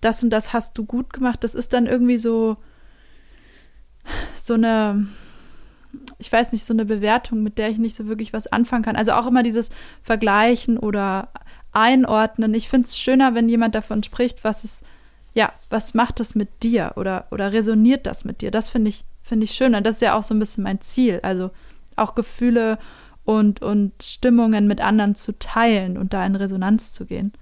das 0.00 0.22
und 0.22 0.30
das 0.30 0.52
hast 0.52 0.78
du 0.78 0.84
gut 0.84 1.12
gemacht. 1.12 1.44
Das 1.44 1.54
ist 1.54 1.72
dann 1.72 1.86
irgendwie 1.86 2.18
so, 2.18 2.56
so 4.36 4.54
eine, 4.54 5.06
ich 6.18 6.32
weiß 6.32 6.52
nicht, 6.52 6.64
so 6.64 6.74
eine 6.74 6.84
Bewertung, 6.84 7.42
mit 7.42 7.58
der 7.58 7.70
ich 7.70 7.78
nicht 7.78 7.94
so 7.94 8.06
wirklich 8.06 8.32
was 8.32 8.46
anfangen 8.46 8.84
kann. 8.84 8.96
Also 8.96 9.12
auch 9.12 9.26
immer 9.26 9.42
dieses 9.42 9.70
Vergleichen 10.02 10.78
oder 10.78 11.28
Einordnen. 11.72 12.54
Ich 12.54 12.68
finde 12.68 12.86
es 12.86 12.98
schöner, 12.98 13.34
wenn 13.34 13.48
jemand 13.48 13.74
davon 13.74 14.02
spricht, 14.02 14.44
was 14.44 14.64
es, 14.64 14.82
ja, 15.34 15.52
was 15.68 15.94
macht 15.94 16.20
das 16.20 16.34
mit 16.34 16.62
dir 16.62 16.92
oder, 16.96 17.26
oder 17.30 17.52
resoniert 17.52 18.06
das 18.06 18.24
mit 18.24 18.40
dir? 18.40 18.50
Das 18.50 18.68
finde 18.68 18.88
ich, 18.88 19.04
finde 19.22 19.44
ich 19.44 19.52
schön. 19.52 19.74
Und 19.74 19.84
das 19.86 19.96
ist 19.96 20.02
ja 20.02 20.14
auch 20.14 20.24
so 20.24 20.34
ein 20.34 20.40
bisschen 20.40 20.64
mein 20.64 20.80
Ziel. 20.80 21.20
Also 21.22 21.50
auch 21.96 22.14
Gefühle 22.14 22.78
und, 23.24 23.62
und 23.62 23.92
Stimmungen 24.02 24.66
mit 24.66 24.80
anderen 24.80 25.14
zu 25.14 25.38
teilen 25.38 25.96
und 25.98 26.12
da 26.12 26.24
in 26.26 26.36
Resonanz 26.36 26.92
zu 26.94 27.06
gehen. 27.06 27.32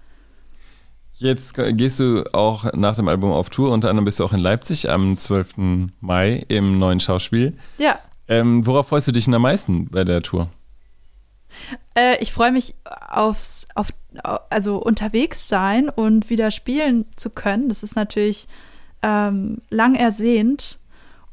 Jetzt 1.15 1.55
gehst 1.55 1.99
du 1.99 2.25
auch 2.33 2.73
nach 2.75 2.95
dem 2.95 3.09
Album 3.09 3.33
auf 3.33 3.51
Tour. 3.51 3.73
Unter 3.73 3.91
anderem 3.91 4.05
bist 4.05 4.21
du 4.21 4.25
auch 4.25 4.33
in 4.33 4.39
Leipzig 4.41 4.89
am 4.89 5.19
12. 5.19 5.55
Mai 6.01 6.45
im 6.49 6.79
neuen 6.79 7.01
Schauspiel. 7.01 7.57
Ja, 7.79 7.99
Ähm, 8.29 8.67
worauf 8.67 8.89
freust 8.89 9.09
du 9.09 9.13
dich 9.13 9.25
denn 9.25 9.35
am 9.35 9.43
meisten 9.43 9.89
bei 9.91 10.05
der 10.05 10.23
Tour? 10.23 10.49
Äh, 11.97 12.23
ich 12.23 12.33
freue 12.33 12.53
mich 12.53 12.75
aufs, 13.09 13.67
auf, 13.75 13.89
au- 14.23 14.39
also 14.51 14.77
unterwegs 14.77 15.49
sein 15.49 15.89
und 15.89 16.31
wieder 16.31 16.51
spielen 16.51 17.07
zu 17.17 17.31
können. 17.31 17.69
Das 17.69 17.83
ist 17.83 17.97
natürlich 17.97 18.47
ähm, 19.03 19.63
lang 19.71 19.95
ersehnt. 19.95 20.79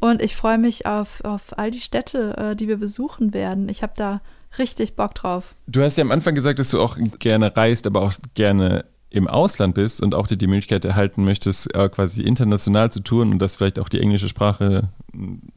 Und 0.05 0.21
ich 0.21 0.35
freue 0.35 0.59
mich 0.59 0.85
auf, 0.85 1.23
auf 1.23 1.57
all 1.57 1.71
die 1.71 1.79
Städte, 1.79 2.37
äh, 2.37 2.55
die 2.55 2.67
wir 2.67 2.77
besuchen 2.77 3.33
werden. 3.33 3.69
Ich 3.69 3.81
habe 3.81 3.93
da 3.95 4.21
richtig 4.59 4.95
Bock 4.95 5.15
drauf. 5.15 5.55
Du 5.65 5.81
hast 5.81 5.97
ja 5.97 6.03
am 6.03 6.11
Anfang 6.11 6.35
gesagt, 6.35 6.59
dass 6.59 6.69
du 6.69 6.79
auch 6.79 6.95
gerne 7.17 7.57
reist, 7.57 7.87
aber 7.87 8.03
auch 8.03 8.13
gerne 8.35 8.85
im 9.09 9.27
Ausland 9.27 9.73
bist 9.73 10.03
und 10.03 10.13
auch 10.13 10.27
dir 10.27 10.37
die 10.37 10.45
Möglichkeit 10.45 10.85
erhalten 10.85 11.23
möchtest, 11.23 11.73
äh, 11.73 11.89
quasi 11.89 12.21
international 12.21 12.91
zu 12.91 12.99
touren 12.99 13.31
und 13.31 13.41
dass 13.41 13.55
vielleicht 13.55 13.79
auch 13.79 13.89
die 13.89 13.99
englische 13.99 14.29
Sprache 14.29 14.89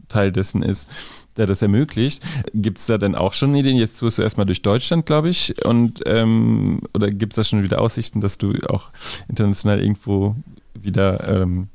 Teil 0.08 0.32
dessen 0.32 0.62
ist, 0.62 0.88
der 1.36 1.46
das 1.46 1.60
ermöglicht. 1.60 2.24
Gibt 2.54 2.78
es 2.78 2.86
da 2.86 2.96
denn 2.96 3.14
auch 3.14 3.34
schon 3.34 3.54
Ideen? 3.54 3.76
Jetzt 3.76 3.98
tourst 3.98 4.16
du 4.16 4.22
erstmal 4.22 4.46
durch 4.46 4.62
Deutschland, 4.62 5.04
glaube 5.04 5.28
ich. 5.28 5.62
Und 5.66 6.00
ähm, 6.06 6.80
oder 6.94 7.10
gibt 7.10 7.34
es 7.34 7.36
da 7.36 7.44
schon 7.44 7.62
wieder 7.62 7.82
Aussichten, 7.82 8.22
dass 8.22 8.38
du 8.38 8.54
auch 8.66 8.92
international 9.28 9.82
irgendwo 9.82 10.36
wieder 10.72 11.42
ähm, 11.42 11.68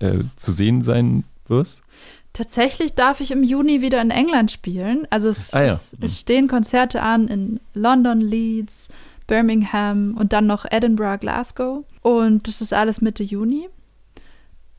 äh, 0.00 0.18
zu 0.36 0.52
sehen 0.52 0.82
sein 0.82 1.24
wirst? 1.48 1.82
Tatsächlich 2.32 2.94
darf 2.94 3.20
ich 3.20 3.30
im 3.30 3.42
Juni 3.42 3.82
wieder 3.82 4.00
in 4.00 4.10
England 4.10 4.50
spielen. 4.50 5.06
Also 5.10 5.28
es, 5.28 5.52
Ah 5.52 5.62
ja. 5.62 5.72
es, 5.72 5.94
es 6.00 6.18
stehen 6.20 6.48
Konzerte 6.48 7.02
an 7.02 7.28
in 7.28 7.60
London, 7.74 8.20
Leeds, 8.20 8.88
Birmingham 9.26 10.16
und 10.18 10.32
dann 10.32 10.46
noch 10.46 10.64
Edinburgh, 10.70 11.18
Glasgow. 11.18 11.84
Und 12.00 12.48
das 12.48 12.60
ist 12.60 12.72
alles 12.72 13.00
Mitte 13.00 13.22
Juni. 13.22 13.68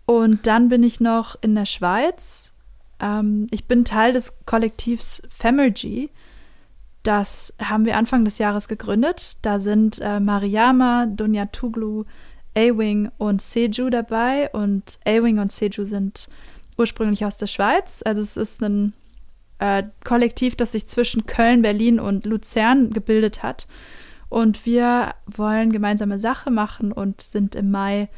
Und 0.05 0.47
dann 0.47 0.69
bin 0.69 0.83
ich 0.83 0.99
noch 0.99 1.35
in 1.41 1.55
der 1.55 1.65
Schweiz. 1.65 2.53
Ähm, 2.99 3.47
ich 3.51 3.65
bin 3.67 3.85
Teil 3.85 4.13
des 4.13 4.33
Kollektivs 4.45 5.21
Femergy. 5.29 6.09
Das 7.03 7.53
haben 7.61 7.85
wir 7.85 7.97
Anfang 7.97 8.25
des 8.25 8.37
Jahres 8.37 8.67
gegründet. 8.67 9.37
Da 9.41 9.59
sind 9.59 9.99
äh, 10.01 10.19
Mariama, 10.19 11.05
Dunja 11.05 11.47
Tuglu, 11.47 12.05
A-Wing 12.55 13.11
und 13.17 13.41
Seju 13.41 13.89
dabei. 13.89 14.49
Und 14.51 14.99
A-Wing 15.05 15.39
und 15.39 15.51
Seju 15.51 15.85
sind 15.85 16.27
ursprünglich 16.77 17.25
aus 17.25 17.37
der 17.37 17.47
Schweiz. 17.47 18.01
Also 18.05 18.21
es 18.21 18.37
ist 18.37 18.61
ein 18.61 18.93
äh, 19.59 19.83
Kollektiv, 20.03 20.55
das 20.55 20.73
sich 20.73 20.87
zwischen 20.87 21.25
Köln, 21.25 21.61
Berlin 21.61 21.99
und 21.99 22.25
Luzern 22.25 22.91
gebildet 22.91 23.43
hat. 23.43 23.67
Und 24.29 24.65
wir 24.65 25.13
wollen 25.27 25.71
gemeinsame 25.71 26.19
Sache 26.19 26.51
machen 26.51 26.91
und 26.91 27.21
sind 27.21 27.55
im 27.55 27.71
Mai 27.71 28.09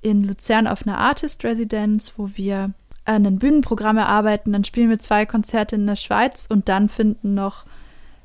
in 0.00 0.24
Luzern 0.24 0.66
auf 0.66 0.86
einer 0.86 0.98
Artist-Residenz, 0.98 2.14
wo 2.16 2.30
wir 2.34 2.72
an 3.04 3.26
einem 3.26 3.38
Bühnenprogramm 3.38 3.96
erarbeiten. 3.96 4.52
Dann 4.52 4.64
spielen 4.64 4.90
wir 4.90 4.98
zwei 4.98 5.24
Konzerte 5.24 5.76
in 5.76 5.86
der 5.86 5.96
Schweiz 5.96 6.46
und 6.50 6.68
dann 6.68 6.88
finden 6.88 7.34
noch 7.34 7.64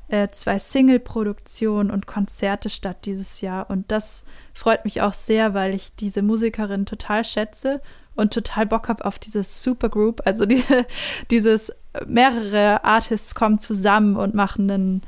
äh, 0.08 0.28
zwei 0.30 0.58
Single-Produktionen 0.58 1.90
und 1.90 2.06
Konzerte 2.06 2.68
statt 2.68 3.06
dieses 3.06 3.40
Jahr. 3.40 3.70
Und 3.70 3.90
das 3.90 4.24
freut 4.52 4.84
mich 4.84 5.00
auch 5.00 5.14
sehr, 5.14 5.54
weil 5.54 5.74
ich 5.74 5.94
diese 5.94 6.22
Musikerin 6.22 6.86
total 6.86 7.24
schätze 7.24 7.80
und 8.14 8.32
total 8.32 8.66
Bock 8.66 8.88
habe 8.88 9.04
auf 9.04 9.18
dieses 9.18 9.62
Supergroup. 9.62 10.22
Also 10.24 10.46
diese, 10.46 10.86
dieses 11.30 11.72
mehrere 12.06 12.84
Artists 12.84 13.34
kommen 13.34 13.58
zusammen 13.58 14.16
und 14.16 14.34
machen, 14.34 14.70
einen, 14.70 15.02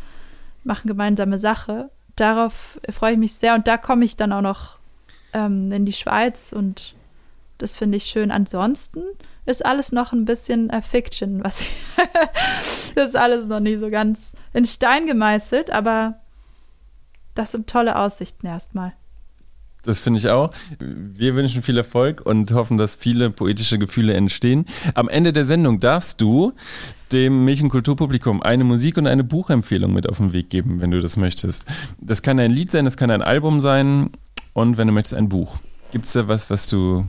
machen 0.64 0.88
gemeinsame 0.88 1.38
Sache. 1.38 1.90
Darauf 2.16 2.78
freue 2.90 3.12
ich 3.12 3.18
mich 3.18 3.34
sehr 3.34 3.54
und 3.54 3.66
da 3.66 3.76
komme 3.76 4.04
ich 4.04 4.16
dann 4.16 4.32
auch 4.32 4.40
noch 4.40 4.76
ähm, 5.32 5.72
in 5.72 5.84
die 5.84 5.92
Schweiz 5.92 6.52
und 6.52 6.94
das 7.58 7.74
finde 7.74 7.96
ich 7.96 8.04
schön. 8.04 8.30
Ansonsten 8.30 9.02
ist 9.46 9.64
alles 9.64 9.92
noch 9.92 10.12
ein 10.12 10.24
bisschen 10.24 10.70
äh, 10.70 10.80
Fiction, 10.80 11.42
was 11.44 11.60
ich 11.60 11.70
das 12.94 13.08
ist 13.08 13.16
alles 13.16 13.46
noch 13.46 13.60
nicht 13.60 13.80
so 13.80 13.90
ganz 13.90 14.34
in 14.52 14.64
Stein 14.64 15.06
gemeißelt, 15.06 15.70
aber 15.70 16.20
das 17.34 17.52
sind 17.52 17.68
tolle 17.68 17.96
Aussichten 17.96 18.46
erstmal. 18.46 18.92
Das 19.84 20.00
finde 20.00 20.18
ich 20.18 20.30
auch. 20.30 20.50
Wir 20.78 21.36
wünschen 21.36 21.62
viel 21.62 21.76
Erfolg 21.76 22.22
und 22.24 22.52
hoffen, 22.52 22.78
dass 22.78 22.96
viele 22.96 23.30
poetische 23.30 23.78
Gefühle 23.78 24.14
entstehen. 24.14 24.66
Am 24.94 25.08
Ende 25.08 25.32
der 25.32 25.44
Sendung 25.44 25.80
darfst 25.80 26.20
du 26.20 26.52
dem 27.12 27.44
Milchenkulturpublikum 27.44 28.42
eine 28.42 28.64
Musik- 28.64 28.96
und 28.96 29.06
eine 29.06 29.24
Buchempfehlung 29.24 29.92
mit 29.92 30.08
auf 30.08 30.16
den 30.16 30.32
Weg 30.32 30.50
geben, 30.50 30.80
wenn 30.80 30.90
du 30.90 31.00
das 31.00 31.16
möchtest. 31.16 31.64
Das 32.00 32.22
kann 32.22 32.40
ein 32.40 32.50
Lied 32.50 32.70
sein, 32.70 32.84
das 32.84 32.96
kann 32.96 33.10
ein 33.10 33.22
Album 33.22 33.60
sein 33.60 34.10
und 34.52 34.78
wenn 34.78 34.86
du 34.86 34.92
möchtest, 34.92 35.14
ein 35.14 35.28
Buch. 35.28 35.58
Gibt 35.92 36.06
es 36.06 36.12
da 36.14 36.26
was, 36.28 36.50
was 36.50 36.66
du 36.66 37.04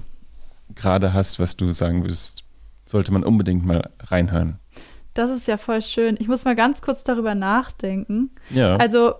gerade 0.75 1.13
hast, 1.13 1.39
was 1.39 1.55
du 1.55 1.71
sagen 1.71 2.03
würdest, 2.03 2.43
sollte 2.85 3.11
man 3.11 3.23
unbedingt 3.23 3.65
mal 3.65 3.89
reinhören? 3.99 4.59
Das 5.13 5.31
ist 5.31 5.47
ja 5.47 5.57
voll 5.57 5.81
schön. 5.81 6.17
Ich 6.19 6.27
muss 6.27 6.43
mal 6.43 6.55
ganz 6.55 6.81
kurz 6.81 7.03
darüber 7.03 7.35
nachdenken. 7.35 8.31
Ja. 8.49 8.75
Also 8.75 9.13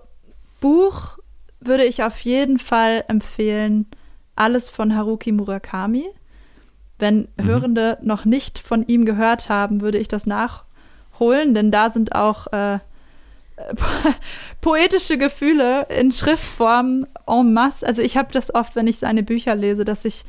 Buch 0.60 1.18
würde 1.60 1.84
ich 1.84 2.02
auf 2.02 2.20
jeden 2.20 2.58
Fall 2.58 3.04
empfehlen, 3.08 3.86
alles 4.34 4.70
von 4.70 4.94
Haruki 4.94 5.32
Murakami. 5.32 6.06
Wenn 6.98 7.28
Mhm. 7.36 7.44
Hörende 7.44 7.98
noch 8.02 8.24
nicht 8.24 8.58
von 8.58 8.86
ihm 8.86 9.04
gehört 9.04 9.48
haben, 9.48 9.80
würde 9.80 9.98
ich 9.98 10.08
das 10.08 10.26
nachholen, 10.26 11.54
denn 11.54 11.70
da 11.70 11.90
sind 11.90 12.14
auch 12.14 12.46
äh, 12.52 12.78
poetische 14.60 15.18
Gefühle 15.18 15.86
in 15.88 16.12
Schriftform 16.12 17.06
en 17.26 17.52
masse. 17.52 17.86
Also 17.86 18.02
ich 18.02 18.16
habe 18.16 18.32
das 18.32 18.54
oft, 18.54 18.76
wenn 18.76 18.86
ich 18.86 18.98
seine 18.98 19.22
Bücher 19.22 19.54
lese, 19.54 19.84
dass 19.84 20.04
ich 20.04 20.24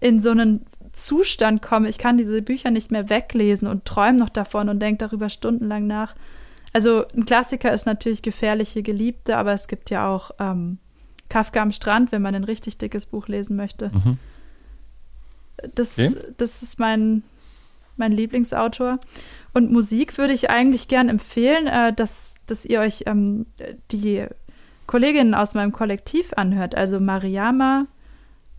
in 0.00 0.20
so 0.20 0.30
einen 0.30 0.66
Zustand 0.92 1.62
komme. 1.62 1.88
Ich 1.88 1.98
kann 1.98 2.18
diese 2.18 2.42
Bücher 2.42 2.70
nicht 2.70 2.90
mehr 2.90 3.08
weglesen 3.10 3.68
und 3.68 3.84
träume 3.84 4.18
noch 4.18 4.30
davon 4.30 4.68
und 4.68 4.80
denke 4.80 5.06
darüber 5.06 5.28
stundenlang 5.28 5.86
nach. 5.86 6.14
Also 6.72 7.06
ein 7.08 7.24
Klassiker 7.24 7.72
ist 7.72 7.86
natürlich 7.86 8.22
Gefährliche 8.22 8.82
Geliebte, 8.82 9.36
aber 9.36 9.52
es 9.52 9.66
gibt 9.68 9.90
ja 9.90 10.08
auch 10.08 10.30
ähm, 10.38 10.78
Kafka 11.28 11.60
am 11.62 11.72
Strand, 11.72 12.12
wenn 12.12 12.22
man 12.22 12.34
ein 12.34 12.44
richtig 12.44 12.78
dickes 12.78 13.06
Buch 13.06 13.28
lesen 13.28 13.56
möchte. 13.56 13.90
Mhm. 13.94 14.18
Das, 15.74 15.98
Okay. 15.98 16.14
das 16.36 16.62
ist 16.62 16.78
mein, 16.78 17.22
mein 17.96 18.12
Lieblingsautor. 18.12 18.98
Und 19.54 19.72
Musik 19.72 20.18
würde 20.18 20.34
ich 20.34 20.50
eigentlich 20.50 20.86
gern 20.86 21.08
empfehlen, 21.08 21.66
äh, 21.66 21.92
dass, 21.94 22.34
dass 22.46 22.66
ihr 22.66 22.80
euch 22.80 23.04
ähm, 23.06 23.46
die 23.90 24.26
Kolleginnen 24.86 25.34
aus 25.34 25.54
meinem 25.54 25.72
Kollektiv 25.72 26.32
anhört. 26.36 26.74
Also 26.74 27.00
Mariama, 27.00 27.86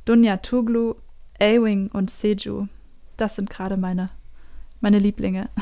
Dunja 0.06 0.38
Tuglu, 0.38 0.96
Ewing 1.40 1.90
und 1.94 2.10
Seju. 2.10 2.68
Das 3.16 3.36
sind 3.36 3.50
gerade 3.52 3.78
meine, 3.78 4.10
meine 4.82 4.98
Lieblinge. 5.00 5.50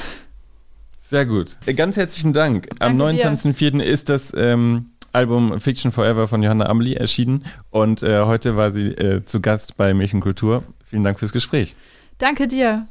Sehr 1.10 1.26
gut. 1.26 1.58
Äh, 1.66 1.74
Ganz 1.74 1.98
herzlichen 1.98 2.34
Dank. 2.34 2.68
Am 2.80 2.98
Danke 2.98 3.18
dir. 3.18 3.30
29.04. 3.30 3.82
ist 3.82 4.10
das 4.10 4.34
ähm, 4.36 4.92
Album 5.14 5.60
Fiction 5.60 5.92
Forever 5.92 6.28
von 6.28 6.42
Johanna 6.42 6.66
Amelie 6.66 6.96
erschienen 6.96 7.46
und 7.70 8.04
äh, 8.04 8.24
heute 8.24 8.58
war 8.58 8.72
sie 8.72 8.90
äh, 8.90 9.24
zu 9.24 9.40
Gast 9.40 9.78
bei 9.78 9.94
Milch 9.94 10.14
und 10.14 10.22
Kultur. 10.22 10.64
Vielen 10.86 11.04
Dank 11.04 11.20
fürs 11.20 11.32
Gespräch. 11.32 11.76
Danke 12.18 12.48
dir. 12.48 12.88